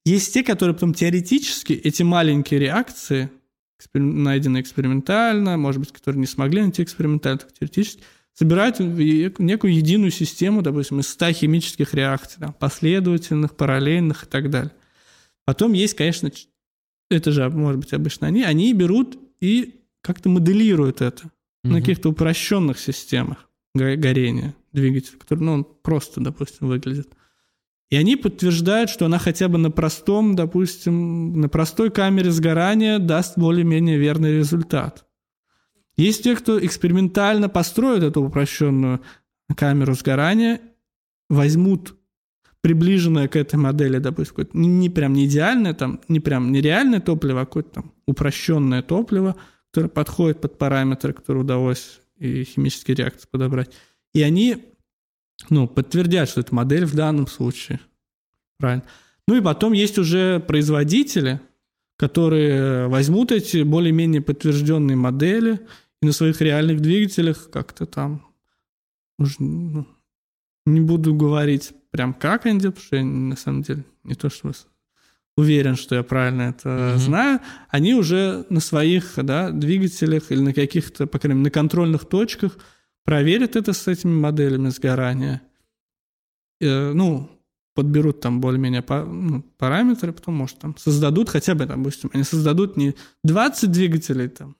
Есть 0.04 0.32
те, 0.32 0.44
которые 0.44 0.74
потом 0.74 0.94
теоретически 0.94 1.72
эти 1.72 2.02
маленькие 2.02 2.60
реакции, 2.60 3.30
найденные 3.92 4.62
экспериментально, 4.62 5.56
может 5.56 5.80
быть, 5.80 5.92
которые 5.92 6.20
не 6.20 6.26
смогли 6.26 6.62
найти 6.62 6.82
экспериментально, 6.82 7.38
так 7.38 7.52
теоретически, 7.52 8.02
собирают 8.32 8.78
некую 8.78 9.74
единую 9.74 10.10
систему, 10.10 10.62
допустим, 10.62 11.00
из 11.00 11.08
100 11.08 11.32
химических 11.32 11.94
реакций, 11.94 12.40
там, 12.40 12.52
последовательных, 12.52 13.56
параллельных 13.56 14.24
и 14.24 14.26
так 14.26 14.50
далее. 14.50 14.72
Потом 15.44 15.72
есть, 15.72 15.94
конечно, 15.94 16.30
это 17.10 17.32
же, 17.32 17.48
может 17.50 17.80
быть, 17.80 17.92
обычно 17.92 18.26
они, 18.26 18.42
они 18.42 18.72
берут 18.72 19.18
и 19.40 19.80
как-то 20.00 20.28
моделируют 20.28 21.00
это 21.00 21.30
на 21.62 21.72
Мгм. 21.72 21.80
каких-то 21.80 22.10
упрощенных 22.10 22.78
системах 22.78 23.48
горения 23.74 24.54
двигателя, 24.72 25.18
который, 25.18 25.40
ну, 25.40 25.52
он 25.52 25.64
просто, 25.64 26.20
допустим, 26.20 26.68
выглядит. 26.68 27.14
И 27.90 27.96
они 27.96 28.16
подтверждают, 28.16 28.90
что 28.90 29.06
она 29.06 29.18
хотя 29.18 29.48
бы 29.48 29.58
на 29.58 29.70
простом, 29.70 30.34
допустим, 30.34 31.40
на 31.40 31.48
простой 31.48 31.90
камере 31.90 32.30
сгорания 32.30 32.98
даст 32.98 33.38
более-менее 33.38 33.98
верный 33.98 34.38
результат. 34.38 35.06
Есть 35.96 36.24
те, 36.24 36.34
кто 36.34 36.64
экспериментально 36.64 37.48
построит 37.48 38.02
эту 38.02 38.22
упрощенную 38.22 39.00
камеру 39.56 39.94
сгорания, 39.94 40.60
возьмут 41.28 41.94
приближенное 42.62 43.28
к 43.28 43.36
этой 43.36 43.56
модели, 43.56 43.98
допустим, 43.98 44.48
не, 44.54 44.66
не 44.66 44.90
прям 44.90 45.12
не 45.12 45.26
идеальное, 45.26 45.74
там, 45.74 46.00
не 46.08 46.18
прям 46.18 46.50
нереальное 46.50 47.00
топливо, 47.00 47.42
а 47.42 47.46
какое-то 47.46 47.70
там 47.70 47.92
упрощенное 48.06 48.82
топливо, 48.82 49.36
которое 49.70 49.88
подходит 49.90 50.40
под 50.40 50.58
параметры, 50.58 51.12
которые 51.12 51.42
удалось 51.42 52.00
и 52.24 52.44
химические 52.44 52.96
реакции 52.96 53.28
подобрать. 53.30 53.70
И 54.12 54.22
они 54.22 54.64
ну, 55.50 55.68
подтвердят, 55.68 56.28
что 56.28 56.40
это 56.40 56.54
модель 56.54 56.84
в 56.84 56.94
данном 56.94 57.26
случае. 57.26 57.80
Правильно. 58.58 58.84
Ну 59.26 59.36
и 59.36 59.40
потом 59.40 59.72
есть 59.72 59.98
уже 59.98 60.40
производители, 60.40 61.40
которые 61.96 62.88
возьмут 62.88 63.32
эти 63.32 63.62
более-менее 63.62 64.22
подтвержденные 64.22 64.96
модели 64.96 65.60
и 66.02 66.06
на 66.06 66.12
своих 66.12 66.40
реальных 66.40 66.80
двигателях 66.80 67.50
как-то 67.50 67.86
там 67.86 68.26
уж, 69.18 69.36
ну, 69.38 69.86
не 70.66 70.80
буду 70.80 71.14
говорить 71.14 71.72
прям 71.90 72.12
как 72.12 72.46
они 72.46 72.58
делают, 72.58 72.76
потому 72.76 72.86
что 72.86 72.96
я 72.96 73.04
на 73.04 73.36
самом 73.36 73.62
деле 73.62 73.84
не 74.02 74.14
то 74.14 74.28
что 74.28 74.52
уверен, 75.36 75.76
что 75.76 75.94
я 75.96 76.02
правильно 76.02 76.42
это 76.42 76.90
Мгм. 76.94 76.98
знаю, 76.98 77.40
они 77.68 77.94
уже 77.94 78.46
на 78.50 78.60
своих 78.60 79.14
да, 79.16 79.50
двигателях 79.50 80.30
или 80.30 80.40
на 80.40 80.52
каких-то, 80.54 81.06
по 81.06 81.18
крайней 81.18 81.38
мере, 81.40 81.44
на 81.44 81.50
контрольных 81.50 82.04
точках 82.08 82.56
проверят 83.04 83.56
это 83.56 83.72
с 83.72 83.88
этими 83.88 84.12
моделями 84.12 84.68
сгорания. 84.70 85.42
Э, 86.60 86.92
ну, 86.92 87.30
подберут 87.74 88.20
там 88.20 88.40
более-менее 88.40 88.82
па- 88.82 89.04
ну, 89.04 89.42
параметры, 89.58 90.12
потом, 90.12 90.34
может, 90.34 90.58
там 90.58 90.76
создадут 90.76 91.28
хотя 91.28 91.54
бы, 91.54 91.66
допустим, 91.66 92.10
они 92.12 92.22
создадут 92.22 92.76
не 92.76 92.94
20 93.24 93.72
двигателей 93.72 94.28
там, 94.28 94.56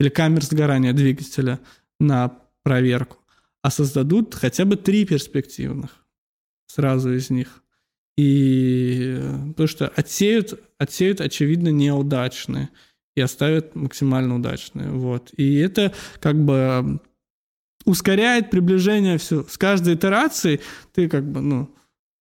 или 0.00 0.08
камер 0.08 0.44
сгорания 0.44 0.92
двигателя 0.92 1.60
на 2.00 2.36
проверку, 2.64 3.18
а 3.62 3.70
создадут 3.70 4.34
хотя 4.34 4.64
бы 4.64 4.76
три 4.76 5.04
перспективных 5.06 6.04
сразу 6.66 7.14
из 7.14 7.30
них. 7.30 7.62
И 8.18 9.16
то, 9.56 9.68
что 9.68 9.86
отсеют, 9.94 10.60
отсеют, 10.76 11.20
очевидно, 11.20 11.68
неудачные 11.68 12.68
и 13.14 13.20
оставят 13.20 13.76
максимально 13.76 14.34
удачные. 14.34 14.90
Вот. 14.90 15.30
И 15.36 15.54
это 15.58 15.92
как 16.18 16.34
бы 16.44 16.98
ускоряет 17.84 18.50
приближение 18.50 19.18
все. 19.18 19.44
С 19.44 19.56
каждой 19.56 19.94
итерацией 19.94 20.60
ты 20.92 21.08
как 21.08 21.30
бы, 21.30 21.40
ну, 21.40 21.72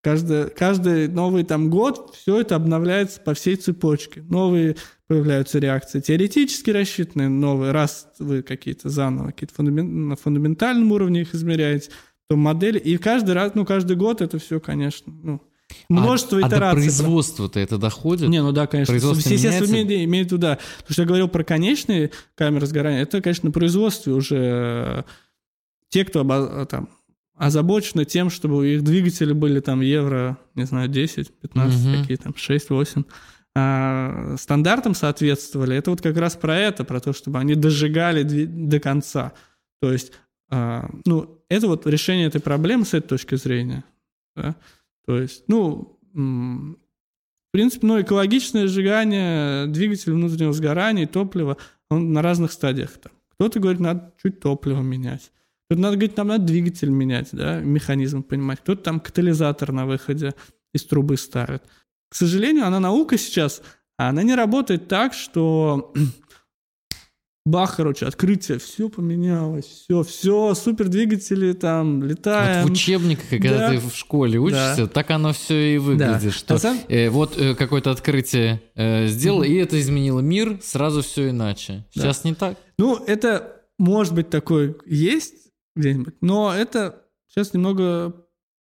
каждый, 0.04 0.52
каждый 0.52 1.08
новый 1.08 1.44
там 1.44 1.72
год 1.72 2.16
все 2.16 2.42
это 2.42 2.56
обновляется 2.56 3.20
по 3.20 3.34
всей 3.34 3.56
цепочке. 3.56 4.22
Новые 4.22 4.76
появляются 5.08 5.58
реакции 5.58 6.00
теоретически 6.00 6.70
рассчитанные, 6.70 7.30
новые, 7.30 7.72
раз 7.72 8.08
вы 8.20 8.44
какие-то 8.44 8.90
заново, 8.90 9.32
какие-то 9.32 9.56
фундамен- 9.56 10.10
на 10.10 10.16
фундаментальном 10.16 10.92
уровне 10.92 11.22
их 11.22 11.34
измеряете, 11.34 11.90
то 12.30 12.36
модели, 12.36 12.78
и 12.78 12.98
каждый 12.98 13.32
раз, 13.32 13.56
ну, 13.56 13.66
каждый 13.66 13.96
год 13.96 14.22
это 14.22 14.38
все, 14.38 14.60
конечно, 14.60 15.12
ну, 15.24 15.42
множество 15.90 16.38
а, 16.40 16.46
а 16.46 16.50
до 16.50 16.56
итераций. 16.56 16.82
производства-то 16.84 17.60
это 17.60 17.78
доходит? 17.78 18.30
Не, 18.30 18.42
ну 18.42 18.52
да, 18.52 18.68
конечно. 18.68 18.92
Производство 18.94 19.30
Естественно, 19.30 19.72
меняется? 19.74 20.04
имеет, 20.06 20.30
туда. 20.30 20.60
Потому 20.80 20.94
что 20.94 21.02
я 21.02 21.08
говорил 21.08 21.28
про 21.28 21.44
конечные 21.44 22.12
камеры 22.36 22.66
сгорания, 22.68 23.02
это, 23.02 23.22
конечно, 23.22 23.48
на 23.48 23.52
производстве 23.52 24.14
уже 24.14 24.38
э, 24.38 25.04
те, 25.90 26.06
кто 26.06 26.22
обо- 26.24 26.66
там 26.66 26.90
озабочены 27.36 28.06
тем, 28.06 28.30
чтобы 28.30 28.68
их 28.68 28.84
двигатели 28.84 29.32
были 29.34 29.60
там 29.60 29.82
евро, 29.82 30.38
не 30.56 30.66
знаю, 30.66 30.90
10, 30.90 31.32
15, 31.40 31.86
Мгм. 31.86 32.02
какие 32.02 32.18
там, 32.18 32.34
6, 32.36 32.70
8, 32.72 33.04
а, 33.56 34.36
стандартам 34.40 34.96
соответствовали. 34.96 35.76
Это 35.76 35.92
вот 35.92 36.02
как 36.02 36.18
раз 36.18 36.36
про 36.36 36.58
это, 36.58 36.84
про 36.84 37.00
то, 37.00 37.14
чтобы 37.14 37.40
они 37.40 37.56
дожигали 37.56 38.24
до 38.24 38.80
конца. 38.80 39.34
То 39.82 39.92
есть, 39.92 40.12
а, 40.50 40.90
ну, 41.06 41.40
это 41.50 41.68
вот 41.68 41.86
решение 41.88 42.28
этой 42.28 42.42
проблемы 42.42 42.86
с 42.86 42.94
этой 42.94 43.08
точки 43.10 43.36
зрения. 43.36 43.84
да. 44.36 44.56
То 45.08 45.18
есть, 45.18 45.46
ну, 45.48 45.98
в 46.14 47.52
принципе, 47.52 47.88
ну, 47.88 48.02
экологичное 48.02 48.68
сжигание 48.68 49.66
двигателя 49.68 50.14
внутреннего 50.14 50.54
сгорания 50.54 51.04
и 51.04 51.08
топлива 51.08 51.58
он 51.90 52.12
на 52.12 52.22
разных 52.22 52.52
стадиях. 52.52 52.92
Там. 52.98 53.14
Кто-то 53.32 53.60
говорит, 53.60 53.80
надо 53.80 54.14
чуть 54.22 54.42
топливо 54.42 54.82
менять. 54.82 55.32
Кто-то 55.66 55.82
надо 55.82 55.96
говорить, 55.96 56.18
нам 56.18 56.28
надо 56.28 56.44
двигатель 56.46 56.90
менять, 56.90 57.30
да, 57.32 57.62
механизм 57.62 58.22
понимать. 58.22 58.60
Кто-то 58.60 58.84
там 58.84 59.00
катализатор 59.00 59.72
на 59.72 59.86
выходе 59.86 60.34
из 60.74 60.84
трубы 60.84 61.16
ставит. 61.18 61.64
К 62.10 62.16
сожалению, 62.16 62.66
она 62.66 62.80
наука 62.80 63.18
сейчас, 63.18 63.62
а 63.98 64.10
она 64.10 64.24
не 64.24 64.36
работает 64.36 64.88
так, 64.90 65.14
что 65.14 65.94
бах, 67.48 67.78
короче, 67.78 68.06
открытие, 68.06 68.60
все 68.60 68.90
поменялось, 68.90 69.66
все, 69.66 70.04
все, 70.04 70.54
супер 70.54 70.90
двигатели 70.90 71.54
там, 71.54 72.04
летаем. 72.04 72.64
Вот 72.64 72.70
в 72.70 72.74
учебниках, 72.74 73.30
когда 73.30 73.58
Да. 73.58 73.70
ты 73.72 73.80
в 73.80 73.96
школе 73.96 74.38
учишься, 74.40 74.88
так 74.88 75.10
оно 75.12 75.34
все 75.34 75.76
и 75.76 75.78
выглядит. 75.78 76.24
Да. 76.24 76.32
Что 76.32 76.54
На 76.56 76.60
самом- 76.60 76.80
э, 76.90 77.10
вот 77.10 77.38
э, 77.38 77.56
какое-то 77.56 77.92
открытие 77.92 78.62
э, 78.76 79.08
сделал, 79.08 79.44
и 79.44 79.54
это 79.56 79.80
изменило 79.80 80.20
мир, 80.20 80.60
сразу 80.62 81.02
все 81.02 81.30
иначе. 81.30 81.86
Да. 81.96 82.02
Сейчас 82.02 82.24
не 82.24 82.34
так. 82.36 82.58
Ну, 82.78 82.96
это 83.06 83.54
может 83.80 84.14
быть 84.14 84.30
такое 84.30 84.76
есть 84.86 85.34
где-нибудь, 85.76 86.16
но 86.22 86.54
это 86.54 87.02
сейчас 87.30 87.54
немного 87.54 88.14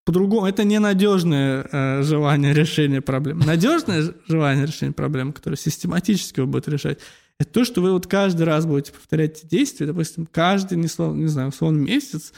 по-другому. 0.06 0.46
Это 0.46 0.64
ненадежное 0.64 1.68
э, 1.72 2.02
желание 2.04 2.54
решения 2.54 3.02
проблем. 3.02 3.40
Надежное 3.40 4.14
желание 4.28 4.66
решения 4.66 4.94
проблем, 4.94 5.34
которое 5.34 5.58
систематически 5.58 6.40
его 6.40 6.48
будет 6.48 6.68
решать, 6.70 7.00
это 7.40 7.52
то, 7.52 7.66
что 7.66 7.82
вы 7.82 7.92
вот 7.92 8.08
каждый 8.08 8.44
раз 8.44 8.66
будете 8.66 8.92
повторять 8.94 9.38
эти 9.40 9.46
действия, 9.46 9.86
допустим, 9.88 10.26
каждый, 10.26 10.78
не, 10.78 10.88
слов- 10.88 11.16
не 11.16 11.28
знаю, 11.28 11.50
условно, 11.50 11.78
месяц 11.80 12.34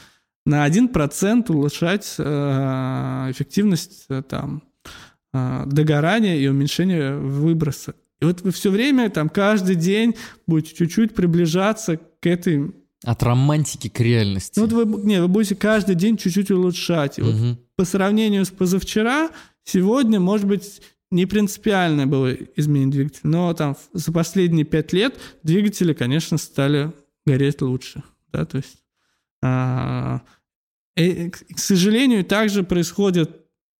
на 0.46 0.66
1% 0.68 1.52
улучшать 1.52 2.14
э, 2.18 2.22
эффективность 3.30 4.04
э, 4.08 4.22
там, 4.22 4.62
э, 5.32 5.64
догорания 5.66 6.36
и 6.36 6.46
уменьшения 6.48 7.14
выброса. 7.16 7.94
И 8.20 8.24
вот 8.26 8.42
вы 8.42 8.50
все 8.50 8.70
время, 8.70 9.08
там, 9.10 9.28
каждый 9.30 9.76
день 9.76 10.14
будете 10.46 10.74
чуть-чуть 10.76 11.14
приближаться 11.14 11.96
к 11.96 12.26
этой... 12.26 12.74
От 13.02 13.22
романтики 13.22 13.88
к 13.88 13.98
реальности. 14.00 14.58
Ну, 14.58 14.66
вот 14.66 14.72
вы, 14.72 15.02
не, 15.06 15.22
вы 15.22 15.28
будете 15.28 15.56
каждый 15.56 15.94
день 15.94 16.18
чуть-чуть 16.18 16.50
улучшать. 16.50 17.18
И 17.18 17.22
вот 17.22 17.34
Мгм. 17.34 17.58
по 17.76 17.86
сравнению 17.86 18.44
с 18.44 18.50
позавчера, 18.50 19.30
сегодня, 19.64 20.20
может 20.20 20.46
быть, 20.46 20.82
не 21.10 21.26
принципиально 21.26 22.06
было 22.06 22.32
изменить 22.56 22.90
двигатель, 22.90 23.20
но 23.24 23.52
там 23.54 23.76
за 23.92 24.12
последние 24.12 24.64
пять 24.64 24.92
лет 24.92 25.18
двигатели, 25.42 25.92
конечно, 25.92 26.38
стали 26.38 26.92
гореть 27.26 27.62
лучше. 27.62 28.02
Да, 28.32 28.44
то 28.44 28.58
есть, 28.58 28.84
а, 29.42 30.22
и, 30.96 31.30
к 31.30 31.58
сожалению, 31.58 32.24
также 32.24 32.62
происходит 32.62 33.30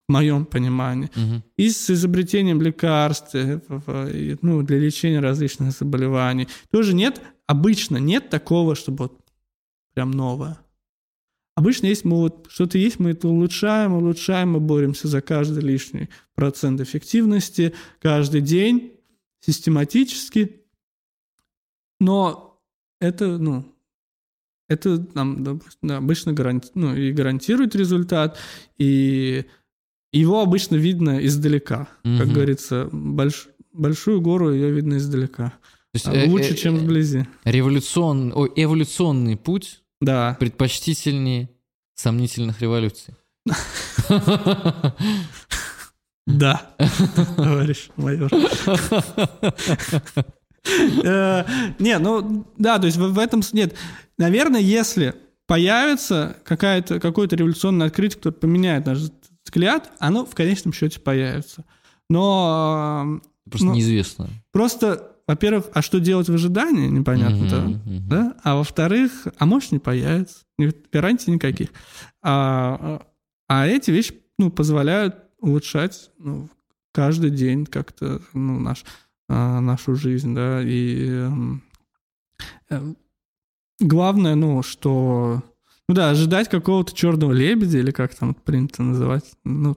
в 0.09 0.12
моем 0.12 0.45
понимании. 0.45 1.11
Мгм. 1.14 1.45
И 1.57 1.70
с 1.70 1.89
изобретением 1.91 2.61
лекарств, 2.61 3.35
э, 3.35 3.61
и, 4.12 4.37
ну, 4.43 4.62
для 4.62 4.78
лечения 4.78 5.20
различных 5.20 5.70
заболеваний. 5.70 6.49
Тоже 6.70 6.95
нет, 6.95 7.20
обычно 7.47 7.99
нет 7.99 8.28
такого, 8.28 8.74
чтобы 8.74 9.05
вот 9.05 9.20
прям 9.95 10.11
новое. 10.11 10.59
Обычно 11.57 11.86
есть 11.86 12.05
мы 12.05 12.16
вот 12.16 12.46
что-то 12.48 12.78
есть, 12.78 12.98
мы 13.01 13.11
это 13.11 13.28
улучшаем, 13.28 13.92
улучшаем, 13.94 14.51
мы 14.53 14.61
боремся 14.61 15.09
за 15.09 15.20
каждый 15.20 15.62
лишний 15.62 16.09
процент 16.34 16.80
эффективности 16.80 17.74
каждый 18.01 18.40
день, 18.40 18.92
систематически. 19.40 20.62
Но 21.98 22.61
это, 23.01 23.38
ну, 23.38 23.64
это 24.68 25.07
нам 25.14 25.42
допустим, 25.42 25.90
обычно 25.92 26.30
гаранти- 26.30 26.70
ну, 26.74 26.94
и 26.94 27.12
гарантирует 27.12 27.74
результат, 27.74 28.38
и 28.78 29.44
его 30.12 30.40
обычно 30.40 30.76
видно 30.76 31.24
издалека. 31.26 31.88
Как 32.03 32.26
Мгм. 32.26 32.32
говорится, 32.32 32.88
больш- 32.92 33.48
большую 33.72 34.20
гору 34.20 34.53
ее 34.53 34.70
видно 34.70 34.96
издалека. 34.96 35.51
То 35.92 35.94
есть, 35.94 36.07
А 36.07 36.14
э, 36.14 36.28
Лучше, 36.28 36.53
э, 36.53 36.57
чем 36.57 36.76
э, 36.76 36.78
вблизи. 36.78 37.26
революцион... 37.44 38.32
ой, 38.34 38.51
эволюционный 38.55 39.36
путь 39.36 39.82
Да. 40.01 40.36
предпочтительнее 40.40 41.51
сомнительных 41.94 42.61
революций. 42.61 43.14
Да, 46.26 46.74
товарищ 47.36 47.88
майор. 47.96 48.30
Э, 51.05 51.44
Не, 51.78 51.98
ну 51.98 52.46
да, 52.59 52.78
то 52.78 52.86
есть 52.86 52.98
в 52.98 53.18
этом 53.18 53.42
нет. 53.53 53.74
Наверное, 54.18 54.61
если 54.61 55.14
появится 55.46 56.36
какая-то, 56.44 57.01
какое-то 57.01 57.34
революционное 57.36 57.88
открытие, 57.88 58.18
которое 58.18 58.34
поменяет 58.36 58.86
наш 58.86 58.98
взгляд, 59.44 59.90
оно 59.98 60.24
в 60.24 60.34
конечном 60.34 60.72
счете 60.72 61.01
появится. 61.01 61.64
Но 62.09 63.20
Просто 63.48 63.66
Ну, 63.66 63.74
неизвестно. 63.74 64.28
просто, 64.53 65.09
во-первых, 65.31 65.66
а 65.74 65.81
что 65.81 66.01
делать 66.01 66.28
в 66.28 66.35
ожидании, 66.35 66.89
непонятно. 66.89 67.49
да. 67.49 67.61
Мгм, 67.61 67.81
мгм. 67.85 68.09
да? 68.09 68.37
А 68.43 68.57
во-вторых, 68.57 69.28
а 69.39 69.47
может 69.47 69.70
не 69.70 69.78
появится, 69.78 70.39
гарантий 70.93 71.31
никаких. 71.31 71.68
А, 72.20 73.01
а 73.49 73.66
эти 73.66 73.93
вещи 73.93 74.14
ну, 74.39 74.51
позволяют 74.51 75.14
улучшать 75.39 76.11
ну, 76.18 76.49
каждый 76.93 77.31
день 77.31 77.64
как-то 77.64 78.20
ну, 78.33 78.59
наш, 78.59 78.85
а, 79.28 79.61
нашу 79.61 79.95
жизнь, 79.95 80.35
да, 80.35 80.61
и 80.64 81.28
э, 82.70 82.93
главное, 83.78 84.35
ну, 84.35 84.64
что, 84.64 85.45
ну 85.89 85.95
да, 85.95 86.11
ожидать 86.11 86.49
какого-то 86.49 86.93
черного 86.93 87.33
лебедя, 87.33 87.78
или 87.78 87.93
как 87.93 88.16
там 88.16 88.35
принято 88.35 88.83
называть, 88.83 89.31
ну, 89.45 89.76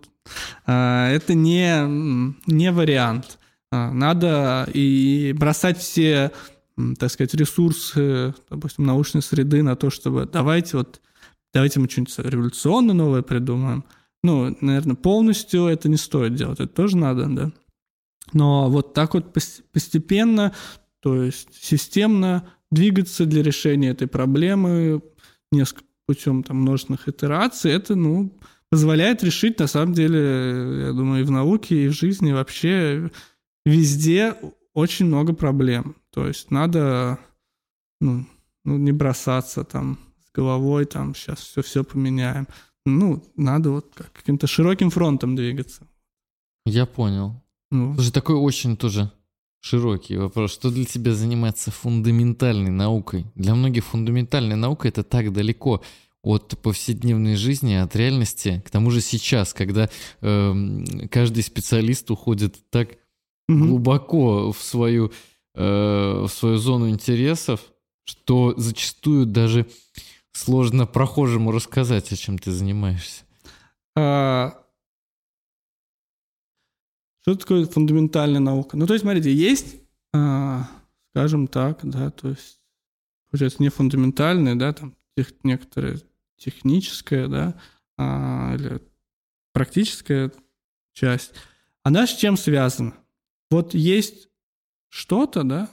а, 0.66 1.12
это 1.12 1.36
не, 1.36 2.34
не 2.48 2.72
вариант. 2.72 3.38
А, 3.74 3.92
Надо 3.92 4.70
и 4.72 5.34
бросать 5.36 5.80
все 5.80 6.32
так 7.00 7.12
сказать, 7.12 7.36
ресурсы, 7.36 8.34
допустим, 8.50 8.86
научной 8.86 9.22
среды 9.22 9.62
на 9.62 9.76
то, 9.76 9.92
чтобы 9.92 10.26
давайте 10.26 10.78
вот, 10.78 11.02
давайте 11.54 11.80
мы 11.80 11.88
что-нибудь 11.88 12.18
революционно 12.18 12.94
новое 12.94 13.22
придумаем. 13.22 13.84
Ну, 14.24 14.58
наверное, 14.60 14.96
полностью 14.96 15.66
это 15.66 15.88
не 15.88 15.98
стоит 15.98 16.34
делать, 16.34 16.60
это 16.60 16.74
тоже 16.74 16.98
надо, 16.98 17.28
да. 17.28 17.52
Но 18.32 18.72
вот 18.72 18.96
так 18.96 19.14
вот 19.14 19.38
пос- 19.38 19.62
постепенно, 19.72 20.54
то 21.00 21.22
есть 21.22 21.50
системно 21.54 22.50
двигаться 22.72 23.28
для 23.28 23.44
решения 23.44 23.90
этой 23.90 24.08
проблемы 24.08 25.04
несколько 25.52 25.86
путем 26.08 26.42
там 26.42 26.58
множественных 26.58 27.08
итераций, 27.08 27.72
это, 27.72 27.94
ну, 27.94 28.36
позволяет 28.72 29.24
решить, 29.24 29.60
на 29.60 29.68
самом 29.68 29.94
деле, 29.94 30.86
я 30.88 30.94
думаю, 30.94 31.22
и 31.22 31.26
в 31.26 31.30
науке, 31.30 31.86
и 31.86 31.88
в 31.88 31.94
жизни, 31.94 32.32
вообще 32.32 33.12
везде 33.66 34.36
очень 34.74 35.06
много 35.06 35.34
проблем. 35.34 35.96
То 36.12 36.28
есть 36.28 36.52
надо 36.52 37.20
ну, 38.00 38.26
ну, 38.66 38.78
не 38.78 38.92
бросаться 38.92 39.64
там 39.64 40.00
с 40.26 40.32
головой, 40.32 40.86
там 40.86 41.16
сейчас 41.16 41.40
все, 41.40 41.62
все 41.62 41.84
поменяем. 41.84 42.48
Ну, 42.86 43.24
надо 43.36 43.72
вот 43.72 43.92
как 43.96 44.12
каким-то 44.12 44.48
широким 44.48 44.90
фронтом 44.90 45.36
двигаться. 45.36 45.88
Я 46.66 46.86
понял. 46.86 47.42
Ну, 47.72 47.96
Слушай, 47.96 48.12
такой 48.12 48.36
очень 48.36 48.78
тоже 48.78 49.12
широкий 49.62 50.18
вопрос. 50.18 50.54
Что 50.54 50.70
для 50.70 50.86
тебя 50.86 51.14
заниматься 51.14 51.72
фундаментальной 51.72 52.72
наукой? 52.72 53.26
Для 53.36 53.56
многих 53.56 53.86
фундаментальная 53.86 54.58
наука— 54.58 54.88
это 54.90 55.04
так 55.04 55.32
далеко 55.32 55.82
от 56.22 56.58
повседневной 56.62 57.36
жизни, 57.36 57.74
от 57.74 57.96
реальности. 57.96 58.62
К 58.66 58.70
тому 58.70 58.92
же 58.92 59.02
сейчас, 59.02 59.54
когда 59.54 59.90
эм, 60.22 60.86
каждый 61.10 61.44
специалист 61.44 62.10
уходит 62.12 62.58
так 62.70 62.98
мгм. 63.48 63.68
глубоко 63.68 64.52
в 64.52 64.62
свою, 64.62 65.12
э, 65.56 66.26
в 66.28 66.30
свою 66.30 66.58
зону 66.58 66.90
интересов, 66.90 67.62
что 68.06 68.54
зачастую 68.58 69.26
даже 69.26 69.66
сложно 70.32 70.86
прохожему 70.86 71.52
рассказать, 71.52 72.12
о 72.12 72.16
чем 72.16 72.38
ты 72.38 72.52
занимаешься. 72.52 73.24
А, 73.96 74.64
Что 77.22 77.36
такое 77.36 77.66
фундаментальная 77.66 78.42
наука? 78.42 78.76
Ну, 78.76 78.86
то 78.86 78.94
есть, 78.94 79.04
смотрите, 79.04 79.34
есть, 79.34 79.78
а, 80.14 80.68
скажем 81.12 81.48
так, 81.48 81.80
да, 81.84 82.12
то 82.12 82.30
есть, 82.30 82.60
получается, 83.30 83.62
не 83.64 83.70
фундаментальная, 83.70 84.56
да, 84.56 84.74
там, 84.74 84.94
тех, 85.16 85.32
некоторая 85.44 86.02
техническая, 86.36 87.30
да, 87.30 87.56
а, 87.98 88.56
или 88.56 88.82
практическая 89.54 90.34
часть. 90.92 91.32
Она 91.84 92.08
с 92.08 92.14
чем 92.14 92.36
связана? 92.36 92.94
Вот 93.54 93.76
есть 93.76 94.30
что-то, 94.90 95.44
да, 95.44 95.70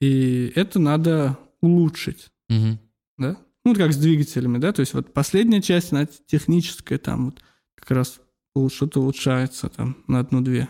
и 0.00 0.52
это 0.56 0.80
надо 0.80 1.38
улучшить 1.60 2.32
Мгм. 2.48 2.80
да? 3.18 3.36
ну, 3.64 3.72
как 3.76 3.92
с 3.92 3.96
двигателями, 3.96 4.58
да, 4.58 4.72
то 4.72 4.80
есть 4.80 4.94
вот 4.94 5.12
последняя 5.12 5.62
часть, 5.62 5.92
она 5.92 6.06
техническая, 6.06 6.98
там 6.98 7.26
вот 7.26 7.40
как 7.76 7.92
раз 7.92 8.20
что-то 8.68 9.00
улучшается 9.00 9.68
там 9.68 9.96
на 10.08 10.18
одну-две 10.18 10.68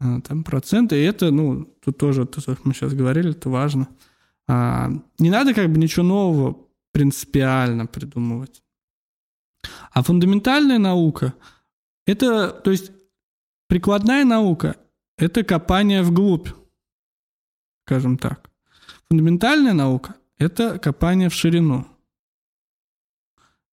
а, 0.00 0.20
там, 0.22 0.42
проценты, 0.42 0.96
и 0.96 1.04
это, 1.04 1.30
ну, 1.30 1.64
тут 1.80 1.96
тоже, 1.96 2.26
то, 2.26 2.40
что 2.40 2.58
мы 2.64 2.74
сейчас 2.74 2.94
говорили, 2.94 3.30
это 3.30 3.48
важно. 3.48 3.86
А, 4.48 4.90
не 5.20 5.30
надо 5.30 5.54
как 5.54 5.70
бы 5.70 5.78
ничего 5.78 6.04
нового 6.04 6.66
принципиально 6.90 7.86
придумывать. 7.86 8.60
А 9.92 10.02
фундаментальная 10.02 10.78
наука– 10.78 11.34
это, 12.06 12.50
то 12.50 12.72
есть 12.72 12.90
прикладная 13.68 14.24
наука– 14.24 14.76
это 15.16 15.44
копание 15.44 16.02
вглубь, 16.02 16.48
скажем 17.86 18.18
так. 18.18 18.50
Фундаментальная 19.08 19.74
наука– 19.74 20.16
это 20.38 20.78
копание 20.78 21.28
в 21.28 21.34
ширину. 21.34 21.86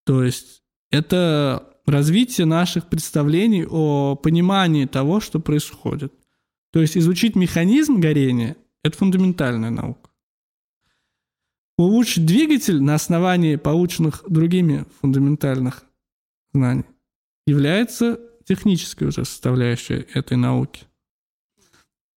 То 0.04 0.22
есть 0.22 0.62
это 0.90 1.76
развитие 1.86 2.46
наших 2.46 2.88
представлений 2.88 3.66
о 3.68 4.14
понимании 4.16 4.86
того, 4.86 5.20
что 5.20 5.40
происходит. 5.40 6.12
То 6.72 6.80
есть 6.80 6.96
изучить 6.96 7.34
механизм 7.34 8.00
горения– 8.00 8.56
это 8.84 8.96
фундаментальная 8.96 9.70
наука. 9.70 10.10
Улучшить 11.78 12.24
двигатель 12.24 12.82
на 12.82 12.94
основании 12.94 13.56
полученных 13.56 14.24
другими 14.28 14.86
фундаментальных 15.00 15.84
знаний 16.52 16.84
является 17.46 18.18
технической 18.46 19.08
уже 19.08 19.24
составляющей 19.24 20.06
этой 20.14 20.36
науки. 20.36 20.84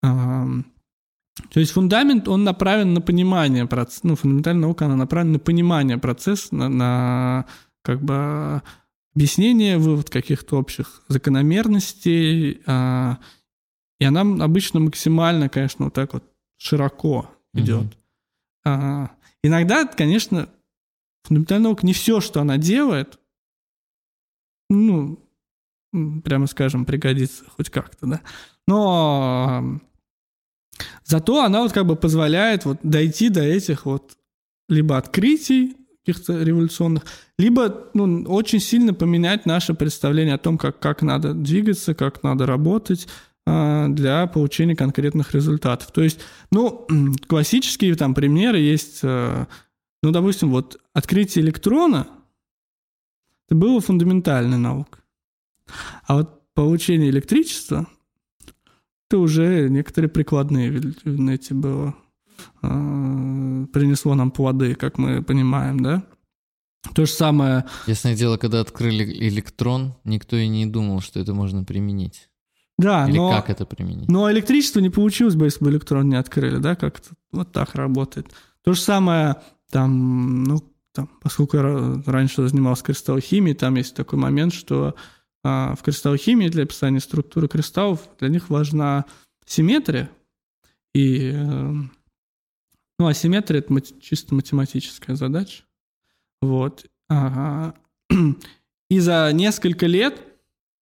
То 0.01 1.59
есть 1.59 1.71
фундамент, 1.71 2.27
он 2.27 2.43
направлен 2.43 2.93
на 2.93 3.01
понимание 3.01 3.65
процесса, 3.65 4.01
ну, 4.03 4.15
фундаментальная 4.15 4.63
наука, 4.63 4.85
она 4.85 4.95
направлена 4.95 5.33
на 5.33 5.39
понимание 5.39 5.97
процесса, 5.97 6.53
на, 6.53 6.69
на 6.69 7.45
как 7.81 8.01
бы 8.01 8.61
объяснение, 9.15 9.77
вывод 9.77 10.09
каких-то 10.09 10.57
общих 10.57 11.03
закономерностей, 11.07 12.61
а, 12.65 13.19
и 13.99 14.05
она 14.05 14.21
обычно 14.43 14.79
максимально, 14.79 15.49
конечно, 15.49 15.85
вот 15.85 15.93
так 15.93 16.13
вот 16.13 16.23
широко 16.57 17.29
идет. 17.53 17.85
Mm-hmm. 17.85 17.97
А, 18.65 19.11
иногда, 19.41 19.85
конечно, 19.85 20.49
фундаментальная 21.23 21.69
наука 21.69 21.85
не 21.85 21.93
все, 21.93 22.19
что 22.21 22.41
она 22.41 22.57
делает, 22.57 23.19
ну, 24.69 25.19
прямо 25.91 26.47
скажем, 26.47 26.85
пригодится 26.85 27.43
хоть 27.49 27.69
как-то, 27.69 28.05
да. 28.05 28.21
Но 28.67 29.79
зато 31.03 31.43
она 31.43 31.61
вот 31.61 31.71
как 31.71 31.85
бы 31.85 31.95
позволяет 31.95 32.65
вот 32.65 32.79
дойти 32.83 33.29
до 33.29 33.41
этих 33.41 33.85
вот 33.85 34.17
либо 34.67 34.97
открытий, 34.97 35.75
каких-то 36.05 36.41
революционных, 36.41 37.03
либо 37.37 37.89
ну, 37.93 38.23
очень 38.27 38.59
сильно 38.59 38.93
поменять 38.93 39.45
наше 39.45 39.73
представление 39.73 40.35
о 40.35 40.39
том, 40.39 40.57
как, 40.57 40.79
как 40.79 41.01
надо 41.01 41.33
двигаться, 41.33 41.93
как 41.93 42.23
надо 42.23 42.45
работать 42.45 43.07
э, 43.45 43.87
для 43.89 44.25
получения 44.27 44.75
конкретных 44.75 45.33
результатов. 45.33 45.91
То 45.91 46.01
есть, 46.01 46.19
ну, 46.51 46.87
классические 47.27 47.95
там 47.95 48.13
примеры 48.13 48.59
есть, 48.59 49.01
э, 49.03 49.45
ну, 50.01 50.11
допустим, 50.11 50.51
вот 50.51 50.79
открытие 50.93 51.43
электрона, 51.43 52.07
это 53.47 53.55
было 53.55 53.81
фундаментальная 53.81 54.57
наука. 54.57 54.99
А 56.05 56.17
вот 56.17 56.53
получение 56.53 57.09
электричества, 57.09 57.87
это 59.09 59.19
уже 59.19 59.69
некоторые 59.69 60.09
прикладные, 60.09 60.69
видите, 60.69 61.53
было 61.53 61.95
Э, 62.61 63.65
принесло 63.73 64.15
нам 64.15 64.31
плоды, 64.31 64.75
как 64.75 64.97
мы 64.97 65.21
понимаем, 65.21 65.79
да? 65.79 66.03
То 66.95 67.05
же 67.05 67.11
самое... 67.11 67.65
Ясное 67.87 68.15
дело, 68.15 68.37
когда 68.37 68.61
открыли 68.61 69.03
электрон, 69.03 69.95
никто 70.03 70.37
и 70.37 70.47
не 70.47 70.65
думал, 70.65 71.01
что 71.01 71.19
это 71.19 71.33
можно 71.33 71.63
применить. 71.63 72.29
Да, 72.77 73.07
Или 73.09 73.17
но... 73.17 73.31
как 73.31 73.49
это 73.49 73.65
применить? 73.65 74.07
Но 74.07 74.31
электричество 74.31 74.79
не 74.79 74.89
получилось 74.89 75.35
бы, 75.35 75.45
если 75.45 75.63
бы 75.63 75.69
электрон 75.69 76.07
не 76.07 76.15
открыли, 76.15 76.57
да, 76.57 76.75
как 76.75 77.01
вот 77.33 77.51
так 77.51 77.75
работает. 77.75 78.27
То 78.63 78.73
же 78.73 78.79
самое, 78.79 79.35
там, 79.69 80.45
ну, 80.45 80.63
там, 80.93 81.09
поскольку 81.21 81.57
я 81.57 82.01
раньше 82.05 82.47
занимался 82.47 82.85
кристаллохимией, 82.85 83.55
там 83.55 83.75
есть 83.75 83.95
такой 83.95 84.17
момент, 84.17 84.53
что 84.53 84.95
а, 85.43 85.75
в 85.75 85.83
кристаллохимии 85.83 86.49
для 86.49 86.63
описания 86.63 86.99
структуры 86.99 87.47
кристаллов 87.47 88.07
для 88.19 88.29
них 88.29 88.49
важна 88.49 89.05
симметрия. 89.45 90.09
И 90.93 91.31
э, 91.33 91.73
ну, 92.99 93.07
асимметрия— 93.07 93.59
это 93.61 93.81
чисто 94.01 94.35
математическая 94.35 95.15
задача. 95.15 95.63
Вот. 96.41 96.85
И 98.89 98.99
за 98.99 99.29
несколько 99.33 99.85
лет, 99.85 100.19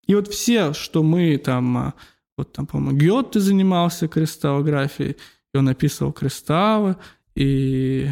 и 0.07 0.15
вот 0.15 0.29
все, 0.29 0.73
что 0.73 1.03
мы 1.03 1.39
там, 1.39 1.77
а, 1.77 1.95
вот 2.39 2.53
там, 2.53 2.67
по-моему, 2.67 2.97
Гёте 2.97 3.41
занимался 3.41 4.07
кристаллографией, 4.07 5.17
и 5.53 5.59
он 5.59 5.69
описывал 5.69 6.13
кристаллы, 6.13 6.97
и, 7.35 8.09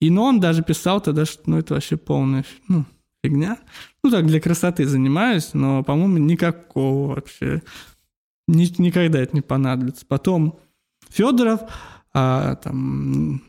и 0.00 0.10
но 0.10 0.24
он 0.24 0.40
даже 0.40 0.62
писал 0.62 1.00
тогда, 1.00 1.26
что 1.26 1.42
ну, 1.46 1.58
это 1.58 1.74
вообще 1.74 1.98
полная 1.98 2.44
ну, 2.68 2.86
фигня. 3.22 3.58
Ну, 4.02 4.10
так, 4.10 4.26
для 4.26 4.40
красоты 4.40 4.86
занимаюсь, 4.86 5.54
но, 5.54 5.82
по-моему, 5.82 6.18
никакого 6.18 7.14
вообще. 7.14 7.62
Ни, 8.48 8.66
никогда 8.80 9.20
это 9.20 9.34
не 9.34 9.42
понадобится. 9.42 10.04
Потом 10.06 10.58
Федоров 11.08 11.62
а 12.14 12.56
там 12.56 13.42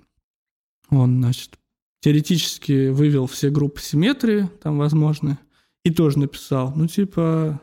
он, 0.89 1.17
значит, 1.19 1.57
теоретически 2.01 2.89
вывел 2.89 3.27
все 3.27 3.49
группы 3.49 3.81
симметрии, 3.81 4.49
там 4.61 4.77
возможны, 4.77 5.37
и 5.83 5.91
тоже 5.91 6.19
написал, 6.19 6.73
ну, 6.75 6.87
типа, 6.87 7.59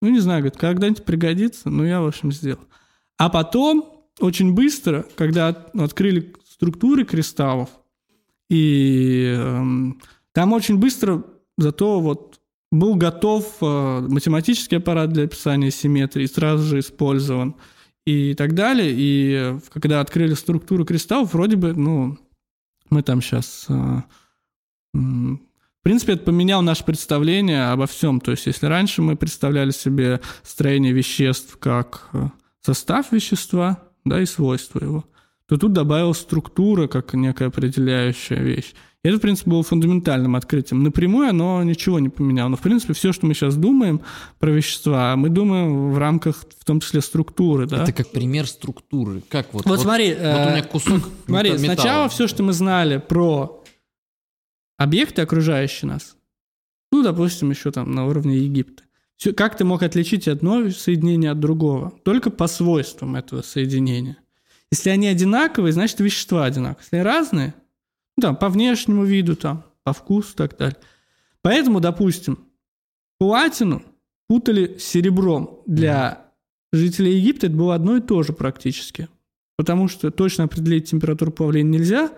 ну, 0.00 0.08
не 0.08 0.20
знаю, 0.20 0.42
говорит, 0.42 0.58
когда-нибудь 0.58 1.04
пригодится, 1.04 1.70
ну, 1.70 1.84
я, 1.84 2.00
в 2.00 2.06
общем, 2.06 2.32
сделал. 2.32 2.64
А 3.18 3.28
потом, 3.28 4.06
очень 4.20 4.54
быстро, 4.54 5.06
когда 5.16 5.48
открыли 5.48 6.34
структуры 6.48 7.04
кристаллов, 7.04 7.68
и 8.48 9.34
э, 9.36 9.62
там 10.32 10.52
очень 10.52 10.78
быстро 10.78 11.24
зато 11.58 12.00
вот 12.00 12.40
был 12.72 12.94
готов 12.94 13.56
э, 13.60 14.00
математический 14.08 14.78
аппарат 14.78 15.12
для 15.12 15.24
описания 15.24 15.70
симметрии, 15.70 16.24
сразу 16.24 16.64
же 16.64 16.78
использован– 16.78 17.54
и 18.08 18.34
так 18.34 18.54
далее. 18.54 18.94
И 18.96 19.58
когда 19.74 20.00
открыли 20.00 20.32
структуру 20.34 20.84
кристаллов, 20.86 21.34
вроде 21.34 21.56
бы, 21.56 21.74
ну, 21.74 22.18
мы 22.90 23.02
там 23.02 23.20
сейчас... 23.20 23.66
Э, 23.68 24.02
в 24.94 25.82
принципе, 25.82 26.14
это 26.14 26.24
поменял 26.24 26.62
наше 26.62 26.84
представление 26.84 27.68
обо 27.68 27.86
всем. 27.86 28.20
То 28.20 28.30
есть, 28.30 28.46
если 28.46 28.66
раньше 28.66 29.02
мы 29.02 29.16
представляли 29.16 29.70
себе 29.70 30.20
строение 30.42 30.92
веществ 30.92 31.58
как 31.58 32.08
э, 32.14 32.28
состав 32.62 33.12
вещества, 33.12 33.82
да, 34.04 34.20
и 34.22 34.26
свойства 34.26 34.80
его, 34.82 35.04
то 35.46 35.58
тут 35.58 35.72
добавилась 35.72 36.18
структура 36.18 36.88
как 36.88 37.12
некая 37.12 37.48
определяющая 37.48 38.40
вещь. 38.40 38.72
И 39.04 39.08
это, 39.08 39.18
в 39.18 39.20
принципе, 39.20 39.50
было 39.50 39.62
фундаментальным 39.62 40.34
открытием. 40.34 40.82
Напрямую 40.82 41.28
оно 41.28 41.62
ничего 41.62 42.00
не 42.00 42.08
поменяло. 42.08 42.48
Но, 42.48 42.56
в 42.56 42.60
принципе, 42.60 42.94
все, 42.94 43.12
что 43.12 43.26
мы 43.26 43.34
сейчас 43.34 43.54
думаем 43.56 44.00
про 44.40 44.50
вещества, 44.50 45.14
мы 45.14 45.28
думаем 45.28 45.92
в 45.92 45.98
рамках, 45.98 46.44
в 46.58 46.64
том 46.64 46.80
числе, 46.80 47.00
структуры. 47.00 47.66
Да? 47.66 47.84
Это 47.84 47.92
как 47.92 48.10
пример 48.10 48.48
структуры. 48.48 49.22
Как 49.28 49.54
вот, 49.54 49.64
вот, 49.64 49.76
вот 49.76 49.80
смотри, 49.82 50.14
вот 50.14 50.20
у 50.20 50.50
меня 50.50 50.62
кусок 50.64 51.08
Смотри, 51.26 51.52
металла. 51.52 51.64
сначала 51.64 52.08
все, 52.08 52.26
что 52.26 52.42
мы 52.42 52.52
знали 52.52 52.98
про 52.98 53.62
объекты, 54.76 55.22
окружающие 55.22 55.88
нас, 55.88 56.16
ну, 56.90 57.02
допустим, 57.02 57.50
еще 57.50 57.70
там 57.70 57.92
на 57.92 58.06
уровне 58.06 58.38
Египта, 58.38 58.82
все, 59.16 59.32
как 59.32 59.56
ты 59.56 59.64
мог 59.64 59.82
отличить 59.82 60.26
одно 60.26 60.70
соединение 60.70 61.32
от 61.32 61.40
другого? 61.40 61.92
Только 62.04 62.30
по 62.30 62.46
свойствам 62.46 63.16
этого 63.16 63.42
соединения. 63.42 64.16
Если 64.70 64.90
они 64.90 65.08
одинаковые, 65.08 65.72
значит 65.72 65.98
вещества 66.00 66.44
одинаковые. 66.44 66.84
Если 66.84 66.98
разные, 66.98 67.54
ну, 68.18 68.22
там, 68.22 68.36
по 68.36 68.48
внешнему 68.48 69.04
виду, 69.04 69.36
там, 69.36 69.64
по 69.84 69.92
вкусу 69.92 70.32
и 70.32 70.36
так 70.36 70.56
далее. 70.56 70.76
Поэтому, 71.40 71.78
допустим, 71.78 72.40
платину 73.16 73.80
путали 74.26 74.76
с 74.76 74.84
серебром. 74.84 75.60
Для 75.66 76.32
жителей 76.72 77.14
Египта 77.14 77.46
это 77.46 77.54
было 77.54 77.76
одно 77.76 77.96
и 77.96 78.00
то 78.00 78.24
же 78.24 78.32
практически. 78.32 79.08
Потому 79.56 79.86
что 79.86 80.10
точно 80.10 80.44
определить 80.44 80.90
температуру 80.90 81.30
плавления 81.30 81.78
нельзя, 81.78 82.10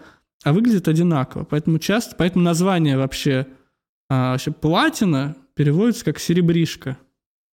а 0.43 0.55
выглядит 0.55 0.89
одинаково. 0.89 1.45
Поэтому 1.45 1.79
часто, 1.79 2.17
поэтому 2.17 2.43
название 2.43 2.97
вообще, 2.97 3.47
а, 4.09 4.33
вообще 4.33 4.53
платина 4.53 5.37
переводится 5.53 6.07
как 6.07 6.19
серебришка. 6.19 6.97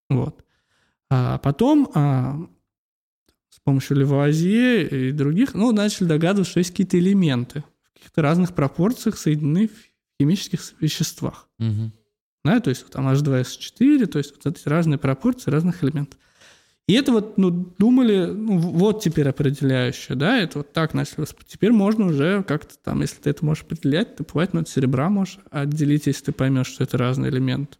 Вот. 0.09 0.45
А 1.09 1.37
потом 1.39 1.91
а, 1.93 2.47
с 3.49 3.59
помощью 3.59 3.97
Левуазье 3.97 4.87
и 4.87 5.11
других, 5.11 5.53
ну, 5.53 5.73
начали 5.73 6.07
догадываться, 6.07 6.51
что 6.51 6.59
есть 6.59 6.71
какие-то 6.71 6.97
элементы– 6.97 7.65
каких-то 7.97 8.21
разных 8.21 8.53
пропорциях 8.53 9.17
соединены 9.17 9.67
в 9.67 10.21
химических 10.21 10.73
веществах. 10.79 11.49
Угу. 11.59 11.91
Да, 12.45 12.59
то 12.59 12.69
есть 12.69 12.83
вот 12.83 12.91
там 12.93 13.07
H2S4, 13.09 14.05
то 14.05 14.17
есть 14.19 14.33
вот 14.35 14.45
эти 14.45 14.67
разные 14.69 14.97
пропорции 14.97 15.51
разных 15.51 15.83
элементов. 15.83 16.19
И 16.87 16.93
это 16.93 17.11
вот, 17.11 17.37
ну, 17.37 17.51
думали, 17.51 18.27
ну, 18.27 18.57
вот 18.59 19.03
теперь 19.03 19.27
определяющее, 19.27 20.15
да, 20.15 20.37
это 20.39 20.59
вот 20.59 20.71
так 20.71 20.93
начали 20.93 21.21
воспринимать. 21.21 21.51
Теперь 21.51 21.73
можно 21.73 22.05
уже 22.05 22.43
как-то 22.43 22.77
там, 22.81 23.01
если 23.01 23.17
ты 23.21 23.29
это 23.29 23.43
можешь 23.43 23.63
определять, 23.63 24.15
ты 24.15 24.23
бывает, 24.23 24.53
ну, 24.53 24.61
от 24.61 24.69
серебра 24.69 25.09
можешь 25.09 25.39
отделить, 25.51 26.07
если 26.07 26.25
ты 26.25 26.31
поймешь, 26.31 26.67
что 26.67 26.85
это 26.85 26.97
разный 26.97 27.27
элемент. 27.27 27.77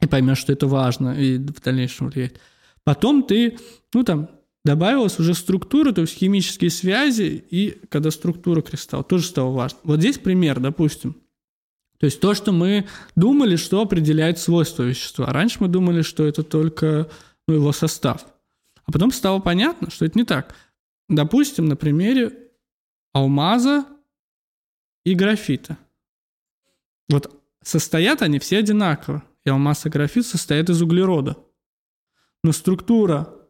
И 0.00 0.06
поймешь, 0.06 0.38
что 0.38 0.52
это 0.52 0.68
важно, 0.68 1.18
и 1.18 1.38
в 1.38 1.60
дальнейшем 1.60 2.08
влияет. 2.08 2.38
Потом 2.84 3.24
ты, 3.24 3.58
ну, 3.92 4.04
там, 4.04 4.28
добавилась 4.64 5.18
уже 5.18 5.34
структура, 5.34 5.92
то 5.92 6.00
есть 6.00 6.14
химические 6.14 6.70
связи, 6.70 7.44
и 7.50 7.78
когда 7.88 8.10
структура 8.10 8.62
кристалла 8.62 9.04
тоже 9.04 9.26
стало 9.26 9.50
важно. 9.52 9.78
Вот 9.84 10.00
здесь 10.00 10.18
пример, 10.18 10.60
допустим. 10.60 11.16
То 11.98 12.06
есть 12.06 12.20
то, 12.20 12.34
что 12.34 12.52
мы 12.52 12.86
думали, 13.14 13.56
что 13.56 13.80
определяет 13.80 14.38
свойства 14.38 14.82
вещества. 14.82 15.26
Раньше 15.26 15.58
мы 15.60 15.68
думали, 15.68 16.02
что 16.02 16.24
это 16.24 16.42
только 16.42 17.08
ну, 17.46 17.54
его 17.54 17.72
состав. 17.72 18.26
А 18.84 18.92
потом 18.92 19.12
стало 19.12 19.38
понятно, 19.38 19.90
что 19.90 20.04
это 20.04 20.18
не 20.18 20.24
так. 20.24 20.54
Допустим, 21.08 21.66
на 21.66 21.76
примере 21.76 22.50
алмаза 23.12 23.86
и 25.04 25.14
графита. 25.14 25.78
Вот 27.08 27.42
состоят 27.62 28.22
они 28.22 28.38
все 28.38 28.58
одинаково. 28.58 29.22
И 29.44 29.50
алмаз 29.50 29.86
и 29.86 29.90
графит 29.90 30.26
состоят 30.26 30.70
из 30.70 30.82
углерода. 30.82 31.36
Но 32.42 32.52
структура 32.52 33.43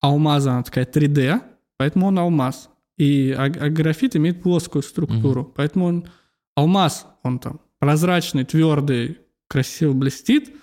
алмаза, 0.00 0.52
она 0.52 0.62
такая 0.62 0.86
3D, 0.86 1.42
поэтому 1.76 2.06
он 2.06 2.18
алмаз. 2.18 2.70
И, 2.96 3.32
а, 3.36 3.44
а 3.44 3.68
графит 3.68 4.16
имеет 4.16 4.42
плоскую 4.42 4.82
структуру, 4.82 5.42
угу. 5.42 5.52
поэтому 5.54 5.86
он 5.86 6.08
алмаз, 6.56 7.06
он 7.22 7.38
там 7.38 7.60
прозрачный, 7.78 8.44
твердый, 8.44 9.18
красиво 9.48 9.92
блестит. 9.92 10.54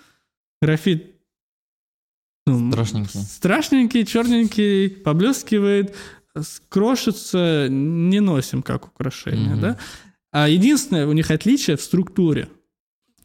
Графит 0.60 1.16
ну, 2.46 2.70
страшненький. 2.70 3.20
Страшненький, 3.20 4.06
черненький, 4.06 4.90
поблескивает, 4.90 5.94
крошится, 6.68 7.68
не 7.68 8.20
носим 8.20 8.62
как 8.62 8.86
украшение, 8.86 9.54
угу. 9.54 9.60
да? 9.60 9.78
А 10.32 10.48
единственное 10.48 11.06
у 11.06 11.12
них 11.12 11.30
отличие 11.30 11.76
в 11.76 11.82
структуре. 11.82 12.48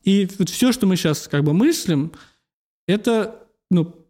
И 0.03 0.27
вот 0.39 0.49
все, 0.49 0.71
что 0.71 0.87
мы 0.87 0.95
сейчас 0.95 1.27
как 1.27 1.43
бы 1.43 1.53
мыслим, 1.53 2.13
это, 2.87 3.47
ну, 3.69 4.07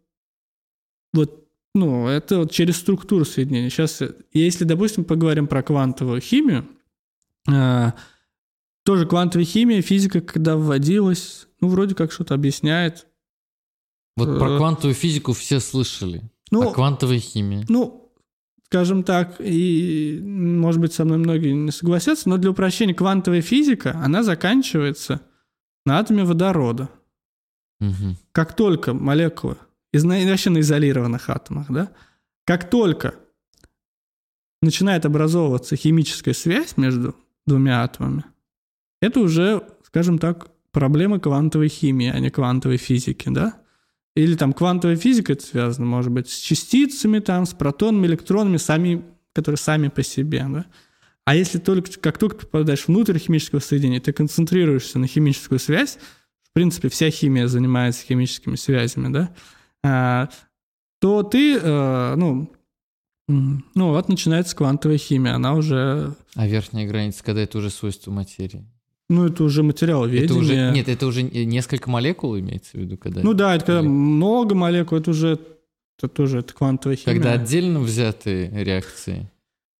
вот, 1.12 1.41
ну, 1.74 2.06
это 2.06 2.38
вот 2.38 2.52
через 2.52 2.76
структуру 2.76 3.24
соединения. 3.24 3.70
Сейчас, 3.70 4.02
если, 4.32 4.64
допустим, 4.64 5.04
поговорим 5.04 5.46
про 5.46 5.62
квантовую 5.62 6.20
химию, 6.20 6.68
э, 7.50 7.92
тоже 8.84 9.06
квантовая 9.06 9.46
химия, 9.46 9.80
физика, 9.80 10.20
когда 10.20 10.56
вводилась, 10.56 11.46
ну, 11.60 11.68
вроде 11.68 11.94
как 11.94 12.12
что-то 12.12 12.34
объясняет, 12.34 13.06
вот 14.16 14.38
про 14.38 14.50
э, 14.50 14.58
квантовую 14.58 14.94
физику 14.94 15.32
все 15.32 15.60
слышали. 15.60 16.22
Ну, 16.50 16.70
а 16.70 16.74
квантовая 16.74 17.18
химия? 17.18 17.64
Ну, 17.68 18.12
скажем 18.66 19.04
так, 19.04 19.36
и, 19.38 20.20
может 20.22 20.80
быть, 20.80 20.92
со 20.92 21.04
мной 21.04 21.18
многие 21.18 21.52
не 21.52 21.70
согласятся, 21.70 22.28
но 22.28 22.36
для 22.36 22.50
упрощения 22.50 22.94
квантовая 22.94 23.40
физика, 23.40 23.98
она 24.02 24.22
заканчивается 24.22 25.22
на 25.86 25.98
атоме 25.98 26.24
водорода. 26.24 26.90
Угу. 27.80 28.16
Как 28.32 28.54
только 28.54 28.92
молекулы, 28.92 29.56
вообще 29.92 30.50
на 30.50 30.60
изолированных 30.60 31.28
атомах, 31.28 31.66
да, 31.70 31.92
как 32.44 32.70
только 32.70 33.14
начинает 34.60 35.04
образовываться 35.06 35.76
химическая 35.76 36.34
связь 36.34 36.76
между 36.76 37.14
двумя 37.46 37.82
атомами, 37.82 38.24
это 39.00 39.20
уже, 39.20 39.66
скажем 39.84 40.18
так, 40.18 40.48
проблема 40.70 41.20
квантовой 41.20 41.68
химии, 41.68 42.10
а 42.10 42.18
не 42.18 42.30
квантовой 42.30 42.78
физики, 42.78 43.28
да? 43.28 43.62
Или 44.14 44.36
там 44.36 44.52
квантовая 44.52 44.96
физика 44.96 45.32
это 45.32 45.44
связано, 45.44 45.86
может 45.86 46.12
быть, 46.12 46.28
с 46.28 46.36
частицами, 46.36 47.18
там, 47.18 47.46
с 47.46 47.54
протонами, 47.54 48.06
электронами, 48.06 48.58
сами, 48.58 49.04
которые 49.32 49.58
сами 49.58 49.88
по 49.88 50.02
себе. 50.02 50.44
Да? 50.48 50.66
А 51.24 51.34
если 51.34 51.58
только, 51.58 51.90
как 51.98 52.18
только 52.18 52.36
ты 52.36 52.46
попадаешь 52.46 52.86
внутрь 52.88 53.18
химического 53.18 53.60
соединения, 53.60 54.00
ты 54.00 54.12
концентрируешься 54.12 54.98
на 54.98 55.06
химическую 55.06 55.58
связь, 55.58 55.98
в 56.42 56.52
принципе, 56.52 56.90
вся 56.90 57.10
химия 57.10 57.46
занимается 57.46 58.04
химическими 58.04 58.56
связями, 58.56 59.10
да, 59.10 59.34
то 59.82 61.22
ты, 61.24 61.58
а, 61.60 62.14
ну, 62.16 62.52
ну 63.28 63.88
вот 63.90 64.08
начинается 64.08 64.54
квантовая 64.54 64.98
химия, 64.98 65.34
она 65.34 65.54
уже... 65.54 66.14
А 66.34 66.46
верхняя 66.46 66.86
граница, 66.86 67.24
когда 67.24 67.42
это 67.42 67.58
уже 67.58 67.70
свойство 67.70 68.10
материи? 68.10 68.64
Ну, 69.08 69.26
это 69.26 69.44
уже 69.44 69.62
материал 69.62 70.06
это 70.06 70.34
уже, 70.34 70.70
Нет, 70.70 70.88
это 70.88 71.06
уже 71.06 71.22
несколько 71.22 71.90
молекул 71.90 72.38
имеется 72.38 72.78
в 72.78 72.80
виду, 72.80 72.96
когда... 72.96 73.20
Ну 73.22 73.34
да, 73.34 73.54
это 73.54 73.66
когда 73.66 73.82
много 73.82 74.54
молекул, 74.54 74.98
это 74.98 75.10
уже 75.10 75.38
это 75.98 76.08
тоже 76.08 76.38
это 76.38 76.54
квантовая 76.54 76.96
химия. 76.96 77.14
Когда 77.14 77.32
отдельно 77.32 77.80
взятые 77.80 78.50
реакции. 78.64 79.30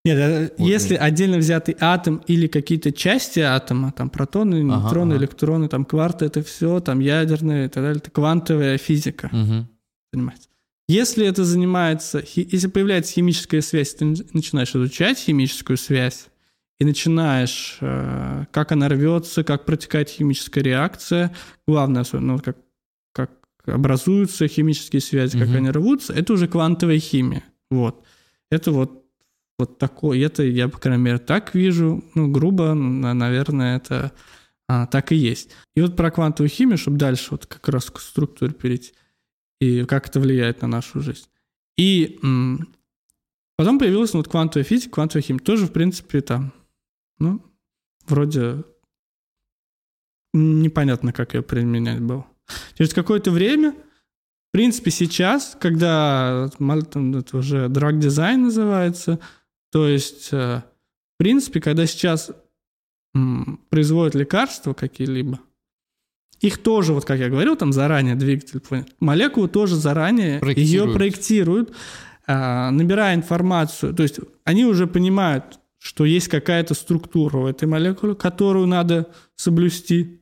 Нет, 0.05 0.19
э, 0.19 0.51
вот 0.57 0.67
если 0.67 0.95
нет. 0.95 1.03
отдельно 1.03 1.37
взятый 1.39 1.77
атом 1.81 2.23
или 2.27 2.47
какие-то 2.47 2.93
части 2.93 3.41
атома, 3.41 3.93
там 3.93 4.11
протоны, 4.11 4.63
нейтроны, 4.63 5.15
ага, 5.15 5.21
электроны, 5.21 5.69
там 5.69 5.85
кварты, 5.85 6.25
это 6.25 6.43
все, 6.43 6.81
там 6.81 7.01
ядерные 7.01 7.67
и 7.67 7.69
так 7.69 7.83
далее, 7.83 7.99
это 7.99 8.11
квантовая 8.11 8.79
физика. 8.79 9.31
Угу. 9.33 9.67
Понимаете? 10.13 10.49
Если 10.89 11.27
это 11.27 11.45
занимается, 11.45 12.23
если 12.35 12.69
появляется 12.69 13.15
химическая 13.15 13.63
связь, 13.63 13.95
ты 13.95 14.05
начинаешь 14.05 14.75
изучать 14.75 15.19
химическую 15.19 15.77
связь, 15.77 16.29
и 16.83 16.85
начинаешь, 16.85 17.79
э, 17.81 18.47
как 18.51 18.73
она 18.73 18.89
рвется, 18.89 19.45
как 19.45 19.65
протекает 19.65 20.09
химическая 20.09 20.65
реакция, 20.65 21.33
главное, 21.65 22.05
ну, 22.11 22.41
как, 22.41 22.57
как 23.13 23.31
образуются 23.67 24.49
химические 24.49 25.01
связи, 25.01 25.39
как 25.39 25.49
угу. 25.49 25.59
они 25.59 25.71
рвутся, 25.71 26.13
это 26.13 26.33
уже 26.33 26.49
квантовая 26.49 26.99
химия. 26.99 27.45
Вот. 27.71 28.05
Это 28.51 28.73
вот, 28.73 29.07
вот 29.61 29.79
такое, 29.79 30.27
это 30.27 30.43
я, 30.43 30.69
по 30.69 30.79
крайней 30.79 31.05
мере, 31.05 31.19
так 31.19 31.55
вижу, 31.55 32.03
ну, 32.17 32.29
грубо, 32.29 32.75
наверное, 32.75 33.77
это 33.77 34.11
а, 34.69 34.87
так 34.87 35.13
и 35.13 35.15
есть. 35.15 35.51
И 35.77 35.83
вот 35.83 35.95
про 35.95 36.11
квантовую 36.11 36.51
химию, 36.51 36.79
чтобы 36.79 36.97
дальше 36.97 37.29
вот 37.31 37.47
как 37.47 37.69
раз 37.69 37.91
к 37.93 38.01
структуре 38.01 38.53
перейти, 38.53 38.93
и 39.63 39.85
как 39.85 40.09
это 40.09 40.19
влияет 40.19 40.61
на 40.63 40.69
нашу 40.69 41.01
жизнь. 41.01 41.29
И 41.77 42.19
м- 42.25 42.75
потом 43.57 43.79
появилась 43.79 44.13
ну, 44.13 44.19
вот 44.19 44.29
квантовая 44.29 44.65
физика, 44.65 44.95
квантовая 44.95 45.23
химия. 45.23 45.41
Тоже, 45.41 45.67
в 45.67 45.73
принципе, 45.73 46.21
там 46.21 46.53
ну, 47.21 47.41
вроде 48.07 48.65
непонятно, 50.33 51.13
как 51.13 51.35
ее 51.35 51.43
применять 51.43 52.01
было. 52.01 52.27
Через 52.77 52.93
какое-то 52.93 53.31
время, 53.31 53.73
в 53.73 54.53
принципе, 54.53 54.91
сейчас, 54.91 55.57
когда 55.61 56.51
это 56.59 57.37
уже 57.37 57.69
драг-дизайн 57.69 58.43
называется, 58.43 59.21
то 59.71 59.87
есть, 59.87 60.31
э, 60.33 60.59
в 60.59 61.19
принципе, 61.19 61.61
когда 61.61 61.87
сейчас 61.87 62.33
производят 63.71 64.17
лекарства 64.17 64.75
какие-либо, 64.75 65.39
их 66.43 66.59
тоже, 66.59 66.93
вот 66.93 67.05
как 67.05 67.19
я 67.21 67.29
говорил, 67.29 67.57
там 67.57 67.73
заранее 67.73 68.17
двигатель, 68.17 68.61
молекулу 69.01 69.49
тоже 69.49 69.77
заранее 69.77 70.41
проектируют. 70.41 70.89
ее 70.89 70.95
проектируют, 70.95 71.73
а, 72.27 72.71
набирая 72.71 73.15
информацию. 73.15 73.95
То 73.95 74.03
есть 74.03 74.19
они 74.45 74.65
уже 74.65 74.87
понимают, 74.87 75.61
что 75.79 76.05
есть 76.05 76.29
какая-то 76.29 76.75
структура 76.75 77.39
у 77.39 77.47
этой 77.47 77.67
молекулы, 77.67 78.17
которую 78.17 78.67
надо 78.67 79.07
соблюсти, 79.37 80.21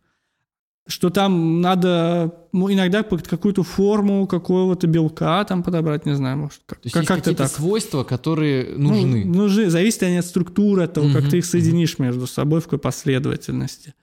что 0.87 1.09
там 1.09 1.61
надо 1.61 2.35
ну, 2.53 2.71
иногда 2.71 3.03
какую-то 3.03 3.63
форму 3.63 4.27
какого-то 4.27 4.87
белка 4.87 5.45
там 5.45 5.63
подобрать, 5.63 6.05
не 6.05 6.17
знаю, 6.17 6.37
может, 6.37 6.61
как, 6.67 6.81
То 6.81 6.87
есть 6.87 6.95
как, 6.95 7.03
есть 7.03 7.15
какие-то 7.15 7.45
так. 7.45 7.53
свойства, 7.53 8.05
которые 8.05 8.77
нужны. 8.77 9.25
Ну, 9.25 9.43
нужны, 9.43 9.71
зависит 9.71 10.03
они 10.03 10.17
от 10.17 10.27
структуры, 10.27 10.85
от 10.85 10.95
того, 10.95 11.07
угу, 11.07 11.15
как 11.15 11.31
ты 11.31 11.39
их 11.39 11.47
соединишь 11.47 11.95
угу. 11.95 12.05
между 12.05 12.27
собой, 12.27 12.61
в 12.61 12.65
какой 12.65 12.79
последовательности. 12.79 13.95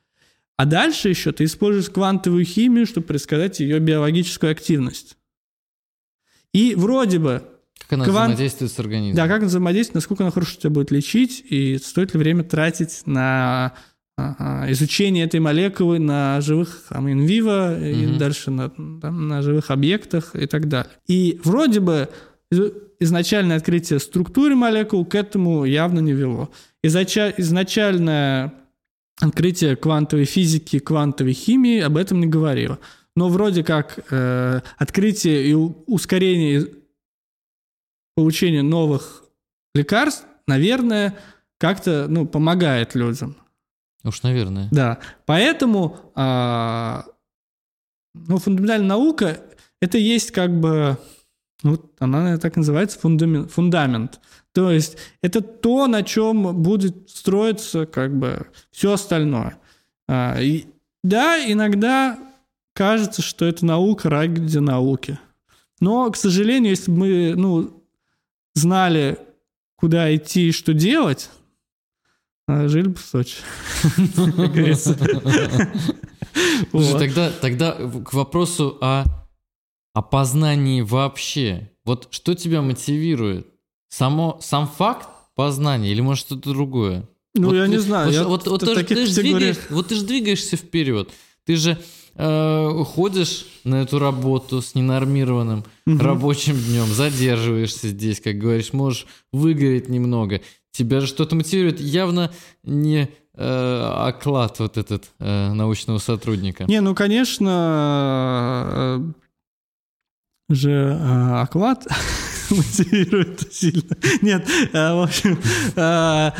А 0.57 0.65
дальше 0.65 1.09
еще 1.09 1.31
ты 1.31 1.43
используешь 1.43 1.89
квантовую 1.89 2.43
химию, 2.43 2.87
чтобы 2.87 3.07
предсказать 3.07 3.59
ее 3.59 3.79
биологическую 3.79 4.51
активность. 4.51 5.17
И 6.51 6.73
вроде 6.75 7.19
бы 7.19 7.43
как 7.79 7.93
она 7.93 8.05
Квант... 8.05 8.33
взаимодействует 8.33 8.71
с 8.71 8.79
организмом. 8.79 9.15
Да, 9.15 9.27
как 9.27 9.37
она 9.37 9.47
взаимодействует, 9.47 9.95
насколько 9.95 10.23
она 10.23 10.31
хорошо 10.31 10.59
тебя 10.59 10.71
будет 10.71 10.91
лечить, 10.91 11.45
и 11.47 11.77
стоит 11.77 12.13
ли 12.13 12.19
время 12.19 12.43
тратить 12.43 13.03
на 13.05 13.75
изучение 14.67 15.25
этой 15.25 15.39
молекулы 15.39 15.99
на 15.99 16.41
живых 16.41 16.85
там, 16.89 17.11
инвиво, 17.11 17.75
угу. 17.77 17.85
и 17.85 18.17
дальше 18.17 18.49
на, 18.49 18.69
там, 18.69 19.27
на 19.27 19.43
живых 19.43 19.69
объектах 19.69 20.35
и 20.35 20.47
так 20.47 20.67
далее. 20.67 20.91
И 21.07 21.39
вроде 21.43 21.81
бы 21.81 22.09
изначальное 22.99 23.57
открытие 23.57 23.99
структуры 23.99 24.55
молекул 24.55 25.05
к 25.05 25.13
этому 25.13 25.65
явно 25.65 25.99
не 25.99 26.13
вело. 26.13 26.49
Изнача... 26.81 27.31
Изначальное 27.37 28.53
открытие 29.19 29.75
квантовой 29.75 30.25
физики, 30.25 30.79
квантовой 30.79 31.33
химии 31.33 31.79
об 31.79 31.97
этом 31.97 32.19
не 32.19 32.27
говорило. 32.27 32.79
Но 33.15 33.29
вроде 33.29 33.63
как 33.63 33.99
э, 34.11 34.61
открытие 34.77 35.47
и 35.47 35.53
ускорение 35.53 36.67
получение 38.15 38.61
новых 38.61 39.23
лекарств, 39.73 40.25
наверное, 40.47 41.17
как-то 41.59 42.07
ну, 42.07 42.27
помогает 42.27 42.95
людям. 42.95 43.35
Уж, 44.03 44.23
наверное. 44.23 44.69
Да. 44.71 44.99
Поэтому 45.25 46.11
а, 46.15 47.05
ну, 48.13 48.37
фундаментальная 48.37 48.87
наука 48.87 49.41
это 49.81 49.97
есть 49.97 50.31
как 50.31 50.51
бы 50.59 50.97
Вот 51.63 51.91
она 51.99 52.37
так 52.37 52.55
называется 52.55 52.99
фундамент. 52.99 53.51
фундамент. 53.51 54.19
То 54.53 54.71
есть 54.71 54.97
это 55.21 55.41
то, 55.41 55.87
на 55.87 56.03
чем 56.03 56.61
будет 56.61 57.09
строиться 57.09 57.85
как 57.85 58.17
бы 58.17 58.47
все 58.71 58.93
остальное. 58.93 59.57
А, 60.07 60.39
и, 60.41 60.65
да, 61.03 61.39
иногда 61.51 62.17
кажется, 62.73 63.21
что 63.21 63.45
это 63.45 63.65
наука 63.65 64.09
ради 64.09 64.57
науки. 64.57 65.19
Но, 65.79 66.09
к 66.09 66.15
сожалению, 66.15 66.71
если 66.71 66.91
бы 66.91 66.97
мы 66.97 67.33
ну, 67.35 67.83
знали, 68.55 69.19
куда 69.75 70.13
идти 70.15 70.49
и 70.49 70.51
что 70.51 70.73
делать, 70.73 71.29
а, 72.47 72.67
жили 72.67 72.87
бы 72.87 72.95
в 72.95 73.01
Сочи. 73.01 73.37
Тогда, 76.71 77.31
тогда 77.31 77.73
к 77.73 78.13
вопросу 78.13 78.77
о 78.81 79.05
опознании 79.93 80.81
вообще. 80.81 81.71
Вот 81.85 82.07
что 82.11 82.35
тебя 82.35 82.61
мотивирует? 82.61 83.47
Само, 83.89 84.37
сам 84.41 84.67
факт 84.67 85.09
познания 85.35 85.91
или 85.91 86.01
может 86.01 86.25
что-то 86.25 86.51
другое? 86.51 87.07
Ну, 87.35 87.47
вот 87.47 87.55
я 87.55 87.67
не 87.67 87.77
знаю. 87.77 88.07
Вот, 88.07 88.13
я 88.13 88.23
вот, 88.23 88.47
вот, 88.47 88.61
ты, 88.61 88.83
ты 88.83 89.05
же 89.05 89.21
двигаешь, 89.21 89.57
вот 89.69 89.87
ты 89.87 89.95
же 89.95 90.05
двигаешься 90.05 90.57
вперед. 90.57 91.09
Ты 91.45 91.55
же 91.55 91.77
э, 92.15 92.83
ходишь 92.85 93.45
на 93.63 93.75
эту 93.81 93.99
работу 93.99 94.61
с 94.61 94.75
ненормированным 94.75 95.63
угу. 95.85 95.97
рабочим 95.99 96.57
днем, 96.57 96.87
задерживаешься 96.87 97.89
здесь, 97.89 98.19
как 98.19 98.37
говоришь, 98.37 98.73
можешь 98.73 99.05
выгореть 99.31 99.87
немного. 99.89 100.41
Тебя 100.71 100.99
же 100.99 101.07
что-то 101.07 101.35
мотивирует. 101.35 101.79
Явно 101.79 102.31
не 102.63 103.09
э, 103.33 103.91
оклад 104.07 104.59
вот 104.59 104.77
этот 104.77 105.11
э, 105.19 105.53
научного 105.53 105.99
сотрудника. 105.99 106.65
Не, 106.65 106.81
ну, 106.81 106.95
конечно, 106.95 108.65
э, 110.49 110.53
же 110.53 110.71
э, 110.71 111.41
оклад 111.41 111.87
мотивирует 112.55 113.53
сильно. 113.53 113.95
Нет, 114.21 114.47
э, 114.73 114.93
в 114.93 115.03
общем, 115.03 115.39
э, 115.75 116.31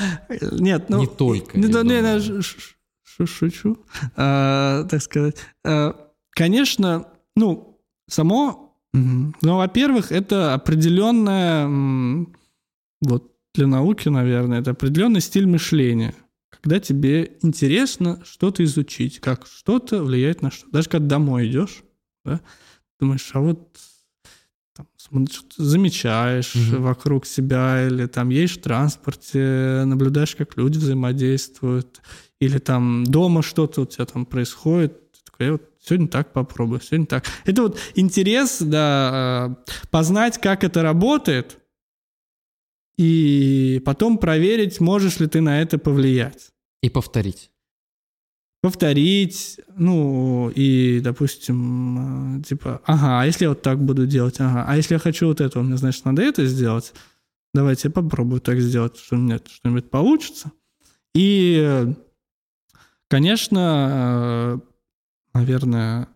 нет, 0.59 0.89
ну... 0.89 0.99
Не 0.99 1.07
только. 1.07 1.57
Не, 1.57 1.67
не, 1.67 2.01
не, 2.01 3.25
шучу, 3.25 3.77
э, 4.15 4.85
так 4.89 5.01
сказать. 5.01 5.37
Конечно, 6.31 7.07
ну, 7.35 7.79
само, 8.07 8.79
ну, 8.93 9.33
во-первых, 9.57 10.11
это 10.11 10.53
определенная, 10.53 11.67
вот 13.01 13.31
для 13.55 13.67
науки, 13.67 14.09
наверное, 14.09 14.61
это 14.61 14.71
определенный 14.71 15.21
стиль 15.21 15.47
мышления 15.47 16.13
когда 16.61 16.79
тебе 16.79 17.37
интересно 17.43 18.21
что-то 18.25 18.63
изучить, 18.63 19.19
как 19.19 19.47
что-то 19.47 20.03
влияет 20.03 20.41
на 20.41 20.51
что. 20.51 20.69
Даже 20.69 20.89
когда 20.89 21.15
домой 21.15 21.47
идешь, 21.47 21.83
да, 22.25 22.41
думаешь, 22.99 23.29
а 23.33 23.39
вот 23.39 23.77
замечаешь 25.57 26.55
угу. 26.55 26.81
вокруг 26.83 27.25
себя, 27.25 27.87
или 27.87 28.05
там 28.07 28.29
едешь 28.29 28.57
в 28.57 28.61
транспорте, 28.61 29.83
наблюдаешь, 29.85 30.35
как 30.35 30.57
люди 30.57 30.77
взаимодействуют, 30.77 32.01
или 32.39 32.57
там 32.57 33.03
дома 33.05 33.41
что-то 33.41 33.81
у 33.81 33.85
тебя 33.85 34.05
там 34.05 34.25
происходит, 34.25 34.99
такой, 35.25 35.45
я 35.45 35.51
вот 35.53 35.63
сегодня 35.79 36.07
так 36.07 36.33
попробую, 36.33 36.81
сегодня 36.81 37.05
так. 37.05 37.25
Это 37.45 37.63
вот 37.63 37.79
интерес, 37.95 38.61
да, 38.61 39.57
э, 39.69 39.71
познать, 39.89 40.39
как 40.39 40.63
это 40.63 40.81
работает, 40.81 41.57
и 42.97 43.81
потом 43.85 44.17
проверить, 44.17 44.79
можешь 44.79 45.19
ли 45.19 45.27
ты 45.27 45.41
на 45.41 45.61
это 45.61 45.77
повлиять. 45.77 46.49
И 46.81 46.89
повторить 46.89 47.49
повторить, 48.61 49.59
ну, 49.75 50.51
и, 50.53 50.99
допустим, 51.01 52.39
э, 52.39 52.43
типа, 52.43 52.81
ага, 52.85 53.21
а 53.21 53.25
если 53.25 53.45
я 53.45 53.49
вот 53.49 53.61
так 53.61 53.83
буду 53.83 54.07
делать, 54.07 54.39
ага, 54.39 54.65
а 54.67 54.75
если 54.75 54.95
я 54.95 54.99
хочу 54.99 55.27
вот 55.27 55.41
это, 55.41 55.61
мне, 55.61 55.77
значит, 55.77 56.05
надо 56.05 56.21
это 56.23 56.45
сделать, 56.45 56.93
давайте 57.53 57.87
я 57.87 57.91
попробую 57.91 58.41
так 58.41 58.59
сделать, 58.59 58.97
что 58.97 59.15
у 59.15 59.19
меня 59.19 59.39
что-нибудь 59.45 59.89
получится. 59.89 60.51
И, 61.13 61.87
конечно, 63.07 63.89
э, 63.91 64.59
наверное, 65.33 66.07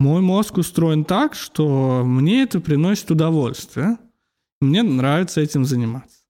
мой 0.00 0.22
мозг 0.22 0.58
устроен 0.58 1.04
так, 1.04 1.34
что 1.34 2.02
мне 2.04 2.42
это 2.42 2.60
приносит 2.60 3.10
удовольствие. 3.10 3.98
Мне 4.60 4.82
нравится 4.82 5.40
этим 5.40 5.64
заниматься. 5.64 6.20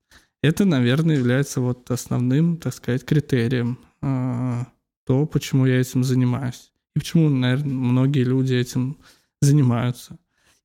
Это, 0.43 0.65
наверное, 0.65 1.17
является 1.17 1.61
вот 1.61 1.91
основным, 1.91 2.57
так 2.57 2.75
сказать, 2.75 3.05
критерием 3.05 3.79
э, 4.03 4.65
то, 5.11 5.27
почему 5.27 5.67
я 5.67 5.81
этим 5.81 6.05
занимаюсь. 6.05 6.71
И 6.95 7.01
почему, 7.01 7.29
наверное, 7.29 7.75
многие 7.75 8.23
люди 8.23 8.55
этим 8.55 8.97
занимаются. 9.43 10.19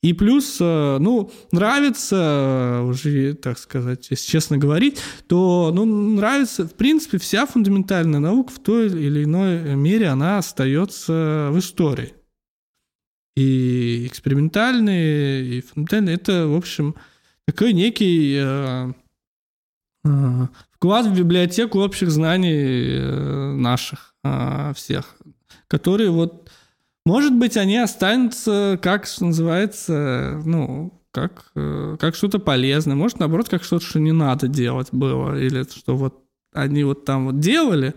И 0.04 0.14
плюс, 0.14 0.58
э, 0.62 0.98
ну, 1.00 1.32
нравится, 1.52 2.16
э, 2.16 2.82
уже, 2.84 3.34
так 3.34 3.58
сказать, 3.58 4.06
если 4.12 4.30
честно 4.30 4.60
говорить, 4.60 5.00
то, 5.26 5.72
ну, 5.74 5.84
нравится, 5.86 6.68
в 6.68 6.76
принципе, 6.76 7.18
вся 7.18 7.48
фундаментальная 7.48 8.20
наука 8.20 8.52
в 8.54 8.60
той 8.60 8.86
или 8.86 9.24
иной 9.24 9.76
мере, 9.76 10.10
она 10.10 10.38
остается 10.38 11.50
в 11.52 11.58
истории. 11.58 12.14
И 13.36 14.06
экспериментальные, 14.06 15.58
и 15.58 15.62
фундаментальные, 15.62 16.18
это, 16.18 16.48
в 16.48 16.56
общем, 16.56 16.94
такой 17.48 17.74
некий 17.74 18.38
э, 18.40 18.94
э, 20.06 20.48
вклад 20.70 21.08
в 21.08 21.18
библиотеку 21.18 21.80
общих 21.80 22.12
знаний 22.12 23.00
э, 23.00 23.54
наших. 23.56 24.15
А, 24.28 24.74
всех, 24.74 25.18
которые 25.68 26.10
вот, 26.10 26.50
может 27.06 27.32
быть, 27.32 27.58
они 27.58 27.78
останутся, 27.78 28.80
как 28.82 29.06
что 29.06 29.26
называется, 29.26 30.42
ну, 30.44 31.00
как, 31.12 31.52
э, 31.54 31.96
как 32.00 32.16
что-то 32.16 32.40
полезное, 32.40 32.96
может, 32.96 33.20
наоборот, 33.20 33.50
как 33.50 33.64
что-то, 33.64 33.86
что 33.86 34.00
не 34.00 34.14
надо 34.14 34.48
делать 34.48 34.88
было, 34.92 35.40
или 35.40 35.62
что 35.62 35.96
вот 35.96 36.24
они 36.56 36.84
вот 36.84 37.06
там 37.06 37.28
вот 37.28 37.40
делали, 37.40 37.94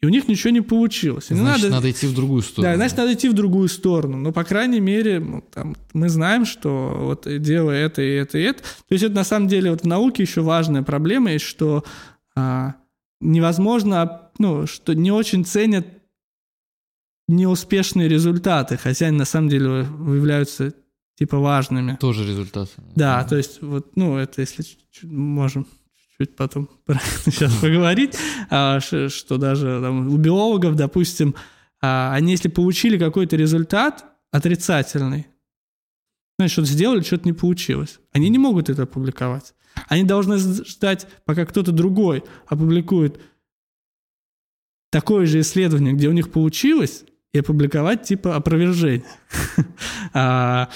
и 0.00 0.06
у 0.06 0.08
них 0.08 0.26
ничего 0.26 0.50
не 0.50 0.60
получилось. 0.60 1.30
И 1.30 1.34
значит, 1.34 1.66
надо... 1.66 1.76
надо 1.76 1.90
идти 1.92 2.08
в 2.08 2.16
другую 2.16 2.42
сторону. 2.42 2.72
Да, 2.72 2.76
значит, 2.76 2.98
надо 2.98 3.14
идти 3.14 3.28
в 3.28 3.34
другую 3.34 3.68
сторону. 3.68 4.16
Но, 4.16 4.32
по 4.32 4.42
крайней 4.42 4.80
мере, 4.80 5.20
ну, 5.20 5.44
там, 5.52 5.76
мы 5.92 6.08
знаем, 6.08 6.46
что 6.46 6.96
вот 6.98 7.28
делая 7.40 7.86
это 7.86 8.02
и 8.02 8.14
это 8.14 8.38
и 8.38 8.42
это. 8.42 8.60
То 8.62 8.92
есть 8.92 9.04
это 9.04 9.14
на 9.14 9.24
самом 9.24 9.46
деле 9.46 9.70
вот 9.70 9.82
в 9.82 9.86
науке 9.86 10.24
еще 10.24 10.40
важная 10.40 10.82
проблема 10.82 11.30
есть, 11.30 11.44
что 11.44 11.84
а, 12.34 12.74
невозможно 13.20 14.29
ну, 14.40 14.66
что 14.66 14.94
не 14.94 15.12
очень 15.12 15.44
ценят 15.44 15.86
неуспешные 17.28 18.08
результаты, 18.08 18.76
хотя 18.76 19.06
они 19.06 19.18
на 19.18 19.24
самом 19.26 19.50
деле 19.50 19.80
являются 19.80 20.74
типа 21.16 21.38
важными. 21.38 21.96
Тоже 22.00 22.26
результаты. 22.26 22.72
Да, 22.96 23.22
то 23.24 23.36
есть 23.36 23.60
вот, 23.60 23.94
ну, 23.96 24.16
это 24.16 24.40
если 24.40 24.64
можем 25.02 25.66
чуть 26.18 26.34
потом 26.36 26.70
сейчас 27.24 27.54
поговорить, 27.56 28.16
а, 28.48 28.80
что 28.80 29.36
даже 29.36 29.80
там, 29.82 30.08
у 30.08 30.16
биологов, 30.16 30.74
допустим, 30.74 31.34
а, 31.82 32.12
они 32.14 32.32
если 32.32 32.48
получили 32.48 32.98
какой-то 32.98 33.36
результат 33.36 34.06
отрицательный, 34.32 35.26
значит, 36.38 36.52
что-то 36.52 36.68
сделали, 36.68 37.02
что-то 37.02 37.26
не 37.26 37.34
получилось. 37.34 38.00
Они 38.12 38.30
не 38.30 38.38
могут 38.38 38.70
это 38.70 38.84
опубликовать. 38.84 39.54
Они 39.88 40.04
должны 40.04 40.38
ждать, 40.38 41.06
пока 41.26 41.44
кто-то 41.44 41.72
другой 41.72 42.24
опубликует 42.46 43.20
такое 44.90 45.26
же 45.26 45.40
исследование, 45.40 45.94
где 45.94 46.08
у 46.08 46.12
них 46.12 46.30
получилось, 46.30 47.04
и 47.32 47.38
опубликовать 47.38 48.02
типа 48.02 48.36
опровержение. 48.36 49.04
а, 50.12 50.68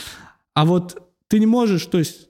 а 0.55 0.65
вот 0.65 1.03
ты 1.29 1.39
не 1.39 1.47
можешь, 1.47 1.87
то 1.87 1.99
есть... 1.99 2.29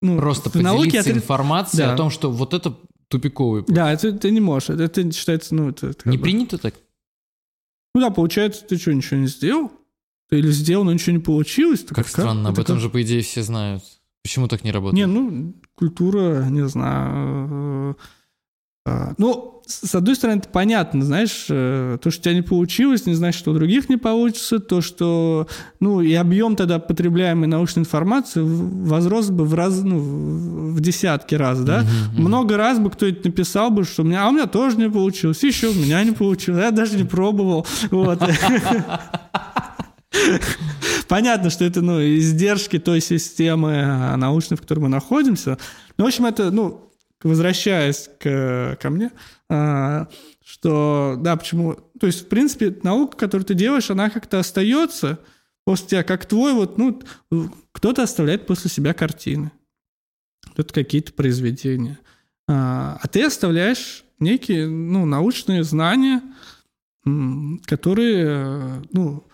Ну, 0.00 0.18
Просто 0.18 0.50
поделиться 0.50 1.10
информацией 1.10 1.86
о 1.86 1.96
том, 1.96 2.10
что 2.10 2.30
вот 2.30 2.52
это 2.54 2.76
тупиковый 3.08 3.62
путь. 3.62 3.74
Да, 3.74 3.92
это 3.92 4.12
ты 4.12 4.30
не 4.30 4.40
можешь. 4.40 4.70
Это, 4.70 5.10
считается, 5.12 5.54
ну... 5.54 5.70
Это, 5.70 5.94
не 6.04 6.18
принято 6.18 6.58
так? 6.58 6.74
Ну 7.94 8.00
да, 8.00 8.10
получается, 8.10 8.64
ты 8.64 8.76
что, 8.76 8.92
ничего 8.92 9.20
не 9.20 9.28
сделал? 9.28 9.72
Ты 10.28 10.38
или 10.38 10.50
сделал, 10.50 10.84
но 10.84 10.92
ничего 10.92 11.16
не 11.16 11.22
получилось? 11.22 11.84
Как, 11.84 11.96
как 11.96 12.08
странно, 12.08 12.50
об 12.50 12.58
этом 12.58 12.76
как... 12.76 12.82
же, 12.82 12.90
по 12.90 13.02
идее, 13.02 13.22
все 13.22 13.42
знают. 13.42 13.82
Почему 14.22 14.48
так 14.48 14.64
не 14.64 14.72
работает? 14.72 15.06
Не, 15.06 15.06
ну, 15.06 15.54
культура, 15.74 16.44
не 16.46 16.66
знаю, 16.66 17.96
а, 18.86 19.14
ну, 19.18 19.53
с 19.66 19.94
одной 19.94 20.14
стороны, 20.14 20.38
это 20.38 20.48
понятно, 20.48 21.02
знаешь, 21.04 21.46
э, 21.48 21.96
то, 22.02 22.10
что 22.10 22.20
у 22.20 22.22
тебя 22.24 22.34
не 22.34 22.42
получилось, 22.42 23.06
не 23.06 23.14
значит, 23.14 23.38
что 23.38 23.50
у 23.52 23.54
других 23.54 23.88
не 23.88 23.96
получится, 23.96 24.58
то, 24.58 24.82
что, 24.82 25.48
ну, 25.80 26.02
и 26.02 26.12
объем 26.12 26.54
тогда 26.54 26.78
потребляемой 26.78 27.48
научной 27.48 27.80
информации 27.80 28.42
возрос 28.42 29.30
бы 29.30 29.46
в 29.46 29.54
раз, 29.54 29.80
ну, 29.82 29.98
в 29.98 30.80
десятки 30.80 31.34
раз, 31.34 31.60
да? 31.60 31.80
Uh-huh. 31.80 32.20
Много 32.20 32.56
раз 32.58 32.78
бы 32.78 32.90
кто-нибудь 32.90 33.24
написал 33.24 33.70
бы, 33.70 33.84
что 33.84 34.02
у 34.02 34.04
меня, 34.04 34.26
а 34.26 34.28
у 34.28 34.32
меня 34.32 34.46
тоже 34.46 34.76
не 34.76 34.90
получилось, 34.90 35.42
еще 35.42 35.68
у 35.68 35.74
меня 35.74 36.04
не 36.04 36.12
получилось, 36.12 36.62
я 36.62 36.70
даже 36.70 36.96
не 36.96 37.04
пробовал, 37.04 37.66
вот. 37.90 38.22
Понятно, 41.08 41.50
что 41.50 41.64
это, 41.64 41.80
ну, 41.80 42.00
издержки 42.00 42.78
той 42.78 43.00
системы 43.00 44.14
научной, 44.16 44.56
в 44.56 44.60
которой 44.60 44.80
мы 44.80 44.88
находимся. 44.88 45.58
Ну, 45.96 46.04
в 46.04 46.08
общем, 46.08 46.26
это, 46.26 46.50
ну, 46.50 46.90
возвращаясь 47.24 48.08
к, 48.20 48.78
ко 48.80 48.90
мне, 48.90 49.10
а, 49.48 50.08
что, 50.44 51.16
да, 51.18 51.36
почему... 51.36 51.74
То 51.98 52.06
есть, 52.06 52.26
в 52.26 52.28
принципе, 52.28 52.76
наука, 52.82 53.16
которую 53.16 53.46
ты 53.46 53.54
делаешь, 53.54 53.90
она 53.90 54.10
как-то 54.10 54.38
остается, 54.38 55.18
после 55.64 55.88
тебя, 55.88 56.02
как 56.04 56.26
твой, 56.26 56.52
вот, 56.52 56.78
ну, 56.78 57.00
кто-то 57.72 58.02
оставляет 58.02 58.46
после 58.46 58.70
себя 58.70 58.92
картины, 58.94 59.50
кто-то 60.52 60.72
какие-то 60.72 61.12
произведения. 61.12 61.98
А, 62.46 62.98
а 63.02 63.08
ты 63.08 63.24
оставляешь 63.24 64.04
некие, 64.20 64.68
ну, 64.68 65.06
научные 65.06 65.64
знания, 65.64 66.22
которые, 67.66 68.82
ну, 68.92 69.26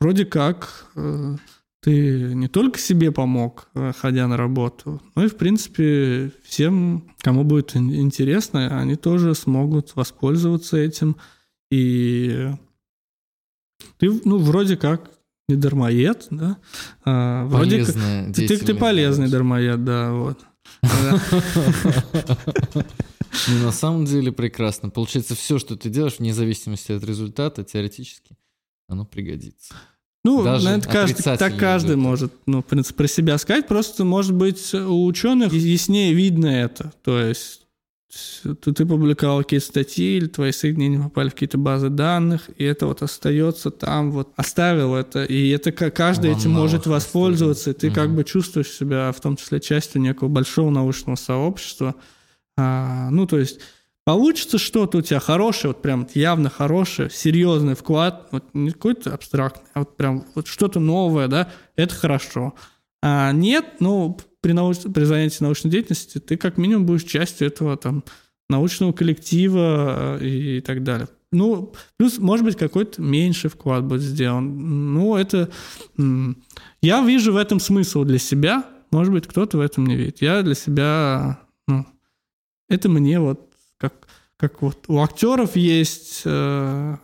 вроде 0.00 0.24
как 0.24 0.86
э, 0.96 1.36
ты 1.82 2.32
не 2.34 2.46
только 2.46 2.78
себе 2.78 3.10
помог, 3.10 3.68
э, 3.74 3.92
ходя 3.98 4.28
на 4.28 4.36
работу, 4.36 5.02
но 5.16 5.24
и, 5.24 5.28
в 5.28 5.36
принципе, 5.36 6.30
всем, 6.44 7.12
кому 7.18 7.42
будет 7.42 7.74
интересно, 7.76 8.78
они 8.78 8.94
тоже 8.94 9.34
смогут 9.34 9.96
воспользоваться 9.96 10.76
этим. 10.76 11.16
И 11.72 12.50
ты, 13.98 14.20
ну, 14.24 14.38
вроде 14.38 14.76
как 14.76 15.10
не 15.48 15.56
дармоед, 15.56 16.28
да? 16.30 16.58
А, 17.04 17.46
вроде 17.46 17.84
как, 17.84 17.96
ты, 18.32 18.46
ты, 18.46 18.58
ты 18.58 18.74
полезный 18.74 19.28
дармоед, 19.28 19.84
да, 19.84 20.12
вот. 20.12 20.38
Ну, 20.82 21.18
на 23.64 23.72
самом 23.72 24.04
деле 24.04 24.30
прекрасно. 24.30 24.88
Получается, 24.88 25.34
все, 25.34 25.58
что 25.58 25.76
ты 25.76 25.90
делаешь, 25.90 26.20
вне 26.20 26.32
зависимости 26.32 26.92
от 26.92 27.02
результата, 27.02 27.64
теоретически, 27.64 28.36
оно 28.86 29.04
пригодится. 29.04 29.74
Ну, 30.24 30.44
Даже 30.44 30.68
это 30.68 30.88
каждый, 30.88 31.22
так 31.22 31.56
каждый 31.56 31.96
может, 31.96 32.32
ну, 32.46 32.62
в 32.62 32.64
принципе, 32.64 32.98
про 32.98 33.08
себя 33.08 33.38
сказать. 33.38 33.66
Просто, 33.66 34.04
может 34.04 34.34
быть, 34.34 34.72
у 34.72 35.04
ученых 35.04 35.52
яснее 35.52 36.14
видно 36.14 36.46
это. 36.46 36.92
То 37.02 37.18
есть 37.18 37.62
ты, 38.42 38.72
ты 38.72 38.86
публиковал 38.86 39.42
какие-то 39.42 39.66
статьи, 39.66 40.18
или 40.18 40.26
твои 40.26 40.52
соединения 40.52 41.02
попали 41.02 41.30
в 41.30 41.32
какие-то 41.32 41.58
базы 41.58 41.88
данных, 41.88 42.50
и 42.56 42.64
это 42.64 42.86
вот 42.86 43.02
остается 43.02 43.70
там, 43.70 44.12
вот 44.12 44.32
оставил 44.36 44.94
это, 44.94 45.24
и 45.24 45.48
это 45.48 45.72
каждый 45.72 46.30
Вам 46.30 46.38
этим 46.38 46.50
может 46.50 46.86
воспользоваться, 46.86 47.70
и 47.70 47.74
ты 47.74 47.88
угу. 47.88 47.94
как 47.94 48.14
бы 48.14 48.24
чувствуешь 48.24 48.70
себя, 48.70 49.10
в 49.12 49.20
том 49.20 49.36
числе, 49.36 49.60
частью 49.60 50.02
некого 50.02 50.28
большого 50.28 50.70
научного 50.70 51.16
сообщества. 51.16 51.94
А, 52.56 53.08
ну, 53.10 53.26
то 53.26 53.38
есть 53.38 53.60
Получится 54.04 54.58
что-то 54.58 54.98
у 54.98 55.00
тебя 55.00 55.20
хорошее, 55.20 55.72
вот 55.72 55.82
прям 55.82 56.08
явно 56.12 56.50
хорошее, 56.50 57.08
серьезный 57.08 57.74
вклад, 57.74 58.28
вот 58.32 58.44
не 58.52 58.72
какой-то 58.72 59.14
абстрактный, 59.14 59.70
а 59.74 59.80
вот 59.80 59.96
прям 59.96 60.24
вот 60.34 60.48
что-то 60.48 60.80
новое, 60.80 61.28
да, 61.28 61.50
это 61.76 61.94
хорошо. 61.94 62.54
А 63.00 63.30
нет, 63.30 63.76
ну, 63.78 64.18
при, 64.40 64.52
науч... 64.52 64.78
при 64.92 65.04
занятии 65.04 65.42
научной 65.42 65.70
деятельности 65.70 66.18
ты 66.18 66.36
как 66.36 66.58
минимум 66.58 66.84
будешь 66.86 67.04
частью 67.04 67.46
этого 67.46 67.76
там 67.76 68.02
научного 68.48 68.92
коллектива 68.92 70.18
э, 70.20 70.26
и 70.26 70.60
так 70.60 70.82
далее. 70.82 71.08
Ну, 71.30 71.72
плюс, 71.96 72.18
может 72.18 72.44
быть, 72.44 72.56
какой-то 72.56 73.00
меньший 73.00 73.50
вклад 73.50 73.84
будет 73.84 74.02
сделан. 74.02 74.92
Ну, 74.94 75.16
это... 75.16 75.48
Я 76.82 77.02
вижу 77.02 77.32
в 77.32 77.36
этом 77.36 77.58
смысл 77.58 78.04
для 78.04 78.18
себя. 78.18 78.66
Может 78.90 79.12
быть, 79.14 79.26
кто-то 79.26 79.56
в 79.56 79.60
этом 79.60 79.86
не 79.86 79.96
видит. 79.96 80.20
Я 80.20 80.42
для 80.42 80.54
себя... 80.54 81.40
Ну, 81.66 81.86
это 82.68 82.90
мне 82.90 83.18
вот 83.18 83.51
как, 83.82 84.06
как 84.36 84.62
вот 84.62 84.84
у 84.86 85.00
актеров 85.00 85.56
есть 85.56 86.22
э, 86.24 86.96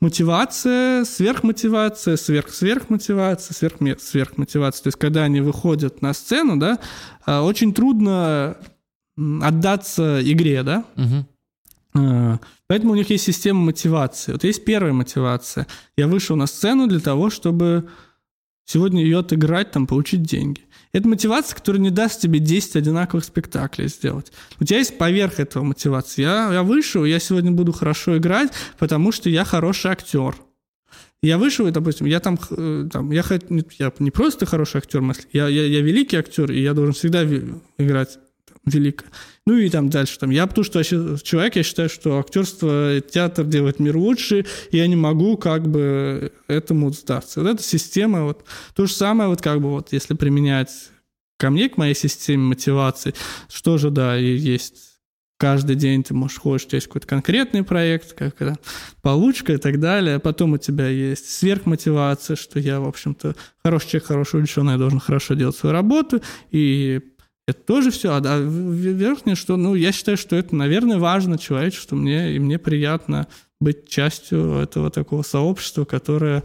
мотивация, 0.00 1.04
сверхмотивация, 1.04 2.16
сверх-сверхмотивация, 2.16 3.54
сверх-сверхмотивация. 3.54 4.82
То 4.82 4.86
есть, 4.88 4.98
когда 4.98 5.24
они 5.24 5.42
выходят 5.42 6.00
на 6.00 6.14
сцену, 6.14 6.56
да, 6.56 6.78
э, 7.26 7.38
очень 7.40 7.74
трудно 7.74 8.56
отдаться 9.42 10.20
игре, 10.22 10.62
да. 10.62 10.84
Угу. 10.96 12.40
Поэтому 12.68 12.92
у 12.92 12.94
них 12.94 13.10
есть 13.10 13.24
система 13.24 13.60
мотивации. 13.60 14.32
Вот 14.32 14.44
есть 14.44 14.64
первая 14.64 14.94
мотивация. 14.94 15.66
Я 15.94 16.08
вышел 16.08 16.36
на 16.36 16.46
сцену 16.46 16.86
для 16.86 17.00
того, 17.00 17.28
чтобы 17.28 17.90
сегодня 18.64 19.02
ее 19.02 19.18
отыграть, 19.18 19.72
там, 19.72 19.86
получить 19.86 20.22
деньги. 20.22 20.62
Это 20.92 21.08
мотивация, 21.08 21.56
которая 21.56 21.80
не 21.80 21.90
даст 21.90 22.20
тебе 22.20 22.38
10 22.38 22.76
одинаковых 22.76 23.24
спектаклей 23.24 23.88
сделать. 23.88 24.30
У 24.60 24.64
тебя 24.64 24.78
есть 24.78 24.98
поверх 24.98 25.40
этого 25.40 25.64
мотивации. 25.64 26.22
Я, 26.22 26.52
я 26.52 26.62
вышел, 26.62 27.04
я 27.04 27.18
сегодня 27.18 27.50
буду 27.50 27.72
хорошо 27.72 28.18
играть, 28.18 28.52
потому 28.78 29.10
что 29.10 29.30
я 29.30 29.44
хороший 29.44 29.90
актер. 29.90 30.36
Я 31.22 31.38
вышел, 31.38 31.70
допустим, 31.70 32.06
я 32.06 32.20
там, 32.20 32.38
э, 32.50 32.88
там 32.92 33.10
я, 33.12 33.24
я 33.78 33.92
не 34.00 34.10
просто 34.10 34.44
хороший 34.44 34.78
актер, 34.78 35.02
я, 35.32 35.48
я, 35.48 35.66
я 35.66 35.80
великий 35.80 36.16
актер, 36.16 36.50
и 36.50 36.60
я 36.60 36.74
должен 36.74 36.94
всегда 36.94 37.24
играть 37.78 38.18
велико. 38.66 39.04
Ну 39.46 39.58
и 39.58 39.68
там 39.70 39.88
дальше. 39.90 40.18
Там, 40.18 40.30
я 40.30 40.46
потому 40.46 40.64
что 40.64 40.84
человек, 40.84 41.56
я 41.56 41.62
считаю, 41.62 41.88
что 41.88 42.18
актерство, 42.18 43.00
театр 43.00 43.44
делает 43.44 43.80
мир 43.80 43.96
лучше, 43.96 44.46
и 44.70 44.76
я 44.76 44.86
не 44.86 44.96
могу 44.96 45.36
как 45.36 45.68
бы 45.68 46.32
этому 46.46 46.92
сдаться. 46.92 47.40
Вот 47.40 47.50
эта 47.50 47.62
система, 47.62 48.24
вот 48.24 48.44
то 48.74 48.86
же 48.86 48.92
самое, 48.92 49.28
вот 49.28 49.42
как 49.42 49.60
бы 49.60 49.70
вот 49.70 49.92
если 49.92 50.14
применять 50.14 50.70
ко 51.38 51.50
мне, 51.50 51.68
к 51.68 51.76
моей 51.76 51.94
системе 51.94 52.44
мотивации, 52.44 53.14
что 53.48 53.78
же, 53.78 53.90
да, 53.90 54.16
и 54.16 54.36
есть 54.36 54.92
каждый 55.38 55.74
день 55.74 56.04
ты 56.04 56.14
можешь 56.14 56.38
ходишь, 56.38 56.66
у 56.66 56.68
тебя 56.68 56.76
есть 56.76 56.86
какой-то 56.86 57.08
конкретный 57.08 57.64
проект, 57.64 58.12
как 58.12 58.40
это, 58.40 58.56
получка 59.00 59.54
и 59.54 59.56
так 59.56 59.80
далее. 59.80 60.20
Потом 60.20 60.52
у 60.52 60.58
тебя 60.58 60.86
есть 60.86 61.28
сверхмотивация, 61.28 62.36
что 62.36 62.60
я, 62.60 62.78
в 62.78 62.86
общем-то, 62.86 63.34
хороший 63.64 63.88
человек, 63.88 64.06
хороший 64.06 64.40
ученый, 64.40 64.74
я 64.74 64.78
должен 64.78 65.00
хорошо 65.00 65.34
делать 65.34 65.56
свою 65.56 65.72
работу. 65.72 66.22
И 66.52 67.00
это 67.46 67.60
тоже 67.60 67.90
все. 67.90 68.12
А 68.12 68.38
верхнее, 68.38 69.34
что, 69.34 69.56
ну, 69.56 69.74
я 69.74 69.92
считаю, 69.92 70.16
что 70.16 70.36
это, 70.36 70.54
наверное, 70.54 70.98
важно 70.98 71.38
человечеству, 71.38 71.96
мне, 71.96 72.34
и 72.34 72.38
мне 72.38 72.58
приятно 72.58 73.26
быть 73.60 73.88
частью 73.88 74.54
этого 74.54 74.90
такого 74.90 75.22
сообщества, 75.22 75.84
которое 75.84 76.42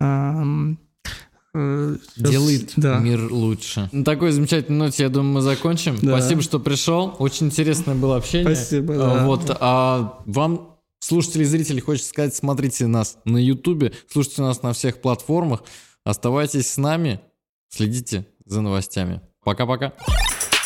э, 0.00 1.96
делает 2.16 2.72
да. 2.76 2.98
мир 2.98 3.30
лучше. 3.30 3.88
На 3.92 4.04
такой 4.04 4.32
замечательной 4.32 4.78
ноте, 4.78 5.02
я 5.02 5.08
думаю, 5.08 5.34
мы 5.34 5.40
закончим. 5.42 5.96
Да. 6.00 6.18
Спасибо, 6.18 6.42
что 6.42 6.60
пришел. 6.60 7.14
Очень 7.18 7.46
интересное 7.46 7.94
было 7.94 8.16
общение. 8.16 8.54
Спасибо. 8.54 8.94
Да. 8.96 9.26
Вот, 9.26 9.56
а 9.60 10.22
вам 10.26 10.78
слушатели 11.00 11.42
и 11.42 11.46
зрители, 11.46 11.80
хочется 11.80 12.08
сказать, 12.08 12.34
смотрите 12.34 12.86
нас 12.86 13.18
на 13.24 13.38
Ютубе, 13.38 13.92
слушайте 14.10 14.42
нас 14.42 14.62
на 14.62 14.72
всех 14.72 15.00
платформах, 15.00 15.62
оставайтесь 16.04 16.70
с 16.70 16.76
нами, 16.76 17.20
следите 17.68 18.26
за 18.44 18.60
новостями. 18.60 19.20
Пока-пока. 19.44 19.94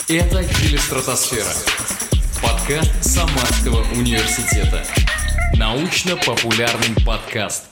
Это 0.09 0.43
«Телестратосфера»– 0.43 1.55
подкаст 2.43 2.91
Самарского 3.05 3.83
университета. 3.93 4.85
Научно-популярный 5.55 7.05
подкаст– 7.07 7.67